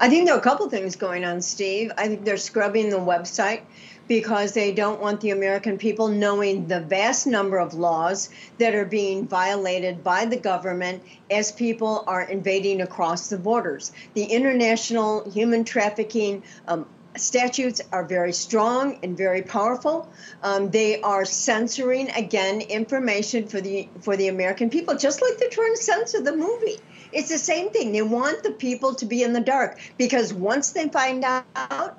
I 0.00 0.08
think 0.08 0.26
there 0.26 0.34
are 0.34 0.38
a 0.38 0.42
couple 0.42 0.68
things 0.68 0.96
going 0.96 1.24
on, 1.24 1.42
Steve. 1.42 1.92
I 1.96 2.08
think 2.08 2.24
they're 2.24 2.38
scrubbing 2.38 2.90
the 2.90 2.98
website 2.98 3.60
because 4.08 4.54
they 4.54 4.72
don't 4.72 5.00
want 5.00 5.20
the 5.20 5.30
American 5.30 5.78
people 5.78 6.08
knowing 6.08 6.66
the 6.66 6.80
vast 6.80 7.28
number 7.28 7.58
of 7.58 7.74
laws 7.74 8.30
that 8.58 8.74
are 8.74 8.84
being 8.84 9.28
violated 9.28 10.02
by 10.02 10.24
the 10.24 10.36
government 10.36 11.02
as 11.30 11.52
people 11.52 12.02
are 12.08 12.22
invading 12.22 12.80
across 12.80 13.28
the 13.28 13.38
borders. 13.38 13.92
The 14.14 14.24
international 14.24 15.30
human 15.30 15.64
trafficking 15.64 16.42
um, 16.66 16.86
statutes 17.16 17.80
are 17.92 18.04
very 18.04 18.32
strong 18.32 18.98
and 19.02 19.16
very 19.16 19.42
powerful. 19.42 20.08
Um, 20.42 20.70
they 20.70 21.00
are 21.00 21.24
censoring 21.24 22.10
again 22.10 22.60
information 22.60 23.48
for 23.48 23.60
the 23.60 23.88
for 24.00 24.16
the 24.16 24.28
American 24.28 24.70
people, 24.70 24.96
just 24.96 25.22
like 25.22 25.38
they're 25.38 25.48
to 25.48 25.76
censor 25.76 26.22
the 26.22 26.36
movie. 26.36 26.78
It's 27.12 27.28
the 27.28 27.38
same 27.38 27.70
thing. 27.70 27.92
They 27.92 28.02
want 28.02 28.42
the 28.42 28.52
people 28.52 28.94
to 28.96 29.04
be 29.04 29.22
in 29.22 29.32
the 29.32 29.40
dark 29.40 29.80
because 29.98 30.32
once 30.32 30.70
they 30.70 30.88
find 30.88 31.24
out 31.24 31.98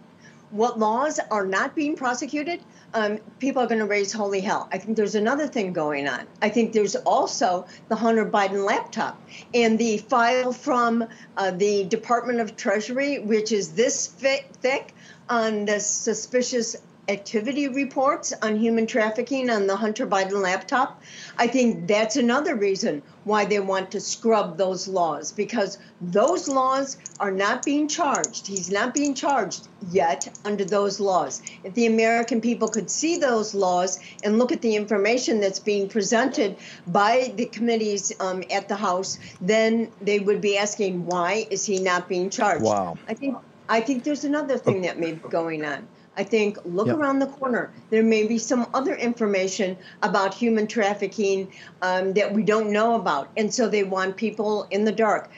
what 0.52 0.80
laws 0.80 1.20
are 1.30 1.46
not 1.46 1.76
being 1.76 1.96
prosecuted, 1.96 2.62
um, 2.94 3.20
people 3.40 3.62
are 3.62 3.68
going 3.68 3.80
to 3.80 3.86
raise 3.86 4.12
holy 4.12 4.42
hell. 4.42 4.68
I 4.72 4.78
think 4.78 4.98
there's 4.98 5.16
another 5.16 5.48
thing 5.48 5.74
going 5.74 6.08
on. 6.08 6.28
I 6.42 6.50
think 6.50 6.74
there's 6.74 6.96
also 6.96 7.66
the 7.88 7.96
Hunter 7.96 8.26
Biden 8.26 8.66
laptop 8.66 9.22
and 9.54 9.80
the 9.80 9.98
file 9.98 10.52
from 10.52 11.06
uh, 11.38 11.52
the 11.52 11.86
Department 11.86 12.42
of 12.42 12.58
Treasury, 12.58 13.20
which 13.20 13.52
is 13.52 13.74
this 13.74 14.08
thick 14.08 14.94
on 15.32 15.64
the 15.64 15.80
suspicious 15.80 16.76
activity 17.08 17.70
reports 17.70 18.34
on 18.42 18.58
human 18.58 18.86
trafficking 18.86 19.50
on 19.50 19.66
the 19.66 19.76
Hunter 19.76 20.06
Biden 20.06 20.42
laptop. 20.42 21.02
I 21.38 21.48
think 21.48 21.88
that's 21.88 22.18
another 22.18 22.56
reason 22.56 23.02
why 23.24 23.46
they 23.46 23.60
want 23.60 23.92
to 23.92 24.02
scrub 24.02 24.58
those 24.58 24.90
laws 24.90 25.32
because 25.32 25.78
those 26.02 26.50
laws 26.50 26.98
are 27.20 27.32
not 27.32 27.64
being 27.64 27.88
charged. 27.88 28.46
He's 28.46 28.70
not 28.70 28.94
being 28.94 29.14
charged 29.14 29.70
yet 29.90 30.38
under 30.44 30.66
those 30.66 31.00
laws. 31.00 31.42
If 31.64 31.74
the 31.76 31.86
American 31.86 32.42
people 32.42 32.68
could 32.68 32.90
see 32.90 33.18
those 33.18 33.56
laws 33.56 34.00
and 34.26 34.38
look 34.38 34.52
at 34.52 34.62
the 34.62 34.76
information 34.76 35.40
that's 35.40 35.60
being 35.60 35.88
presented 35.88 36.58
by 36.88 37.34
the 37.38 37.46
committees 37.46 38.12
um, 38.20 38.44
at 38.52 38.68
the 38.68 38.76
House, 38.76 39.18
then 39.40 39.92
they 40.02 40.20
would 40.20 40.42
be 40.42 40.58
asking 40.58 41.06
why 41.06 41.48
is 41.50 41.66
he 41.66 41.80
not 41.80 42.10
being 42.10 42.30
charged? 42.30 42.64
Wow. 42.64 42.98
I 43.08 43.14
think 43.14 43.38
I 43.72 43.80
think 43.80 44.04
there's 44.04 44.26
another 44.26 44.58
thing 44.58 44.82
that 44.82 45.00
may 45.00 45.14
be 45.14 45.30
going 45.30 45.64
on. 45.64 45.88
I 46.18 46.26
think 46.26 46.58
look 46.66 46.88
Yeah. 46.88 46.96
around 46.96 47.20
the 47.20 47.28
corner. 47.28 47.72
There 47.90 48.04
may 48.04 48.28
be 48.28 48.38
some 48.38 48.68
other 48.74 48.94
information 48.96 49.78
about 50.04 50.34
human 50.34 50.68
trafficking 50.68 51.48
um, 51.82 52.12
that 52.14 52.34
we 52.34 52.44
don't 52.44 52.70
know 52.72 52.96
about. 52.96 53.30
And 53.38 53.52
so 53.54 53.70
they 53.70 53.84
want 53.86 54.18
people 54.18 54.68
in 54.72 54.84
the 54.84 54.92
dark. 54.92 55.30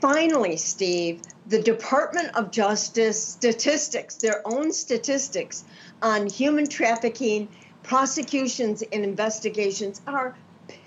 Finally, 0.00 0.56
Steve, 0.56 1.20
the 1.48 1.60
Department 1.60 2.34
of 2.34 2.50
Justice 2.50 3.22
statistics, 3.22 4.14
their 4.16 4.40
own 4.46 4.72
statistics 4.72 5.64
on 6.00 6.26
human 6.26 6.66
trafficking 6.66 7.46
prosecutions 7.82 8.82
and 8.90 9.04
investigations 9.04 10.00
are 10.06 10.34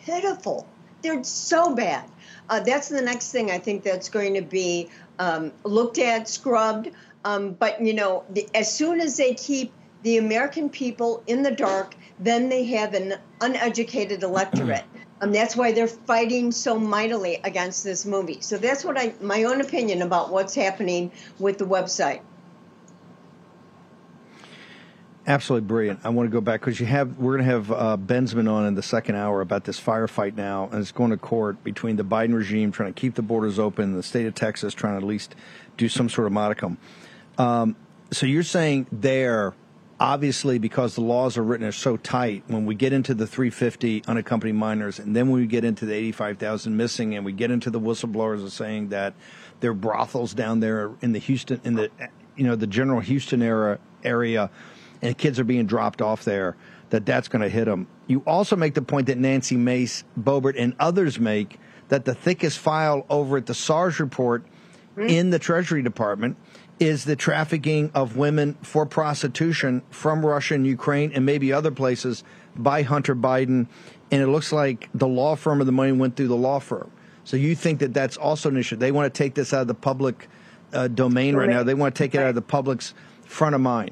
pitiful. 0.06 0.66
They're 1.04 1.24
so 1.24 1.76
bad. 1.76 2.06
Uh, 2.50 2.60
that's 2.60 2.90
the 2.90 3.02
next 3.02 3.32
thing 3.32 3.52
I 3.52 3.58
think 3.58 3.84
that's 3.84 4.10
going 4.10 4.36
to 4.36 4.42
be 4.42 4.90
um, 5.20 5.52
looked 5.64 5.98
at, 5.98 6.28
scrubbed. 6.28 6.92
Um, 7.24 7.54
but 7.54 7.82
you 7.82 7.94
know, 7.94 8.24
the, 8.30 8.48
as 8.54 8.74
soon 8.74 9.02
as 9.02 9.18
they 9.18 9.34
keep 9.34 9.74
the 10.04 10.18
American 10.18 10.70
people 10.70 11.24
in 11.26 11.42
the 11.42 11.52
dark, 11.52 11.96
then 12.20 12.50
they 12.50 12.64
have 12.66 12.94
an 12.94 13.16
uneducated 13.42 14.22
electorate. 14.22 14.84
And 15.22 15.34
that's 15.36 15.56
why 15.56 15.72
they're 15.72 15.88
fighting 15.88 16.52
so 16.52 16.78
mightily 16.78 17.40
against 17.44 17.84
this 17.84 18.06
movie. 18.06 18.42
So 18.42 18.58
that's 18.58 18.86
what 18.86 18.98
I, 18.98 19.16
my 19.20 19.44
own 19.46 19.62
opinion 19.62 20.04
about 20.04 20.32
what's 20.32 20.54
happening 20.54 21.12
with 21.40 21.58
the 21.58 21.66
website. 21.66 22.22
Absolutely 25.28 25.68
brilliant. 25.68 26.02
I 26.04 26.10
want 26.10 26.30
to 26.30 26.32
go 26.32 26.40
back 26.40 26.62
because 26.62 26.80
you 26.80 26.86
have 26.86 27.18
we're 27.18 27.38
going 27.38 27.48
to 27.48 27.52
have 27.52 27.72
uh, 27.72 27.98
Bensman 27.98 28.50
on 28.50 28.68
in 28.68 28.76
the 28.76 28.84
second 28.84 29.16
hour 29.16 29.42
about 29.42 29.64
this 29.64 29.80
firefight 29.80 30.36
now, 30.36 30.70
and 30.72 30.80
it's 30.80 30.92
going 30.92 31.10
to 31.10 31.18
court 31.18 31.64
between 31.64 31.96
the 31.96 32.04
Biden 32.04 32.36
regime 32.36 32.72
trying 32.72 32.94
to 32.94 33.00
keep 33.00 33.16
the 33.16 33.24
borders 33.24 33.58
open, 33.58 33.96
the 33.96 34.04
state 34.04 34.28
of 34.28 34.36
Texas 34.36 34.76
trying 34.76 34.94
to 34.94 34.98
at 34.98 35.04
least 35.04 35.34
do 35.78 35.90
some 35.90 36.10
sort 36.10 36.28
of 36.28 36.34
modicum. 36.34 36.78
Um, 37.40 37.76
so 38.12 38.28
you're 38.28 38.44
saying 38.44 38.86
there, 38.92 39.56
obviously, 40.00 40.60
because 40.60 40.94
the 40.94 41.02
laws 41.02 41.40
are 41.40 41.44
written 41.44 41.66
are 41.66 41.72
so 41.72 41.98
tight, 41.98 42.44
when 42.46 42.68
we 42.68 42.76
get 42.76 42.94
into 42.94 43.16
the 43.16 43.26
350 43.26 44.04
unaccompanied 44.06 44.54
minors, 44.54 45.00
and 45.00 45.16
then 45.16 45.30
when 45.32 45.42
we 45.42 45.48
get 45.48 45.66
into 45.66 45.88
the 45.88 45.96
85,000 45.96 46.78
missing, 46.78 47.16
and 47.16 47.26
we 47.26 47.32
get 47.32 47.50
into 47.50 47.72
the 47.72 47.80
whistleblowers 47.80 48.46
are 48.46 48.52
saying 48.52 48.90
that 48.90 49.16
there 49.60 49.72
are 49.72 49.74
brothels 49.74 50.36
down 50.36 50.60
there 50.60 50.92
in 51.02 51.14
the 51.14 51.20
Houston, 51.20 51.60
in 51.64 51.74
the 51.74 51.90
you 52.36 52.44
know 52.44 52.56
the 52.56 52.68
general 52.68 53.00
Houston 53.00 53.42
era 53.42 53.80
area 54.04 54.52
and 55.06 55.18
kids 55.18 55.40
are 55.40 55.44
being 55.44 55.66
dropped 55.66 56.02
off 56.02 56.24
there, 56.26 56.56
that 56.90 57.06
that's 57.06 57.28
going 57.28 57.42
to 57.42 57.50
hit 57.50 57.66
them. 57.66 57.88
You 58.08 58.24
also 58.26 58.56
make 58.56 58.74
the 58.74 58.82
point 58.82 59.08
that 59.08 59.18
Nancy 59.18 59.58
Mace, 59.58 60.04
Boebert, 60.20 60.56
and 60.58 60.76
others 60.80 61.20
make 61.20 61.60
that 61.90 62.06
the 62.06 62.16
thickest 62.16 62.60
file 62.60 63.06
over 63.10 63.38
at 63.38 63.46
the 63.46 63.54
SARS 63.54 64.00
report 64.00 64.46
mm-hmm. 64.96 65.08
in 65.08 65.30
the 65.30 65.40
Treasury 65.40 65.82
Department 65.82 66.38
is 66.80 67.06
the 67.06 67.16
trafficking 67.16 67.90
of 67.94 68.18
women 68.18 68.56
for 68.62 68.86
prostitution 68.86 69.82
from 69.90 70.26
Russia 70.26 70.56
and 70.56 70.68
Ukraine 70.68 71.12
and 71.14 71.26
maybe 71.26 71.54
other 71.54 71.72
places 71.72 72.24
by 72.56 72.82
Hunter 72.82 73.16
Biden. 73.16 73.68
And 74.12 74.22
it 74.22 74.28
looks 74.28 74.52
like 74.52 74.90
the 74.94 75.08
law 75.08 75.36
firm 75.36 75.62
of 75.62 75.68
the 75.68 75.72
money 75.72 75.94
went 75.94 76.16
through 76.16 76.28
the 76.28 76.36
law 76.36 76.60
firm. 76.60 76.92
So 77.24 77.38
you 77.38 77.56
think 77.56 77.80
that 77.80 77.94
that's 77.94 78.18
also 78.18 78.50
an 78.50 78.58
issue? 78.58 78.76
They 78.76 78.92
want 78.92 79.12
to 79.12 79.18
take 79.18 79.36
this 79.36 79.54
out 79.54 79.62
of 79.62 79.68
the 79.68 79.74
public 79.74 80.28
uh, 80.74 80.88
domain 80.90 81.36
right 81.36 81.50
now. 81.50 81.64
They 81.64 81.74
want 81.74 81.96
to 81.96 82.04
take 82.04 82.14
it 82.14 82.20
out 82.20 82.30
of 82.30 82.36
the 82.36 82.42
public's 82.42 82.94
front 83.24 83.56
of 83.56 83.62
mind. 83.62 83.92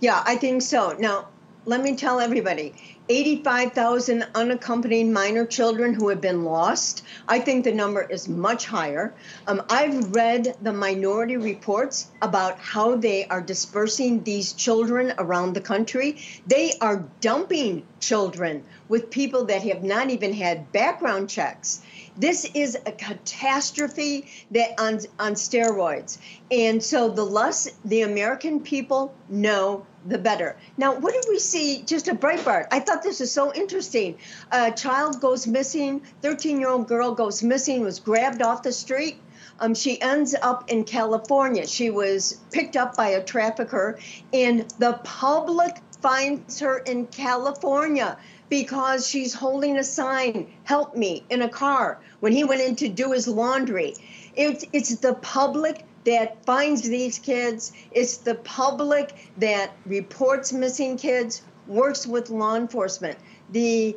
Yeah, 0.00 0.22
I 0.24 0.36
think 0.36 0.62
so. 0.62 0.96
Now, 0.98 1.28
let 1.64 1.82
me 1.82 1.96
tell 1.96 2.20
everybody 2.20 2.74
85,000 3.08 4.26
unaccompanied 4.34 5.08
minor 5.08 5.44
children 5.46 5.94
who 5.94 6.08
have 6.08 6.20
been 6.20 6.44
lost. 6.44 7.02
I 7.28 7.38
think 7.40 7.64
the 7.64 7.72
number 7.72 8.02
is 8.02 8.28
much 8.28 8.66
higher. 8.66 9.14
Um, 9.46 9.62
I've 9.68 10.14
read 10.14 10.56
the 10.62 10.72
minority 10.72 11.36
reports 11.36 12.08
about 12.22 12.58
how 12.58 12.96
they 12.96 13.26
are 13.26 13.40
dispersing 13.40 14.22
these 14.22 14.52
children 14.52 15.12
around 15.18 15.54
the 15.54 15.60
country. 15.60 16.18
They 16.46 16.72
are 16.80 17.04
dumping 17.20 17.84
children 18.00 18.64
with 18.88 19.10
people 19.10 19.44
that 19.46 19.62
have 19.62 19.82
not 19.82 20.10
even 20.10 20.32
had 20.32 20.72
background 20.72 21.28
checks. 21.28 21.82
This 22.16 22.46
is 22.54 22.76
a 22.86 22.92
catastrophe 22.92 24.26
that 24.50 24.80
on, 24.80 25.00
on 25.18 25.34
steroids. 25.34 26.18
And 26.50 26.82
so 26.82 27.08
the 27.08 27.24
less 27.24 27.70
the 27.84 28.02
American 28.02 28.60
people 28.60 29.14
know, 29.28 29.86
the 30.06 30.18
better. 30.18 30.56
Now, 30.78 30.94
what 30.94 31.12
did 31.12 31.24
we 31.28 31.38
see? 31.38 31.82
Just 31.82 32.08
a 32.08 32.14
Breitbart. 32.14 32.68
I 32.70 32.80
thought 32.80 33.02
this 33.02 33.20
was 33.20 33.32
so 33.32 33.52
interesting. 33.52 34.18
A 34.52 34.70
child 34.70 35.20
goes 35.20 35.46
missing, 35.46 36.02
13 36.22 36.60
year 36.60 36.70
old 36.70 36.88
girl 36.88 37.14
goes 37.14 37.42
missing, 37.42 37.82
was 37.82 38.00
grabbed 38.00 38.40
off 38.40 38.62
the 38.62 38.72
street. 38.72 39.20
Um, 39.58 39.74
she 39.74 40.00
ends 40.00 40.34
up 40.40 40.70
in 40.70 40.84
California. 40.84 41.66
She 41.66 41.90
was 41.90 42.40
picked 42.52 42.76
up 42.76 42.96
by 42.96 43.08
a 43.08 43.22
trafficker, 43.22 43.98
and 44.32 44.70
the 44.78 45.00
public 45.02 45.76
finds 46.02 46.60
her 46.60 46.78
in 46.78 47.06
California 47.06 48.18
because 48.48 49.06
she's 49.06 49.34
holding 49.34 49.76
a 49.76 49.84
sign, 49.84 50.52
help 50.64 50.96
me, 50.96 51.24
in 51.30 51.42
a 51.42 51.48
car 51.48 52.00
when 52.20 52.32
he 52.32 52.44
went 52.44 52.60
in 52.60 52.76
to 52.76 52.88
do 52.88 53.12
his 53.12 53.26
laundry. 53.26 53.94
It, 54.34 54.64
it's 54.72 54.96
the 54.96 55.14
public 55.14 55.84
that 56.04 56.44
finds 56.44 56.82
these 56.82 57.18
kids, 57.18 57.72
it's 57.90 58.18
the 58.18 58.36
public 58.36 59.14
that 59.38 59.72
reports 59.84 60.52
missing 60.52 60.96
kids, 60.96 61.42
works 61.66 62.06
with 62.06 62.30
law 62.30 62.54
enforcement. 62.54 63.18
The 63.50 63.96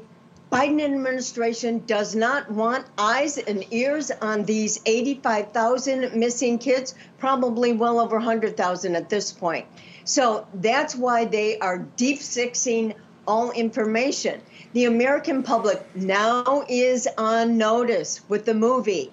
Biden 0.52 0.82
administration 0.82 1.84
does 1.86 2.16
not 2.16 2.50
want 2.50 2.88
eyes 2.98 3.38
and 3.38 3.64
ears 3.70 4.10
on 4.10 4.46
these 4.46 4.82
85,000 4.88 6.16
missing 6.16 6.58
kids, 6.58 6.96
probably 7.20 7.74
well 7.74 8.00
over 8.00 8.16
100,000 8.16 8.96
at 8.96 9.10
this 9.10 9.32
point. 9.32 9.68
So 10.06 10.48
that's 10.56 10.96
why 10.96 11.26
they 11.26 11.60
are 11.60 11.78
deep 11.78 12.20
sixing 12.20 12.96
all 13.30 13.52
information. 13.52 14.42
The 14.74 14.86
American 14.86 15.44
public 15.44 15.86
now 15.96 16.66
is 16.68 17.08
on 17.18 17.58
notice 17.58 18.22
with 18.28 18.46
the 18.46 18.56
movie. 18.56 19.12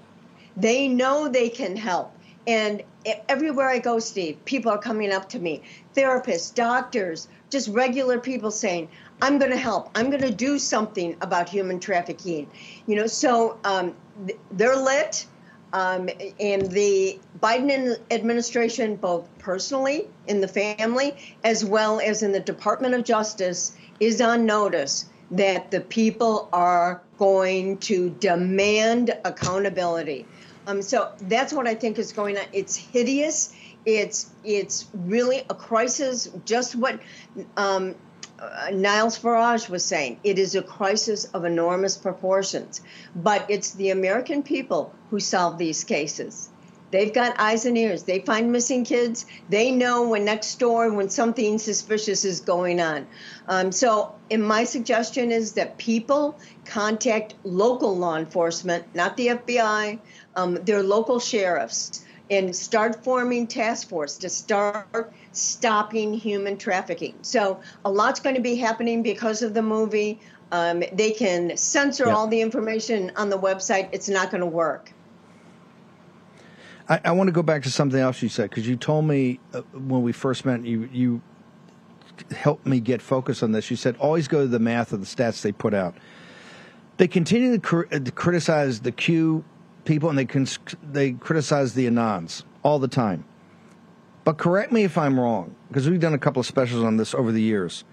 They 0.57 0.89
know 0.89 1.29
they 1.29 1.51
can 1.51 1.77
help. 1.77 2.12
And 2.47 2.83
everywhere 3.29 3.69
I 3.69 3.79
go, 3.79 3.99
Steve, 3.99 4.43
people 4.47 4.73
are 4.73 4.79
coming 4.79 5.12
up 5.12 5.29
to 5.31 5.39
me 5.39 5.62
therapists, 5.95 6.55
doctors, 6.55 7.29
just 7.51 7.69
regular 7.69 8.19
people 8.19 8.51
saying, 8.51 8.89
I'm 9.21 9.39
going 9.39 9.51
to 9.51 9.59
help. 9.59 9.91
I'm 9.95 10.09
going 10.09 10.23
to 10.23 10.33
do 10.33 10.59
something 10.59 11.17
about 11.21 11.49
human 11.49 11.79
trafficking. 11.79 12.49
You 12.87 12.97
know, 12.97 13.07
so 13.07 13.59
um, 13.64 13.95
they're 14.53 14.77
lit. 14.77 15.27
Um, 15.77 16.09
and 16.41 16.70
the 16.70 17.18
Biden 17.39 17.99
administration, 18.11 18.97
both 18.97 19.29
personally 19.39 20.09
in 20.27 20.41
the 20.41 20.49
family 20.49 21.14
as 21.45 21.66
well 21.66 22.01
as 22.01 22.22
in 22.22 22.33
the 22.33 22.41
Department 22.41 22.95
of 22.95 23.05
Justice, 23.05 23.77
is 24.01 24.22
on 24.22 24.47
notice 24.47 25.05
that 25.33 25.70
the 25.70 25.83
people 25.83 26.49
are 26.51 27.03
going 27.18 27.77
to 27.79 28.09
demand 28.09 29.18
accountability. 29.27 30.27
Um, 30.66 30.81
so 30.81 31.12
that's 31.20 31.53
what 31.53 31.66
I 31.66 31.74
think 31.74 31.99
is 31.99 32.11
going 32.11 32.39
on. 32.39 32.45
It's 32.55 32.74
hideous. 32.74 33.55
It's 33.85 34.31
it's 34.45 34.87
really 34.95 35.43
a 35.51 35.55
crisis. 35.55 36.31
Just 36.47 36.74
what 36.74 37.01
um, 37.59 37.97
uh, 38.39 38.70
Nigel 38.72 39.09
Farage 39.09 39.68
was 39.68 39.84
saying. 39.84 40.20
It 40.24 40.39
is 40.39 40.55
a 40.55 40.62
crisis 40.62 41.24
of 41.26 41.45
enormous 41.45 41.97
proportions. 41.97 42.80
But 43.14 43.47
it's 43.49 43.72
the 43.72 43.91
American 43.91 44.43
people 44.43 44.95
who 45.11 45.20
solve 45.20 45.59
these 45.59 45.84
cases. 45.84 46.51
They've 46.93 47.12
got 47.12 47.39
eyes 47.39 47.66
and 47.66 47.76
ears. 47.76 48.05
They 48.05 48.20
find 48.20 48.53
missing 48.53 48.84
kids. 48.84 49.26
They 49.49 49.72
know 49.72 50.09
when 50.09 50.24
next 50.24 50.59
door 50.59 50.93
when 50.93 51.11
something 51.11 51.59
suspicious 51.59 52.24
is 52.24 52.41
going 52.41 52.80
on. 52.80 53.07
Um, 53.49 53.72
so, 53.72 54.14
in 54.30 54.41
my 54.41 54.64
suggestion 54.64 55.32
is 55.32 55.53
that 55.55 55.78
people 55.78 56.39
contact 56.64 57.34
local 57.43 57.97
law 57.97 58.16
enforcement, 58.16 58.84
not 58.95 59.16
the 59.16 59.28
FBI, 59.28 59.99
um, 60.37 60.55
their 60.64 60.82
local 60.82 61.18
sheriffs, 61.18 62.05
and 62.31 62.55
start 62.55 63.05
forming 63.05 63.47
task 63.47 63.89
force 63.89 64.18
to 64.18 64.29
start 64.29 65.12
stopping 65.33 66.14
human 66.14 66.57
trafficking. 66.57 67.14
So, 67.22 67.61
a 67.85 67.91
lot's 67.91 68.20
going 68.20 68.37
to 68.37 68.43
be 68.43 68.57
happening 68.57 69.03
because 69.03 69.43
of 69.43 69.55
the 69.55 69.62
movie. 69.62 70.20
Um, 70.53 70.83
they 70.93 71.11
can 71.11 71.57
censor 71.57 72.09
all 72.09 72.29
the 72.29 72.41
information 72.41 73.12
on 73.16 73.31
the 73.31 73.39
website. 73.39 73.89
It's 73.93 74.09
not 74.09 74.31
going 74.31 74.43
to 74.43 74.47
work. 74.47 74.93
I, 76.89 77.01
I, 77.07 77.12
want 77.12 77.29
to 77.29 77.33
go 77.33 77.43
back 77.43 77.64
to 77.64 77.70
something 77.70 77.99
else 77.99 78.22
you 78.22 78.29
said 78.29 78.51
because 78.51 78.68
you 78.68 78.77
told 78.77 79.07
me 79.07 79.41
uh, 79.53 79.62
when 79.72 80.03
we 80.03 80.12
first 80.12 80.45
met, 80.45 80.64
you 80.64 80.89
you 80.93 81.20
helped 82.31 82.66
me 82.66 82.81
get 82.81 83.03
focused 83.03 83.43
on 83.43 83.53
this. 83.53 83.70
You 83.70 83.77
said 83.77 83.97
always 83.97 84.29
go 84.29 84.43
to 84.43 84.49
the 84.49 84.59
math 84.59 84.93
of 84.93 85.01
the 85.01 85.07
stats 85.07 85.43
they 85.43 85.53
put 85.53 85.74
out. 85.74 85.97
They 86.97 87.09
continue 87.09 87.53
to, 87.53 87.61
cr- 87.61 87.83
to 87.85 88.11
criticize 88.11 88.81
the 88.81 88.93
Q 88.93 89.45
people 89.87 90.09
and 90.11 90.18
they 90.18 90.24
cons- 90.24 90.59
they 90.82 91.12
criticize 91.12 91.74
the 91.74 91.87
anons 91.87 92.43
all 92.62 92.78
the 92.78 92.89
time. 92.89 93.24
But 94.24 94.39
correct 94.39 94.72
me 94.72 94.82
if 94.82 94.99
I'm 94.99 95.18
wrong 95.18 95.55
because 95.68 95.89
we've 95.89 96.01
done 96.01 96.14
a 96.14 96.18
couple 96.18 96.41
of 96.41 96.47
specials 96.47 96.82
on 96.82 96.97
this 96.97 97.14
over 97.14 97.32
the 97.32 97.41
years. 97.41 97.84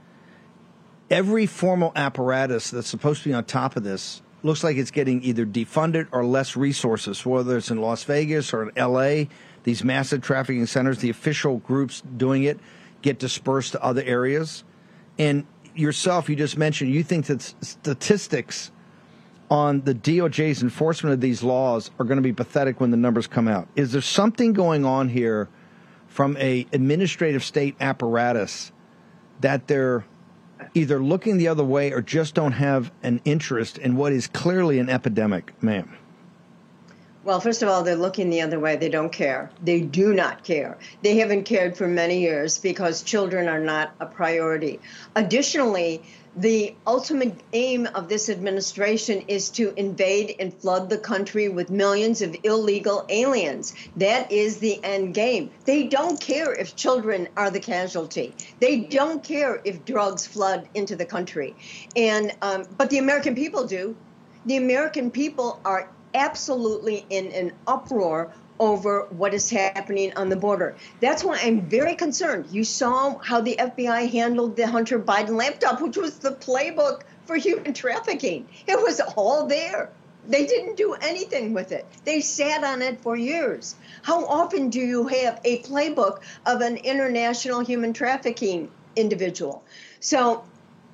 Every 1.10 1.46
formal 1.46 1.92
apparatus 1.96 2.72
that's 2.72 2.88
supposed 2.88 3.24
to 3.24 3.30
be 3.30 3.34
on 3.34 3.46
top 3.46 3.76
of 3.76 3.84
this 3.84 4.22
looks 4.42 4.64
like 4.64 4.76
it's 4.78 4.92
getting 4.92 5.24
either 5.24 5.46
defunded 5.46 6.08
or 6.12 6.26
less 6.26 6.58
resources, 6.58 7.26
whether 7.26 7.58
it's 7.58 7.72
in 7.72 7.80
Las 7.80 8.04
Vegas 8.04 8.54
or 8.54 8.70
in 8.70 8.72
LA. 8.76 9.26
These 9.64 9.84
massive 9.84 10.22
trafficking 10.22 10.66
centers, 10.66 10.98
the 11.00 11.10
official 11.10 11.58
groups 11.60 12.02
doing 12.18 12.44
it, 12.44 12.60
get 13.02 13.20
dispersed 13.20 13.74
to 13.74 13.84
other 13.84 14.02
areas. 14.04 14.64
And 15.18 15.46
yourself, 15.76 16.30
you 16.30 16.36
just 16.36 16.58
mentioned 16.58 16.92
you 16.92 17.04
think 17.04 17.28
that 17.28 17.42
statistics 17.62 18.72
on 19.54 19.82
the 19.82 19.94
DOJ's 19.94 20.64
enforcement 20.64 21.14
of 21.14 21.22
these 21.22 21.44
laws 21.44 21.92
are 22.00 22.06
going 22.06 22.18
to 22.18 22.24
be 22.24 22.34
pathetic 22.34 22.82
when 22.82 22.90
the 22.90 22.98
numbers 22.98 23.28
come 23.28 23.48
out. 23.48 23.68
Is 23.76 23.92
there 23.92 24.02
something 24.02 24.52
going 24.52 24.84
on 24.84 25.10
here 25.10 25.48
from 26.08 26.36
a 26.38 26.66
administrative 26.74 27.44
state 27.44 27.76
apparatus 27.80 28.72
that 29.42 29.68
they're 29.68 30.06
either 30.74 30.98
looking 30.98 31.38
the 31.38 31.50
other 31.50 31.64
way 31.64 31.92
or 31.92 32.02
just 32.02 32.34
don't 32.34 32.54
have 32.54 32.92
an 33.04 33.22
interest 33.26 33.78
in 33.78 33.96
what 33.96 34.12
is 34.12 34.26
clearly 34.26 34.80
an 34.80 34.90
epidemic, 34.90 35.54
ma'am? 35.62 35.98
Well, 37.24 37.40
first 37.40 37.62
of 37.62 37.70
all, 37.70 37.84
they're 37.84 37.96
looking 37.96 38.32
the 38.32 38.42
other 38.42 38.60
way. 38.60 38.76
They 38.76 38.90
don't 38.90 39.12
care. 39.12 39.52
They 39.64 39.82
do 39.82 40.16
not 40.16 40.44
care. 40.44 40.80
They 41.04 41.18
haven't 41.18 41.44
cared 41.44 41.78
for 41.78 41.88
many 41.88 42.22
years 42.22 42.58
because 42.58 43.04
children 43.04 43.48
are 43.48 43.60
not 43.60 43.94
a 44.00 44.08
priority. 44.08 44.80
Additionally, 45.16 46.02
the 46.36 46.76
ultimate 46.88 47.40
aim 47.54 47.88
of 47.94 48.10
this 48.10 48.30
administration 48.30 49.24
is 49.28 49.50
to 49.52 49.74
invade 49.78 50.36
and 50.40 50.54
flood 50.54 50.90
the 50.90 50.98
country 50.98 51.50
with 51.50 51.70
millions 51.70 52.22
of 52.22 52.36
illegal 52.44 53.06
aliens. 53.10 53.74
That 53.98 54.32
is 54.32 54.58
the 54.58 54.84
end 54.84 55.14
game. 55.14 55.52
They 55.66 55.84
don't 55.84 56.20
care 56.20 56.54
if 56.54 56.76
children 56.76 57.30
are 57.38 57.52
the 57.52 57.60
casualty. 57.60 58.34
They 58.60 58.80
don't 58.80 59.24
care 59.24 59.62
if 59.64 59.86
drugs 59.86 60.26
flood 60.26 60.68
into 60.74 60.96
the 60.96 61.06
country. 61.06 61.56
And 61.96 62.34
um, 62.42 62.66
but 62.78 62.90
the 62.90 62.98
American 62.98 63.36
people 63.36 63.66
do. 63.66 63.96
The 64.46 64.58
American 64.58 65.12
people 65.12 65.62
are 65.64 65.90
absolutely 66.14 67.06
in 67.10 67.32
an 67.32 67.54
uproar 67.68 68.34
over 68.60 69.08
what 69.10 69.34
is 69.34 69.50
happening 69.50 70.14
on 70.16 70.30
the 70.30 70.36
border. 70.36 70.76
That's 71.00 71.24
why 71.24 71.40
I'm 71.42 71.62
very 71.62 71.96
concerned. 71.96 72.48
You 72.52 72.64
saw 72.64 73.18
how 73.20 73.42
the 73.42 73.56
FBI 73.58 74.12
handled 74.12 74.56
the 74.56 74.68
Hunter 74.68 75.00
Biden 75.00 75.38
laptop, 75.38 75.82
which 75.82 75.98
was 75.98 76.20
the 76.20 76.32
playbook 76.32 77.02
for 77.26 77.36
human 77.36 77.74
trafficking. 77.74 78.48
It 78.68 78.80
was 78.80 79.00
all 79.16 79.48
there. 79.48 79.90
They 80.28 80.46
didn't 80.46 80.78
do 80.78 80.94
anything 80.94 81.54
with 81.54 81.72
it. 81.72 81.86
They 82.06 82.22
sat 82.22 82.64
on 82.64 82.82
it 82.82 83.02
for 83.02 83.16
years. 83.16 83.76
How 84.04 84.26
often 84.26 84.70
do 84.70 84.80
you 84.80 85.08
have 85.08 85.42
a 85.44 85.62
playbook 85.64 86.20
of 86.46 86.62
an 86.62 86.78
international 86.78 87.60
human 87.60 87.92
trafficking 87.92 88.70
individual? 88.96 89.64
So 90.00 90.44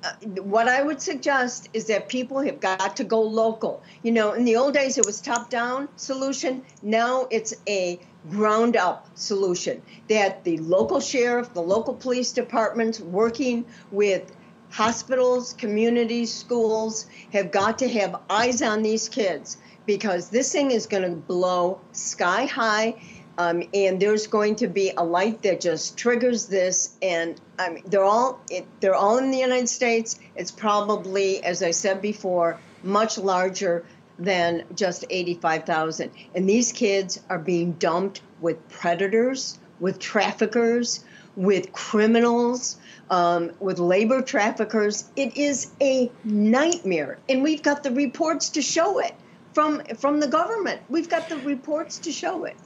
uh, 0.02 0.12
what 0.42 0.68
I 0.68 0.82
would 0.82 1.00
suggest 1.00 1.68
is 1.72 1.86
that 1.86 2.08
people 2.08 2.40
have 2.40 2.60
got 2.60 2.96
to 2.96 3.04
go 3.04 3.20
local. 3.20 3.82
You 4.02 4.12
know, 4.12 4.32
in 4.32 4.44
the 4.44 4.56
old 4.56 4.74
days 4.74 4.96
it 4.96 5.04
was 5.04 5.20
top 5.20 5.50
down 5.50 5.88
solution. 5.96 6.62
Now 6.82 7.26
it's 7.30 7.54
a 7.68 8.00
ground 8.30 8.76
up 8.76 9.08
solution 9.14 9.82
that 10.08 10.44
the 10.44 10.58
local 10.58 11.00
sheriff, 11.00 11.52
the 11.54 11.62
local 11.62 11.94
police 11.94 12.32
departments 12.32 13.00
working 13.00 13.64
with 13.90 14.32
hospitals, 14.70 15.52
communities, 15.54 16.32
schools 16.32 17.06
have 17.32 17.50
got 17.50 17.78
to 17.78 17.88
have 17.88 18.20
eyes 18.30 18.62
on 18.62 18.82
these 18.82 19.08
kids 19.08 19.58
because 19.86 20.28
this 20.30 20.52
thing 20.52 20.70
is 20.70 20.86
going 20.86 21.02
to 21.02 21.16
blow 21.16 21.80
sky 21.92 22.44
high 22.46 22.94
um, 23.40 23.62
and 23.72 23.98
there's 23.98 24.26
going 24.26 24.56
to 24.56 24.66
be 24.66 24.92
a 24.98 25.02
light 25.02 25.40
that 25.44 25.62
just 25.62 25.96
triggers 25.96 26.44
this. 26.44 26.94
And 27.00 27.40
I 27.58 27.70
mean, 27.70 27.84
they're 27.86 28.04
all 28.04 28.38
it, 28.50 28.66
they're 28.80 28.94
all 28.94 29.16
in 29.16 29.30
the 29.30 29.38
United 29.38 29.70
States. 29.70 30.20
It's 30.36 30.50
probably, 30.50 31.42
as 31.42 31.62
I 31.62 31.70
said 31.70 32.02
before, 32.02 32.60
much 32.82 33.16
larger 33.16 33.86
than 34.18 34.64
just 34.74 35.06
85,000. 35.08 36.10
And 36.34 36.46
these 36.46 36.70
kids 36.70 37.18
are 37.30 37.38
being 37.38 37.72
dumped 37.72 38.20
with 38.42 38.56
predators, 38.68 39.58
with 39.80 39.98
traffickers, 39.98 41.02
with 41.34 41.72
criminals, 41.72 42.76
um, 43.08 43.52
with 43.58 43.78
labor 43.78 44.20
traffickers. 44.20 45.08
It 45.16 45.34
is 45.38 45.70
a 45.80 46.12
nightmare, 46.24 47.16
and 47.26 47.42
we've 47.42 47.62
got 47.62 47.84
the 47.84 47.90
reports 47.90 48.50
to 48.50 48.60
show 48.60 48.98
it 48.98 49.14
from 49.54 49.82
from 49.98 50.20
the 50.20 50.28
government. 50.28 50.82
We've 50.90 51.08
got 51.08 51.30
the 51.30 51.38
reports 51.38 51.96
to 52.00 52.12
show 52.12 52.44
it. 52.44 52.56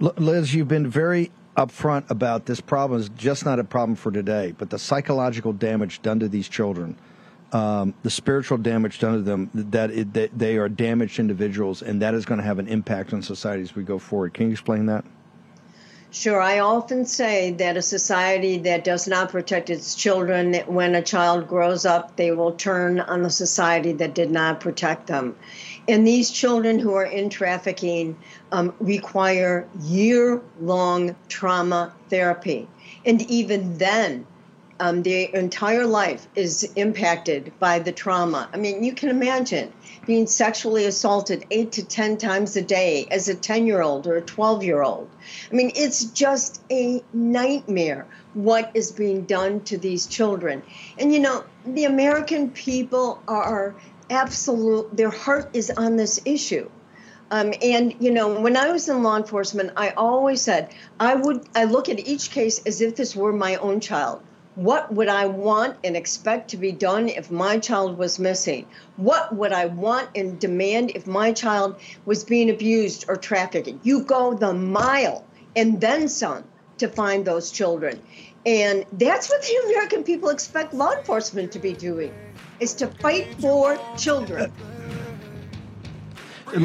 Liz, 0.00 0.54
you've 0.54 0.68
been 0.68 0.86
very 0.86 1.30
upfront 1.56 2.08
about 2.08 2.46
this 2.46 2.60
problem 2.60 3.00
is 3.00 3.08
just 3.10 3.44
not 3.44 3.58
a 3.58 3.64
problem 3.64 3.96
for 3.96 4.12
today, 4.12 4.54
but 4.56 4.70
the 4.70 4.78
psychological 4.78 5.52
damage 5.52 6.00
done 6.02 6.20
to 6.20 6.28
these 6.28 6.48
children, 6.48 6.96
um, 7.52 7.92
the 8.04 8.10
spiritual 8.10 8.58
damage 8.58 9.00
done 9.00 9.14
to 9.14 9.22
them, 9.22 9.50
that, 9.54 9.90
it, 9.90 10.12
that 10.14 10.38
they 10.38 10.56
are 10.56 10.68
damaged 10.68 11.18
individuals, 11.18 11.82
and 11.82 12.00
that 12.00 12.14
is 12.14 12.24
going 12.24 12.38
to 12.38 12.44
have 12.44 12.60
an 12.60 12.68
impact 12.68 13.12
on 13.12 13.22
society 13.22 13.62
as 13.62 13.74
we 13.74 13.82
go 13.82 13.98
forward. 13.98 14.34
Can 14.34 14.46
you 14.46 14.52
explain 14.52 14.86
that? 14.86 15.04
Sure. 16.10 16.40
I 16.40 16.60
often 16.60 17.04
say 17.04 17.50
that 17.52 17.76
a 17.76 17.82
society 17.82 18.58
that 18.58 18.82
does 18.82 19.06
not 19.06 19.30
protect 19.30 19.68
its 19.68 19.94
children, 19.94 20.54
when 20.66 20.94
a 20.94 21.02
child 21.02 21.48
grows 21.48 21.84
up, 21.84 22.16
they 22.16 22.30
will 22.30 22.52
turn 22.52 22.98
on 23.00 23.22
the 23.22 23.30
society 23.30 23.92
that 23.92 24.14
did 24.14 24.30
not 24.30 24.60
protect 24.60 25.08
them. 25.08 25.36
And 25.88 26.06
these 26.06 26.30
children 26.30 26.78
who 26.78 26.94
are 26.94 27.06
in 27.06 27.30
trafficking 27.30 28.16
um, 28.52 28.74
require 28.78 29.66
year 29.80 30.42
long 30.60 31.16
trauma 31.28 31.94
therapy. 32.10 32.68
And 33.06 33.22
even 33.22 33.78
then, 33.78 34.26
um, 34.80 35.02
their 35.02 35.28
entire 35.30 35.86
life 35.86 36.28
is 36.34 36.70
impacted 36.76 37.52
by 37.58 37.78
the 37.80 37.92
trauma. 37.92 38.48
I 38.52 38.58
mean, 38.58 38.84
you 38.84 38.92
can 38.92 39.08
imagine 39.08 39.72
being 40.06 40.26
sexually 40.26 40.84
assaulted 40.84 41.44
eight 41.50 41.72
to 41.72 41.84
10 41.84 42.16
times 42.18 42.56
a 42.56 42.62
day 42.62 43.06
as 43.10 43.28
a 43.28 43.34
10 43.34 43.66
year 43.66 43.82
old 43.82 44.06
or 44.06 44.16
a 44.16 44.22
12 44.22 44.62
year 44.64 44.82
old. 44.82 45.08
I 45.50 45.54
mean, 45.54 45.72
it's 45.74 46.04
just 46.04 46.62
a 46.70 47.02
nightmare 47.12 48.06
what 48.34 48.70
is 48.74 48.92
being 48.92 49.24
done 49.24 49.60
to 49.62 49.78
these 49.78 50.06
children. 50.06 50.62
And 50.98 51.12
you 51.12 51.20
know, 51.20 51.44
the 51.66 51.84
American 51.84 52.50
people 52.50 53.20
are 53.26 53.74
absolute, 54.10 54.96
their 54.96 55.10
heart 55.10 55.50
is 55.54 55.70
on 55.70 55.96
this 55.96 56.20
issue. 56.24 56.68
Um, 57.30 57.52
and 57.62 57.94
you 58.00 58.10
know, 58.10 58.40
when 58.40 58.56
I 58.56 58.72
was 58.72 58.88
in 58.88 59.02
law 59.02 59.16
enforcement, 59.16 59.72
I 59.76 59.90
always 59.90 60.40
said 60.40 60.70
I 60.98 61.14
would 61.14 61.46
I 61.54 61.64
look 61.64 61.88
at 61.88 61.98
each 61.98 62.30
case 62.30 62.60
as 62.64 62.80
if 62.80 62.96
this 62.96 63.14
were 63.14 63.32
my 63.32 63.56
own 63.56 63.80
child. 63.80 64.22
What 64.54 64.92
would 64.92 65.08
I 65.08 65.26
want 65.26 65.76
and 65.84 65.96
expect 65.96 66.50
to 66.50 66.56
be 66.56 66.72
done 66.72 67.08
if 67.08 67.30
my 67.30 67.58
child 67.58 67.96
was 67.96 68.18
missing? 68.18 68.66
What 68.96 69.36
would 69.36 69.52
I 69.52 69.66
want 69.66 70.08
and 70.16 70.40
demand 70.40 70.92
if 70.94 71.06
my 71.06 71.32
child 71.32 71.76
was 72.06 72.24
being 72.24 72.50
abused 72.50 73.04
or 73.08 73.16
trafficked? 73.16 73.68
You 73.84 74.02
go 74.02 74.34
the 74.34 74.54
mile 74.54 75.24
and 75.54 75.80
then 75.80 76.08
some 76.08 76.44
to 76.78 76.88
find 76.88 77.24
those 77.24 77.52
children. 77.52 78.00
And 78.46 78.84
that's 78.92 79.28
what 79.28 79.42
the 79.42 79.62
American 79.66 80.02
people 80.02 80.30
expect 80.30 80.72
law 80.74 80.92
enforcement 80.92 81.52
to 81.52 81.58
be 81.58 81.72
doing 81.72 82.12
is 82.60 82.74
to 82.74 82.86
fight 82.86 83.34
for 83.40 83.78
children. 83.96 84.52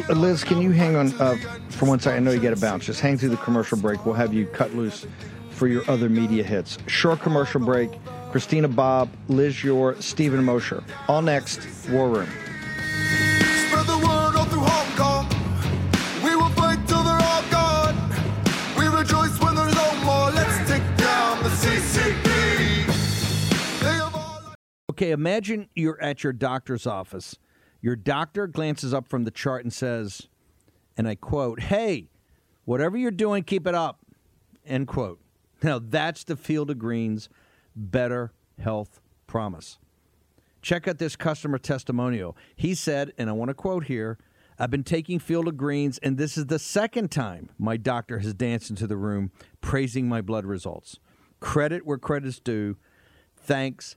Liz, 0.08 0.44
can 0.44 0.62
you 0.62 0.70
hang 0.70 0.96
on 0.96 1.12
uh, 1.20 1.36
for 1.70 1.86
one 1.86 2.00
second? 2.00 2.16
I 2.16 2.20
know 2.20 2.30
you 2.32 2.40
get 2.40 2.56
a 2.56 2.60
bounce. 2.60 2.86
Just 2.86 3.00
hang 3.00 3.18
through 3.18 3.28
the 3.30 3.36
commercial 3.38 3.76
break. 3.78 4.04
We'll 4.06 4.14
have 4.14 4.32
you 4.32 4.46
cut 4.46 4.74
loose 4.74 5.06
for 5.50 5.66
your 5.68 5.88
other 5.90 6.08
media 6.08 6.42
hits. 6.42 6.78
Short 6.86 7.20
commercial 7.20 7.60
break. 7.60 7.90
Christina 8.30 8.66
Bobb, 8.66 9.10
Liz 9.28 9.62
Yore, 9.62 10.00
Stephen 10.00 10.42
Mosher. 10.42 10.82
All 11.06 11.22
next, 11.22 11.68
War 11.90 12.08
Room. 12.08 12.28
Okay, 24.94 25.10
imagine 25.10 25.68
you're 25.74 26.00
at 26.00 26.22
your 26.22 26.32
doctor's 26.32 26.86
office. 26.86 27.36
Your 27.80 27.96
doctor 27.96 28.46
glances 28.46 28.94
up 28.94 29.08
from 29.08 29.24
the 29.24 29.32
chart 29.32 29.64
and 29.64 29.72
says, 29.72 30.28
and 30.96 31.08
I 31.08 31.16
quote, 31.16 31.62
Hey, 31.62 32.10
whatever 32.64 32.96
you're 32.96 33.10
doing, 33.10 33.42
keep 33.42 33.66
it 33.66 33.74
up. 33.74 34.06
End 34.64 34.86
quote. 34.86 35.18
Now, 35.64 35.80
that's 35.80 36.22
the 36.22 36.36
Field 36.36 36.70
of 36.70 36.78
Greens 36.78 37.28
Better 37.74 38.34
Health 38.60 39.00
Promise. 39.26 39.80
Check 40.62 40.86
out 40.86 40.98
this 40.98 41.16
customer 41.16 41.58
testimonial. 41.58 42.36
He 42.54 42.76
said, 42.76 43.12
and 43.18 43.28
I 43.28 43.32
want 43.32 43.48
to 43.48 43.54
quote 43.54 43.86
here 43.86 44.16
I've 44.60 44.70
been 44.70 44.84
taking 44.84 45.18
Field 45.18 45.48
of 45.48 45.56
Greens, 45.56 45.98
and 46.04 46.18
this 46.18 46.38
is 46.38 46.46
the 46.46 46.60
second 46.60 47.10
time 47.10 47.50
my 47.58 47.76
doctor 47.76 48.20
has 48.20 48.32
danced 48.32 48.70
into 48.70 48.86
the 48.86 48.96
room 48.96 49.32
praising 49.60 50.08
my 50.08 50.20
blood 50.20 50.46
results. 50.46 51.00
Credit 51.40 51.84
where 51.84 51.98
credit's 51.98 52.38
due. 52.38 52.76
Thanks, 53.36 53.96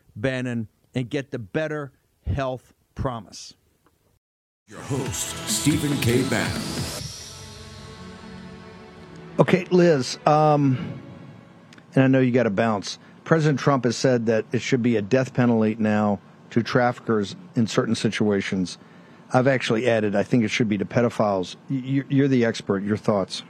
Bannon, 0.21 0.67
and 0.93 1.09
get 1.09 1.31
the 1.31 1.39
better 1.39 1.91
health 2.25 2.73
promise. 2.95 3.55
Your 4.67 4.79
host, 4.79 5.35
Stephen 5.49 5.97
K. 6.01 6.23
Bannon. 6.29 6.61
Okay, 9.39 9.65
Liz, 9.71 10.19
um, 10.25 11.01
and 11.95 12.03
I 12.03 12.07
know 12.07 12.19
you 12.19 12.31
got 12.31 12.43
to 12.43 12.49
bounce. 12.49 12.99
President 13.23 13.59
Trump 13.59 13.85
has 13.85 13.97
said 13.97 14.27
that 14.27 14.45
it 14.51 14.61
should 14.61 14.83
be 14.83 14.97
a 14.97 15.01
death 15.01 15.33
penalty 15.33 15.75
now 15.79 16.19
to 16.51 16.61
traffickers 16.61 17.35
in 17.55 17.65
certain 17.65 17.95
situations. 17.95 18.77
I've 19.33 19.47
actually 19.47 19.89
added, 19.89 20.15
I 20.15 20.23
think 20.23 20.43
it 20.43 20.49
should 20.49 20.67
be 20.67 20.77
to 20.77 20.85
pedophiles. 20.85 21.55
You're 21.69 22.27
the 22.27 22.45
expert. 22.45 22.83
Your 22.83 22.97
thoughts? 22.97 23.43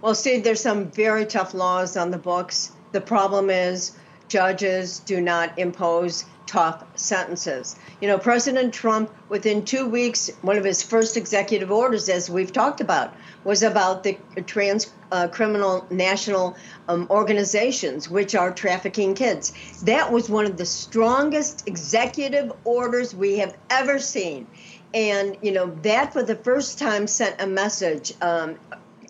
Well, 0.00 0.14
Steve, 0.14 0.44
there's 0.44 0.60
some 0.60 0.90
very 0.90 1.26
tough 1.26 1.52
laws 1.52 1.96
on 1.96 2.10
the 2.10 2.18
books. 2.18 2.72
The 2.92 3.00
problem 3.00 3.50
is 3.50 3.96
judges 4.28 5.00
do 5.00 5.20
not 5.20 5.58
impose 5.58 6.24
tough 6.46 6.84
sentences. 6.94 7.76
You 8.00 8.08
know, 8.08 8.18
President 8.18 8.72
Trump, 8.72 9.10
within 9.28 9.64
two 9.64 9.88
weeks, 9.88 10.30
one 10.42 10.56
of 10.56 10.64
his 10.64 10.82
first 10.82 11.16
executive 11.16 11.70
orders, 11.70 12.08
as 12.08 12.30
we've 12.30 12.52
talked 12.52 12.80
about, 12.80 13.14
was 13.44 13.62
about 13.62 14.04
the 14.04 14.18
trans 14.46 14.92
uh, 15.12 15.28
criminal 15.28 15.86
national 15.90 16.56
um, 16.88 17.06
organizations, 17.10 18.08
which 18.08 18.34
are 18.34 18.52
trafficking 18.52 19.14
kids. 19.14 19.52
That 19.84 20.12
was 20.12 20.28
one 20.28 20.46
of 20.46 20.56
the 20.56 20.66
strongest 20.66 21.66
executive 21.66 22.52
orders 22.64 23.14
we 23.14 23.38
have 23.38 23.56
ever 23.70 23.98
seen. 23.98 24.46
And, 24.94 25.36
you 25.42 25.52
know, 25.52 25.66
that 25.82 26.12
for 26.12 26.22
the 26.22 26.36
first 26.36 26.78
time 26.78 27.06
sent 27.06 27.40
a 27.40 27.46
message 27.46 28.14
um, 28.22 28.56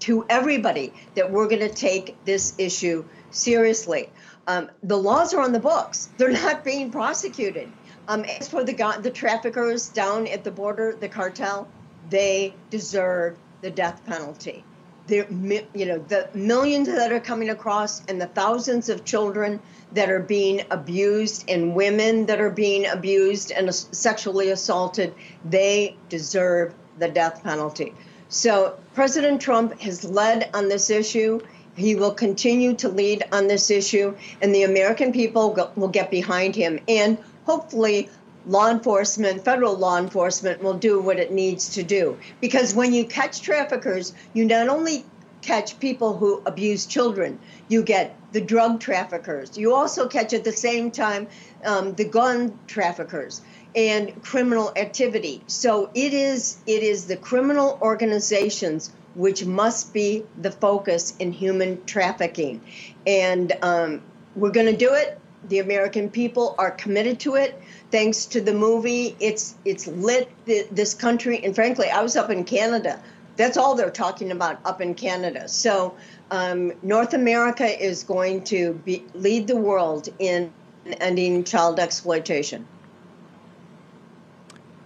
to 0.00 0.26
everybody 0.28 0.92
that 1.14 1.30
we're 1.30 1.48
going 1.48 1.60
to 1.60 1.74
take 1.74 2.16
this 2.24 2.54
issue 2.58 3.04
seriously. 3.30 4.10
Um, 4.46 4.70
the 4.82 4.96
laws 4.96 5.34
are 5.34 5.40
on 5.40 5.52
the 5.52 5.60
books. 5.60 6.08
They're 6.16 6.30
not 6.44 6.64
being 6.64 6.90
prosecuted. 6.90 7.70
Um, 8.08 8.24
as 8.24 8.48
for 8.48 8.62
the 8.62 8.72
the 9.00 9.10
traffickers 9.10 9.88
down 9.88 10.26
at 10.28 10.44
the 10.44 10.50
border, 10.50 10.96
the 10.98 11.08
cartel, 11.08 11.68
they 12.08 12.54
deserve 12.70 13.36
the 13.62 13.70
death 13.70 14.04
penalty. 14.06 14.62
There, 15.08 15.26
you 15.74 15.86
know, 15.86 15.98
the 15.98 16.28
millions 16.34 16.88
that 16.88 17.12
are 17.12 17.20
coming 17.20 17.50
across 17.50 18.04
and 18.06 18.20
the 18.20 18.26
thousands 18.26 18.88
of 18.88 19.04
children 19.04 19.60
that 19.92 20.10
are 20.10 20.20
being 20.20 20.62
abused 20.70 21.48
and 21.48 21.74
women 21.74 22.26
that 22.26 22.40
are 22.40 22.50
being 22.50 22.86
abused 22.86 23.52
and 23.52 23.72
sexually 23.72 24.50
assaulted, 24.50 25.14
they 25.44 25.96
deserve 26.08 26.74
the 26.98 27.08
death 27.08 27.42
penalty. 27.44 27.92
So 28.28 28.76
President 28.94 29.40
Trump 29.40 29.80
has 29.80 30.04
led 30.04 30.50
on 30.54 30.68
this 30.68 30.90
issue. 30.90 31.40
He 31.76 31.94
will 31.94 32.12
continue 32.12 32.74
to 32.76 32.88
lead 32.88 33.24
on 33.32 33.48
this 33.48 33.70
issue, 33.70 34.16
and 34.40 34.54
the 34.54 34.62
American 34.64 35.12
people 35.12 35.72
will 35.76 35.88
get 35.88 36.10
behind 36.10 36.56
him. 36.56 36.80
And 36.88 37.18
hopefully, 37.44 38.08
law 38.46 38.70
enforcement, 38.70 39.44
federal 39.44 39.76
law 39.76 39.98
enforcement, 39.98 40.62
will 40.62 40.74
do 40.74 41.00
what 41.00 41.18
it 41.18 41.32
needs 41.32 41.74
to 41.74 41.82
do. 41.82 42.16
Because 42.40 42.74
when 42.74 42.92
you 42.92 43.04
catch 43.04 43.42
traffickers, 43.42 44.14
you 44.32 44.44
not 44.44 44.68
only 44.68 45.04
catch 45.42 45.78
people 45.78 46.16
who 46.16 46.42
abuse 46.46 46.86
children, 46.86 47.38
you 47.68 47.82
get 47.82 48.16
the 48.32 48.40
drug 48.40 48.80
traffickers. 48.80 49.56
You 49.56 49.74
also 49.74 50.08
catch 50.08 50.32
at 50.32 50.44
the 50.44 50.52
same 50.52 50.90
time 50.90 51.28
um, 51.64 51.94
the 51.94 52.04
gun 52.04 52.58
traffickers 52.66 53.42
and 53.74 54.22
criminal 54.22 54.72
activity. 54.76 55.42
So 55.46 55.90
it 55.94 56.12
is 56.12 56.58
it 56.66 56.82
is 56.82 57.06
the 57.06 57.16
criminal 57.16 57.78
organizations 57.80 58.90
which 59.16 59.44
must 59.44 59.94
be 59.94 60.24
the 60.42 60.50
focus 60.50 61.16
in 61.18 61.32
human 61.32 61.82
trafficking. 61.86 62.60
And 63.06 63.52
um, 63.62 64.02
we're 64.36 64.50
going 64.50 64.66
to 64.66 64.76
do 64.76 64.92
it. 64.92 65.18
The 65.48 65.58
American 65.60 66.10
people 66.10 66.54
are 66.58 66.70
committed 66.70 67.18
to 67.20 67.36
it. 67.36 67.60
Thanks 67.90 68.26
to 68.26 68.40
the 68.40 68.52
movie, 68.52 69.16
it's 69.20 69.54
it's 69.64 69.86
lit 69.86 70.28
this 70.44 70.92
country. 70.92 71.42
And 71.44 71.54
frankly, 71.54 71.88
I 71.88 72.02
was 72.02 72.16
up 72.16 72.30
in 72.30 72.44
Canada. 72.44 73.00
That's 73.36 73.56
all 73.56 73.74
they're 73.74 73.90
talking 73.90 74.32
about 74.32 74.58
up 74.64 74.80
in 74.80 74.94
Canada. 74.94 75.48
So 75.48 75.96
um, 76.30 76.72
North 76.82 77.14
America 77.14 77.66
is 77.66 78.02
going 78.02 78.44
to 78.44 78.74
be, 78.84 79.04
lead 79.14 79.46
the 79.46 79.56
world 79.56 80.08
in 80.18 80.52
ending 81.00 81.44
child 81.44 81.78
exploitation. 81.78 82.66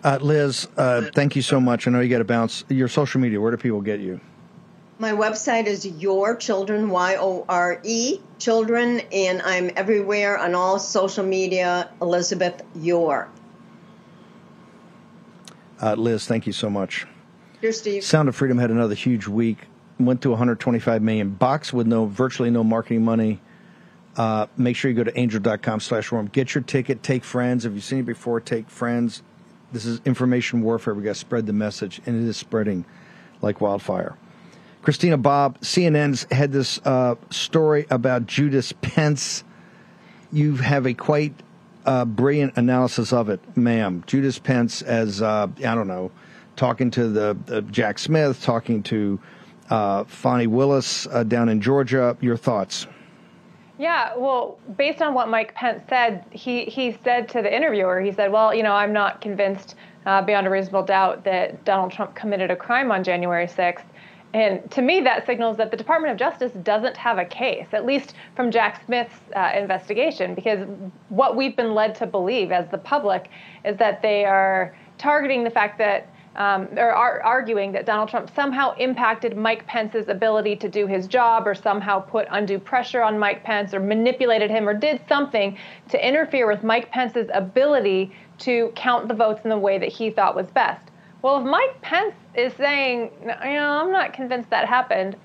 Uh, 0.02 0.18
Liz, 0.20 0.66
uh, 0.76 1.10
thank 1.14 1.36
you 1.36 1.42
so 1.42 1.60
much. 1.60 1.86
I 1.86 1.90
know 1.90 2.00
you 2.00 2.08
got 2.08 2.18
to 2.18 2.24
bounce. 2.24 2.64
Your 2.68 2.88
social 2.88 3.20
media, 3.20 3.40
where 3.40 3.50
do 3.50 3.56
people 3.56 3.80
get 3.82 4.00
you? 4.00 4.20
My 4.98 5.12
website 5.12 5.66
is 5.66 5.86
Yore 5.86 6.36
Children, 6.36 6.90
Y 6.90 7.16
O 7.18 7.44
R 7.48 7.80
E, 7.84 8.20
Children, 8.38 9.00
and 9.12 9.40
I'm 9.42 9.70
everywhere 9.76 10.38
on 10.38 10.54
all 10.54 10.78
social 10.78 11.24
media, 11.24 11.90
Elizabeth 12.00 12.62
Yore. 12.74 13.28
Uh, 15.80 15.94
Liz, 15.94 16.26
thank 16.26 16.46
you 16.46 16.52
so 16.52 16.68
much. 16.68 17.06
Dear 17.60 17.72
Steve. 17.72 18.04
Sound 18.04 18.28
of 18.28 18.36
Freedom 18.36 18.58
had 18.58 18.70
another 18.70 18.94
huge 18.94 19.26
week. 19.26 19.58
Went 19.98 20.22
to 20.22 20.30
125 20.30 21.02
million. 21.02 21.30
Box 21.30 21.72
with 21.72 21.86
no 21.86 22.06
virtually 22.06 22.50
no 22.50 22.64
marketing 22.64 23.04
money. 23.04 23.40
Uh, 24.16 24.46
make 24.56 24.76
sure 24.76 24.90
you 24.90 24.96
go 24.96 25.04
to 25.04 25.18
angel.com 25.18 25.80
slash 25.80 26.10
warroom. 26.10 26.30
Get 26.32 26.54
your 26.54 26.62
ticket. 26.62 27.02
Take 27.02 27.22
friends. 27.22 27.64
If 27.64 27.74
you've 27.74 27.84
seen 27.84 28.00
it 28.00 28.06
before, 28.06 28.40
take 28.40 28.68
friends. 28.68 29.22
This 29.72 29.84
is 29.84 30.00
information 30.04 30.62
warfare. 30.62 30.94
We 30.94 31.02
got 31.02 31.10
to 31.10 31.14
spread 31.14 31.46
the 31.46 31.52
message, 31.52 32.00
and 32.06 32.22
it 32.22 32.28
is 32.28 32.36
spreading 32.36 32.84
like 33.40 33.60
wildfire. 33.60 34.16
Christina 34.82 35.18
Bobb, 35.18 35.60
CNN's 35.60 36.26
had 36.30 36.52
this 36.52 36.80
uh, 36.84 37.16
story 37.30 37.86
about 37.90 38.26
Judas 38.26 38.72
Pence. 38.80 39.44
You 40.32 40.56
have 40.56 40.86
a 40.86 40.94
quite 40.94 41.34
uh, 41.84 42.04
brilliant 42.04 42.56
analysis 42.56 43.12
of 43.12 43.28
it, 43.28 43.40
ma'am. 43.56 44.04
Judas 44.06 44.38
Pence, 44.38 44.82
as 44.82 45.20
uh, 45.20 45.48
I 45.58 45.74
don't 45.74 45.88
know, 45.88 46.10
talking 46.56 46.90
to 46.92 47.08
the 47.08 47.62
Jack 47.70 47.98
Smith, 47.98 48.42
talking 48.42 48.82
to 48.84 49.20
uh, 49.68 50.04
Fani 50.04 50.46
Willis 50.46 51.06
uh, 51.06 51.22
down 51.22 51.48
in 51.48 51.60
Georgia. 51.60 52.16
Your 52.20 52.36
thoughts? 52.36 52.86
Yeah, 53.80 54.14
well, 54.14 54.58
based 54.76 55.00
on 55.00 55.14
what 55.14 55.30
Mike 55.30 55.54
Pence 55.54 55.82
said, 55.88 56.22
he, 56.30 56.66
he 56.66 56.98
said 57.02 57.30
to 57.30 57.40
the 57.40 57.50
interviewer, 57.50 58.02
he 58.02 58.12
said, 58.12 58.30
well, 58.30 58.54
you 58.54 58.62
know, 58.62 58.74
I'm 58.74 58.92
not 58.92 59.22
convinced 59.22 59.74
uh, 60.04 60.20
beyond 60.20 60.46
a 60.46 60.50
reasonable 60.50 60.82
doubt 60.82 61.24
that 61.24 61.64
Donald 61.64 61.90
Trump 61.90 62.14
committed 62.14 62.50
a 62.50 62.56
crime 62.56 62.92
on 62.92 63.02
January 63.02 63.46
6th. 63.46 63.84
And 64.34 64.70
to 64.72 64.82
me, 64.82 65.00
that 65.00 65.24
signals 65.24 65.56
that 65.56 65.70
the 65.70 65.78
Department 65.78 66.12
of 66.12 66.18
Justice 66.18 66.52
doesn't 66.62 66.94
have 66.98 67.16
a 67.16 67.24
case, 67.24 67.68
at 67.72 67.86
least 67.86 68.12
from 68.36 68.50
Jack 68.50 68.84
Smith's 68.84 69.18
uh, 69.34 69.52
investigation, 69.56 70.34
because 70.34 70.68
what 71.08 71.34
we've 71.34 71.56
been 71.56 71.74
led 71.74 71.94
to 71.94 72.06
believe 72.06 72.52
as 72.52 72.68
the 72.70 72.76
public 72.76 73.30
is 73.64 73.78
that 73.78 74.02
they 74.02 74.26
are 74.26 74.76
targeting 74.98 75.42
the 75.42 75.50
fact 75.50 75.78
that 75.78 76.06
um, 76.36 76.68
are 76.78 77.22
arguing 77.22 77.72
that 77.72 77.86
Donald 77.86 78.08
Trump 78.08 78.30
somehow 78.34 78.74
impacted 78.76 79.36
Mike 79.36 79.66
Pence's 79.66 80.08
ability 80.08 80.56
to 80.56 80.68
do 80.68 80.86
his 80.86 81.06
job 81.06 81.46
or 81.46 81.54
somehow 81.54 81.98
put 81.98 82.28
undue 82.30 82.58
pressure 82.58 83.02
on 83.02 83.18
Mike 83.18 83.42
Pence 83.42 83.74
or 83.74 83.80
manipulated 83.80 84.50
him 84.50 84.68
or 84.68 84.74
did 84.74 85.00
something 85.08 85.58
to 85.88 86.06
interfere 86.06 86.46
with 86.46 86.62
Mike 86.62 86.90
Pence's 86.90 87.28
ability 87.34 88.12
to 88.38 88.72
count 88.76 89.08
the 89.08 89.14
votes 89.14 89.40
in 89.44 89.50
the 89.50 89.58
way 89.58 89.78
that 89.78 89.88
he 89.88 90.10
thought 90.10 90.36
was 90.36 90.46
best. 90.48 90.90
Well, 91.22 91.38
if 91.38 91.44
Mike 91.44 91.80
Pence 91.82 92.14
is 92.34 92.52
saying, 92.54 93.10
you 93.20 93.26
know, 93.26 93.82
I'm 93.82 93.92
not 93.92 94.12
convinced 94.12 94.50
that 94.50 94.66
happened, 94.66 95.16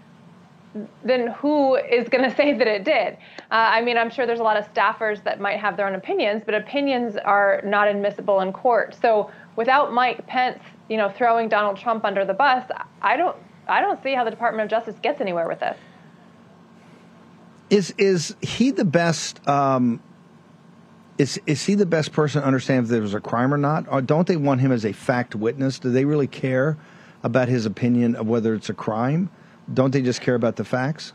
then 1.04 1.28
who 1.28 1.76
is 1.76 2.10
going 2.10 2.24
to 2.30 2.36
say 2.36 2.52
that 2.58 2.68
it 2.68 2.84
did? 2.84 3.14
Uh, 3.52 3.70
I 3.72 3.82
mean, 3.82 3.98
I'm 3.98 4.10
sure 4.10 4.26
there's 4.26 4.40
a 4.40 4.44
lot 4.44 4.58
of 4.58 4.72
staffers 4.74 5.24
that 5.24 5.40
might 5.40 5.60
have 5.60 5.78
their 5.78 5.88
own 5.88 5.96
opinions, 5.96 6.42
but 6.46 6.56
opinions 6.56 7.16
are 7.18 7.62
not 7.64 7.88
admissible 7.88 8.42
in 8.42 8.52
court. 8.52 8.98
So 9.02 9.32
without 9.56 9.94
Mike 9.94 10.26
Pence 10.28 10.60
you 10.90 10.98
know, 10.98 11.10
throwing 11.10 11.50
Donald 11.50 11.78
Trump 11.78 12.06
under 12.06 12.26
the 12.26 12.34
bus, 12.34 12.64
I 13.02 13.18
don't 13.18 13.36
I 13.68 13.82
don't 13.82 14.02
see 14.04 14.14
how 14.14 14.24
the 14.24 14.32
Department 14.32 14.66
of 14.66 14.70
Justice 14.70 14.96
gets 15.02 15.22
anywhere 15.22 15.48
with 15.48 15.60
this. 15.60 15.78
Is 17.70 17.94
is 17.98 18.36
he 18.42 18.72
the 18.72 18.86
best? 18.86 19.46
Um, 19.48 20.02
is 21.18 21.40
is 21.48 21.66
he 21.66 21.76
the 21.76 21.86
best 21.86 22.12
person 22.12 22.42
to 22.42 22.48
understand 22.48 22.86
if 22.86 22.90
there 22.90 23.02
was 23.02 23.14
a 23.14 23.20
crime 23.20 23.54
or 23.54 23.58
not? 23.58 23.86
Or 23.90 24.02
don't 24.02 24.28
they 24.28 24.38
want 24.38 24.62
him 24.62 24.72
as 24.72 24.86
a 24.86 24.92
fact 24.92 25.36
witness? 25.36 25.80
Do 25.80 25.92
they 25.92 26.06
really 26.06 26.28
care 26.28 26.78
about 27.24 27.48
his 27.48 27.66
opinion 27.66 28.16
of 28.16 28.28
whether 28.28 28.54
it's 28.54 28.70
a 28.70 28.74
crime? 28.74 29.30
Don't 29.74 29.92
they 29.92 30.02
just 30.02 30.22
care 30.22 30.36
about 30.36 30.58
the 30.58 30.66
facts? 30.66 31.14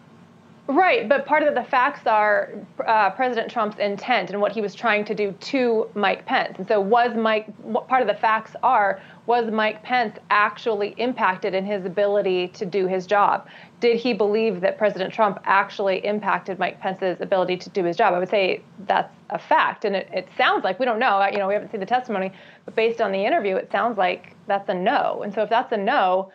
Right, 0.70 1.08
but 1.08 1.26
part 1.26 1.42
of 1.42 1.56
the 1.56 1.64
facts 1.64 2.06
are 2.06 2.52
uh, 2.86 3.10
President 3.10 3.50
Trump's 3.50 3.78
intent 3.78 4.30
and 4.30 4.40
what 4.40 4.52
he 4.52 4.60
was 4.60 4.72
trying 4.72 5.04
to 5.06 5.16
do 5.16 5.32
to 5.32 5.88
Mike 5.94 6.26
Pence. 6.26 6.58
And 6.58 6.68
so, 6.68 6.80
was 6.80 7.16
Mike 7.16 7.48
part 7.88 8.02
of 8.02 8.08
the 8.08 8.14
facts 8.14 8.54
are 8.62 9.00
was 9.30 9.48
Mike 9.48 9.80
Pence 9.84 10.18
actually 10.30 10.92
impacted 10.96 11.54
in 11.54 11.64
his 11.64 11.86
ability 11.86 12.48
to 12.48 12.66
do 12.66 12.88
his 12.88 13.06
job? 13.06 13.46
Did 13.78 13.96
he 13.96 14.12
believe 14.12 14.60
that 14.62 14.76
President 14.76 15.14
Trump 15.14 15.38
actually 15.44 16.04
impacted 16.04 16.58
Mike 16.58 16.80
Pence's 16.80 17.20
ability 17.20 17.56
to 17.58 17.70
do 17.70 17.84
his 17.84 17.96
job? 17.96 18.12
I 18.12 18.18
would 18.18 18.28
say 18.28 18.60
that's 18.88 19.14
a 19.28 19.38
fact, 19.38 19.84
and 19.84 19.94
it, 19.94 20.08
it 20.12 20.28
sounds 20.36 20.64
like 20.64 20.80
we 20.80 20.84
don't 20.84 20.98
know. 20.98 21.24
You 21.30 21.38
know, 21.38 21.46
we 21.46 21.54
haven't 21.54 21.70
seen 21.70 21.78
the 21.78 21.86
testimony, 21.86 22.32
but 22.64 22.74
based 22.74 23.00
on 23.00 23.12
the 23.12 23.24
interview, 23.24 23.54
it 23.54 23.70
sounds 23.70 23.96
like 23.96 24.34
that's 24.48 24.68
a 24.68 24.74
no. 24.74 25.22
And 25.22 25.32
so, 25.32 25.42
if 25.42 25.48
that's 25.48 25.70
a 25.70 25.76
no, 25.76 26.32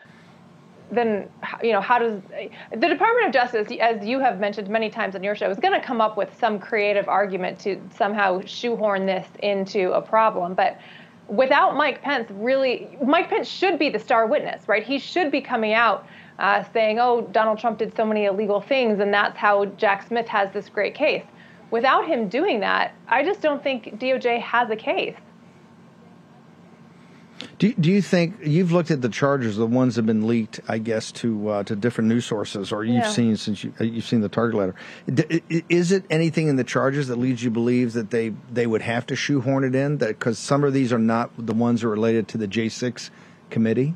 then 0.89 1.28
you 1.62 1.74
know 1.74 1.82
how 1.82 2.00
does 2.00 2.22
the 2.72 2.88
Department 2.88 3.28
of 3.28 3.34
Justice, 3.34 3.68
as 3.82 4.06
you 4.06 4.20
have 4.20 4.39
mentioned 4.39 4.70
many 4.70 4.89
times 4.89 5.18
on 5.18 5.22
your 5.22 5.36
show, 5.36 5.50
is 5.50 5.60
going 5.60 5.74
to 5.74 5.86
come 5.86 6.00
up 6.00 6.16
with 6.16 6.34
some 6.39 6.60
creative 6.60 7.10
argument 7.10 7.60
to 7.60 7.78
somehow 7.93 8.39
shoehorn 8.46 9.06
this 9.06 9.28
into 9.43 9.91
a 9.91 10.02
problem, 10.02 10.54
but 10.54 10.80
without 11.28 11.76
Mike 11.76 12.01
Pence, 12.01 12.30
really, 12.32 12.97
Mike 13.03 13.30
Pence 13.30 13.47
should 13.47 13.80
be 13.80 13.89
the 13.89 13.99
star 13.99 14.28
witness, 14.28 14.67
right? 14.67 14.84
He 14.84 14.99
should 14.99 15.32
be 15.32 15.41
coming 15.41 15.73
out 15.73 16.07
uh, 16.39 16.63
saying, 16.73 16.99
oh, 16.99 17.21
Donald 17.32 17.59
Trump 17.59 17.80
did 17.80 17.95
so 17.95 18.05
many 18.05 18.26
illegal 18.26 18.61
things, 18.61 18.99
and 18.99 19.13
that's 19.13 19.38
how 19.38 19.65
Jack 19.65 20.07
Smith 20.07 20.28
has 20.28 20.51
this 20.51 20.69
great 20.69 20.93
case. 20.93 21.23
Without 21.71 22.05
him 22.07 22.30
doing 22.30 22.59
that, 22.59 22.93
I 23.07 23.23
just 23.23 23.41
don't 23.41 23.63
think 23.63 23.99
DOJ 23.99 24.41
has 24.41 24.69
a 24.69 24.76
case. 24.76 25.15
Do, 27.59 27.73
do 27.73 27.91
you 27.91 28.01
think 28.01 28.36
you've 28.43 28.71
looked 28.71 28.91
at 28.91 29.01
the 29.01 29.09
charges, 29.09 29.57
the 29.57 29.65
ones 29.65 29.95
that 29.95 29.99
have 30.01 30.05
been 30.05 30.25
leaked, 30.27 30.61
I 30.67 30.77
guess, 30.77 31.11
to 31.13 31.49
uh, 31.49 31.63
to 31.63 31.75
different 31.75 32.09
news 32.09 32.25
sources, 32.25 32.71
or 32.71 32.83
you've 32.83 33.03
Yeah. 33.03 33.09
seen 33.09 33.36
since 33.38 33.63
you, 33.63 33.73
uh, 33.79 33.83
you've 33.83 34.05
seen 34.05 34.21
the 34.21 34.29
target 34.29 34.57
letter? 34.57 34.75
D- 35.13 35.41
Is 35.69 35.91
it 35.91 36.05
anything 36.09 36.47
in 36.47 36.55
the 36.55 36.63
charges 36.63 37.07
that 37.09 37.17
leads 37.17 37.43
you 37.43 37.49
to 37.49 37.53
believe 37.53 37.93
that 37.93 38.09
they 38.11 38.33
they 38.51 38.65
would 38.67 38.81
have 38.81 39.05
to 39.07 39.15
shoehorn 39.15 39.63
it 39.65 39.75
in? 39.75 39.97
That 39.97 40.09
because 40.09 40.39
some 40.39 40.63
of 40.63 40.73
these 40.73 40.93
are 40.93 40.99
not 40.99 41.29
the 41.38 41.53
ones 41.53 41.81
that 41.81 41.88
are 41.88 41.91
related 41.91 42.27
to 42.29 42.38
the 42.38 42.47
J 42.47 42.69
six 42.69 43.11
committee. 43.49 43.95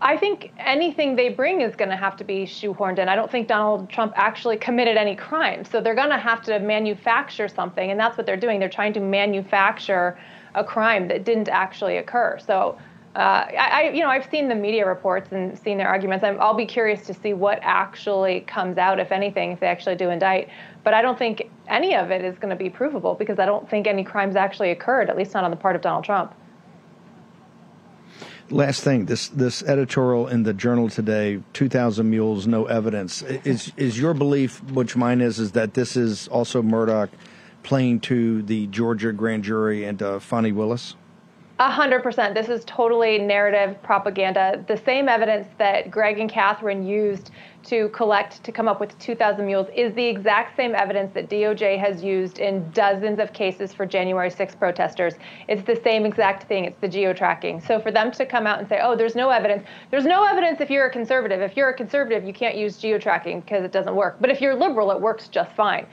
I 0.00 0.16
think 0.16 0.52
anything 0.58 1.16
they 1.16 1.30
bring 1.30 1.60
is 1.60 1.74
going 1.74 1.88
to 1.90 1.96
have 1.96 2.16
to 2.18 2.24
be 2.24 2.44
shoehorned 2.44 2.98
in. 2.98 3.08
I 3.08 3.16
don't 3.16 3.30
think 3.30 3.48
Donald 3.48 3.90
Trump 3.90 4.12
actually 4.16 4.56
committed 4.56 4.96
any 4.96 5.16
crime. 5.16 5.64
So 5.64 5.80
they're 5.80 5.96
going 5.96 6.10
to 6.10 6.18
have 6.18 6.42
to 6.42 6.60
manufacture 6.60 7.48
something, 7.48 7.90
and 7.90 7.98
that's 7.98 8.16
what 8.16 8.24
they're 8.26 8.36
doing. 8.36 8.60
They're 8.60 8.68
trying 8.68 8.92
to 8.92 9.00
manufacture 9.00 10.16
a 10.58 10.64
crime 10.64 11.08
that 11.08 11.20
didn't 11.24 11.48
actually 11.48 11.96
occur. 12.02 12.38
So, 12.50 12.78
uh, 13.16 13.46
I, 13.64 13.68
I, 13.78 13.80
you 13.96 14.02
know, 14.02 14.10
I've 14.10 14.28
seen 14.30 14.48
the 14.48 14.54
media 14.54 14.84
reports 14.86 15.32
and 15.32 15.58
seen 15.58 15.76
their 15.78 15.88
arguments. 15.88 16.22
I'm, 16.24 16.38
I'll 16.40 16.60
be 16.66 16.66
curious 16.66 17.06
to 17.06 17.14
see 17.14 17.32
what 17.32 17.58
actually 17.62 18.40
comes 18.56 18.76
out, 18.78 19.00
if 19.00 19.10
anything, 19.10 19.52
if 19.52 19.60
they 19.60 19.66
actually 19.66 19.96
do 19.96 20.10
indict. 20.10 20.48
But 20.84 20.92
I 20.94 21.00
don't 21.02 21.18
think 21.18 21.36
any 21.68 21.96
of 21.96 22.10
it 22.10 22.22
is 22.24 22.36
going 22.38 22.50
to 22.50 22.62
be 22.64 22.70
provable 22.70 23.14
because 23.14 23.38
I 23.38 23.46
don't 23.46 23.68
think 23.68 23.86
any 23.86 24.04
crimes 24.04 24.36
actually 24.36 24.70
occurred, 24.70 25.10
at 25.10 25.16
least 25.16 25.34
not 25.34 25.44
on 25.44 25.50
the 25.50 25.56
part 25.56 25.74
of 25.76 25.82
Donald 25.82 26.04
Trump. 26.04 26.34
Last 28.50 28.82
thing, 28.82 29.04
this 29.04 29.28
this 29.28 29.62
editorial 29.62 30.28
in 30.28 30.42
the 30.42 30.54
Journal 30.54 30.88
today, 30.88 31.42
two 31.52 31.68
thousand 31.68 32.08
mules, 32.08 32.46
no 32.46 32.64
evidence. 32.64 33.22
Is 33.44 33.72
is 33.76 33.98
your 33.98 34.14
belief, 34.14 34.62
which 34.72 34.96
mine 34.96 35.20
is, 35.20 35.38
is 35.38 35.52
that 35.52 35.74
this 35.74 35.96
is 35.96 36.28
also 36.28 36.62
Murdoch 36.62 37.10
playing 37.68 38.00
to 38.00 38.40
the 38.44 38.66
Georgia 38.68 39.12
grand 39.12 39.44
jury 39.44 39.84
and 39.84 40.02
uh, 40.02 40.18
Willis? 40.32 40.96
A 41.60 41.70
hundred 41.70 42.02
percent. 42.02 42.34
This 42.34 42.48
is 42.48 42.64
totally 42.64 43.18
narrative 43.18 43.82
propaganda. 43.82 44.64
The 44.66 44.76
same 44.76 45.06
evidence 45.06 45.46
that 45.58 45.90
Greg 45.90 46.18
and 46.18 46.30
Catherine 46.30 46.86
used 46.86 47.30
to 47.64 47.90
collect 47.90 48.42
to 48.44 48.52
come 48.52 48.68
up 48.68 48.80
with 48.80 48.96
2,000 49.00 49.44
mules 49.44 49.66
is 49.74 49.92
the 49.94 50.06
exact 50.06 50.56
same 50.56 50.74
evidence 50.74 51.12
that 51.14 51.28
DOJ 51.28 51.78
has 51.78 52.02
used 52.02 52.38
in 52.38 52.70
dozens 52.70 53.18
of 53.18 53.32
cases 53.32 53.74
for 53.74 53.84
January 53.84 54.30
6 54.30 54.54
protesters. 54.54 55.14
It's 55.48 55.64
the 55.64 55.76
same 55.82 56.06
exact 56.06 56.44
thing. 56.48 56.64
It's 56.64 56.80
the 56.80 56.88
geo 56.88 57.12
tracking. 57.12 57.60
So 57.60 57.80
for 57.80 57.90
them 57.90 58.12
to 58.12 58.24
come 58.24 58.46
out 58.46 58.60
and 58.60 58.68
say, 58.68 58.80
"Oh, 58.80 58.96
there's 58.96 59.16
no 59.16 59.28
evidence," 59.28 59.66
there's 59.90 60.06
no 60.06 60.24
evidence 60.24 60.62
if 60.62 60.70
you're 60.70 60.86
a 60.86 60.90
conservative. 60.90 61.42
If 61.42 61.54
you're 61.54 61.68
a 61.68 61.74
conservative, 61.74 62.24
you 62.24 62.32
can't 62.32 62.56
use 62.56 62.78
geo 62.78 62.98
tracking 62.98 63.40
because 63.40 63.62
it 63.64 63.72
doesn't 63.72 63.94
work. 63.94 64.16
But 64.20 64.30
if 64.30 64.40
you're 64.40 64.54
liberal, 64.54 64.90
it 64.90 65.00
works 65.00 65.28
just 65.28 65.52
fine. 65.52 65.86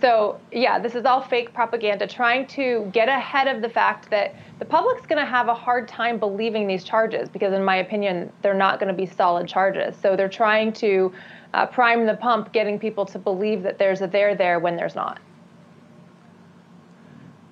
So, 0.00 0.40
yeah, 0.50 0.78
this 0.78 0.94
is 0.94 1.04
all 1.04 1.20
fake 1.20 1.52
propaganda 1.52 2.06
trying 2.06 2.46
to 2.48 2.88
get 2.92 3.08
ahead 3.08 3.48
of 3.48 3.60
the 3.60 3.68
fact 3.68 4.08
that 4.10 4.34
the 4.58 4.64
public's 4.64 5.06
going 5.06 5.18
to 5.18 5.30
have 5.30 5.48
a 5.48 5.54
hard 5.54 5.88
time 5.88 6.18
believing 6.18 6.66
these 6.66 6.84
charges 6.84 7.28
because, 7.28 7.52
in 7.52 7.62
my 7.62 7.76
opinion, 7.76 8.32
they're 8.40 8.54
not 8.54 8.80
going 8.80 8.88
to 8.88 8.94
be 8.94 9.06
solid 9.06 9.46
charges. 9.46 9.96
So, 9.96 10.16
they're 10.16 10.28
trying 10.28 10.72
to 10.74 11.12
uh, 11.52 11.66
prime 11.66 12.06
the 12.06 12.14
pump, 12.14 12.52
getting 12.52 12.78
people 12.78 13.04
to 13.06 13.18
believe 13.18 13.62
that 13.62 13.78
there's 13.78 14.00
a 14.00 14.06
there 14.06 14.34
there 14.34 14.58
when 14.58 14.76
there's 14.76 14.94
not. 14.94 15.20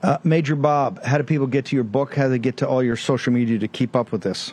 Uh, 0.03 0.17
Major 0.23 0.55
Bobb, 0.55 1.03
how 1.05 1.19
do 1.19 1.25
people 1.25 1.47
get 1.47 1.65
to 1.67 1.77
your 1.77 1.85
book? 1.85 2.15
How 2.15 2.25
do 2.25 2.31
they 2.31 2.39
get 2.39 2.57
to 2.59 2.69
all 2.69 2.83
your 2.83 2.97
social 2.97 3.33
media 3.33 3.59
to 3.59 3.69
keep 3.69 3.97
up 3.97 4.13
with 4.13 4.23
this? 4.23 4.53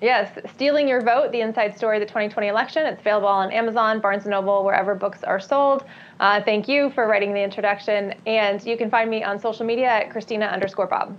Yes, 0.00 0.38
Stealing 0.54 0.86
Your 0.86 1.00
Vote, 1.00 1.32
the 1.32 1.40
inside 1.40 1.76
story 1.76 1.96
of 1.96 2.00
the 2.00 2.06
2020 2.06 2.48
election. 2.48 2.84
It's 2.86 3.00
available 3.00 3.26
on 3.26 3.50
Amazon, 3.50 4.00
Barnes 4.00 4.26
& 4.26 4.26
Noble, 4.26 4.62
wherever 4.62 4.94
books 4.94 5.24
are 5.24 5.40
sold. 5.40 5.84
Uh, 6.20 6.42
thank 6.42 6.68
you 6.68 6.90
for 6.90 7.06
writing 7.06 7.32
the 7.34 7.42
introduction. 7.42 8.14
And 8.26 8.64
you 8.64 8.76
can 8.76 8.90
find 8.90 9.10
me 9.10 9.24
on 9.24 9.38
social 9.38 9.66
media 9.66 9.86
at 9.88 10.10
Christina 10.10 10.46
underscore 10.46 10.86
Bobb. 10.86 11.18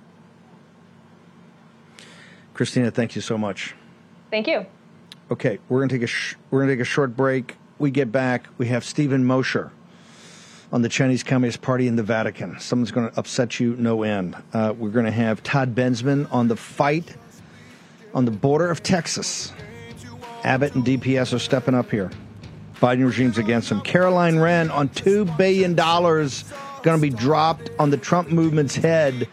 Christina, 2.54 2.90
thank 2.92 3.16
you 3.16 3.22
so 3.22 3.38
much. 3.38 3.76
Thank 4.32 4.48
you. 4.48 4.66
Okay, 5.30 5.60
we're 5.68 5.80
gonna 5.80 5.90
take 5.90 6.04
a 6.04 6.08
sh- 6.08 6.36
we're 6.50 6.62
gonna 6.62 6.74
take 6.74 6.82
a 6.82 6.86
short 6.86 7.18
break. 7.18 7.56
We 7.80 7.92
get 7.92 8.12
back. 8.12 8.48
We 8.58 8.68
have 8.68 8.86
Stephen 8.86 9.26
Mosher 9.26 9.72
on 10.72 10.82
the 10.82 10.90
Chinese 10.90 11.24
Communist 11.24 11.62
Party 11.62 11.88
in 11.88 11.96
the 11.96 12.04
Vatican. 12.04 12.60
Someone's 12.60 12.92
going 12.92 13.10
to 13.10 13.20
upset 13.20 13.60
you 13.60 13.76
no 13.78 14.04
end. 14.04 14.36
Uh, 14.54 14.74
we're 14.78 14.90
going 14.90 15.06
to 15.06 15.12
have 15.12 15.44
Todd 15.44 15.76
Bensman 15.76 16.28
on 16.34 16.48
the 16.48 16.56
fight 16.56 17.16
on 18.14 18.26
the 18.26 18.32
border 18.32 18.70
of 18.70 18.82
Texas. 18.82 19.52
Abbott 20.44 20.76
and 20.76 20.86
DPS 20.86 21.34
are 21.34 21.40
stepping 21.40 21.76
up 21.76 21.92
here. 21.92 22.12
Biden 22.76 23.06
regime's 23.06 23.38
against 23.38 23.72
him. 23.72 23.82
Caroline 23.82 24.38
Wren 24.38 24.70
on 24.70 24.90
two 24.90 25.26
billion 25.26 25.76
dollars 25.76 26.44
going 26.84 26.98
to 26.98 27.02
be 27.02 27.10
dropped 27.10 27.70
on 27.80 27.90
the 27.90 27.98
Trump 27.98 28.30
movement's 28.30 28.76
head 28.76 29.28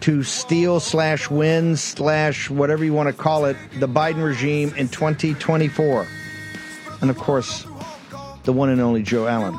to 0.00 0.22
steal 0.22 0.78
slash 0.78 1.30
win 1.30 1.76
slash 1.76 2.50
whatever 2.50 2.84
you 2.84 2.92
want 2.92 3.08
to 3.08 3.12
call 3.12 3.46
it 3.46 3.56
the 3.78 3.88
Biden 3.88 4.22
regime 4.22 4.74
in 4.76 4.88
2024. 4.88 6.06
And 7.00 7.10
of 7.10 7.16
course, 7.16 7.66
the 8.44 8.52
one 8.52 8.68
and 8.68 8.80
only 8.80 9.02
Joe 9.02 9.26
Allen. 9.26 9.58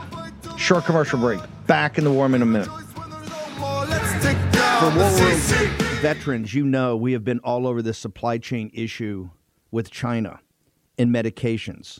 Short 0.58 0.86
commercial 0.86 1.20
break. 1.20 1.39
Back 1.66 1.97
in 1.97 2.03
the 2.03 2.12
War 2.12 2.26
Room 2.26 2.36
in 2.36 2.41
a 2.41 2.45
minute. 2.45 2.70
For 4.80 4.95
War 4.95 5.10
Room 5.10 5.39
veterans, 6.01 6.53
you 6.53 6.66
know 6.66 6.95
we 6.95 7.14
have 7.14 7.24
been 7.24 7.39
all 7.39 7.66
over 7.66 7.82
this 7.82 7.97
supply 7.97 8.38
chain 8.38 8.70
issue 8.74 9.30
with 9.72 9.89
China 9.89 10.39
in 10.97 11.10
medications 11.10 11.99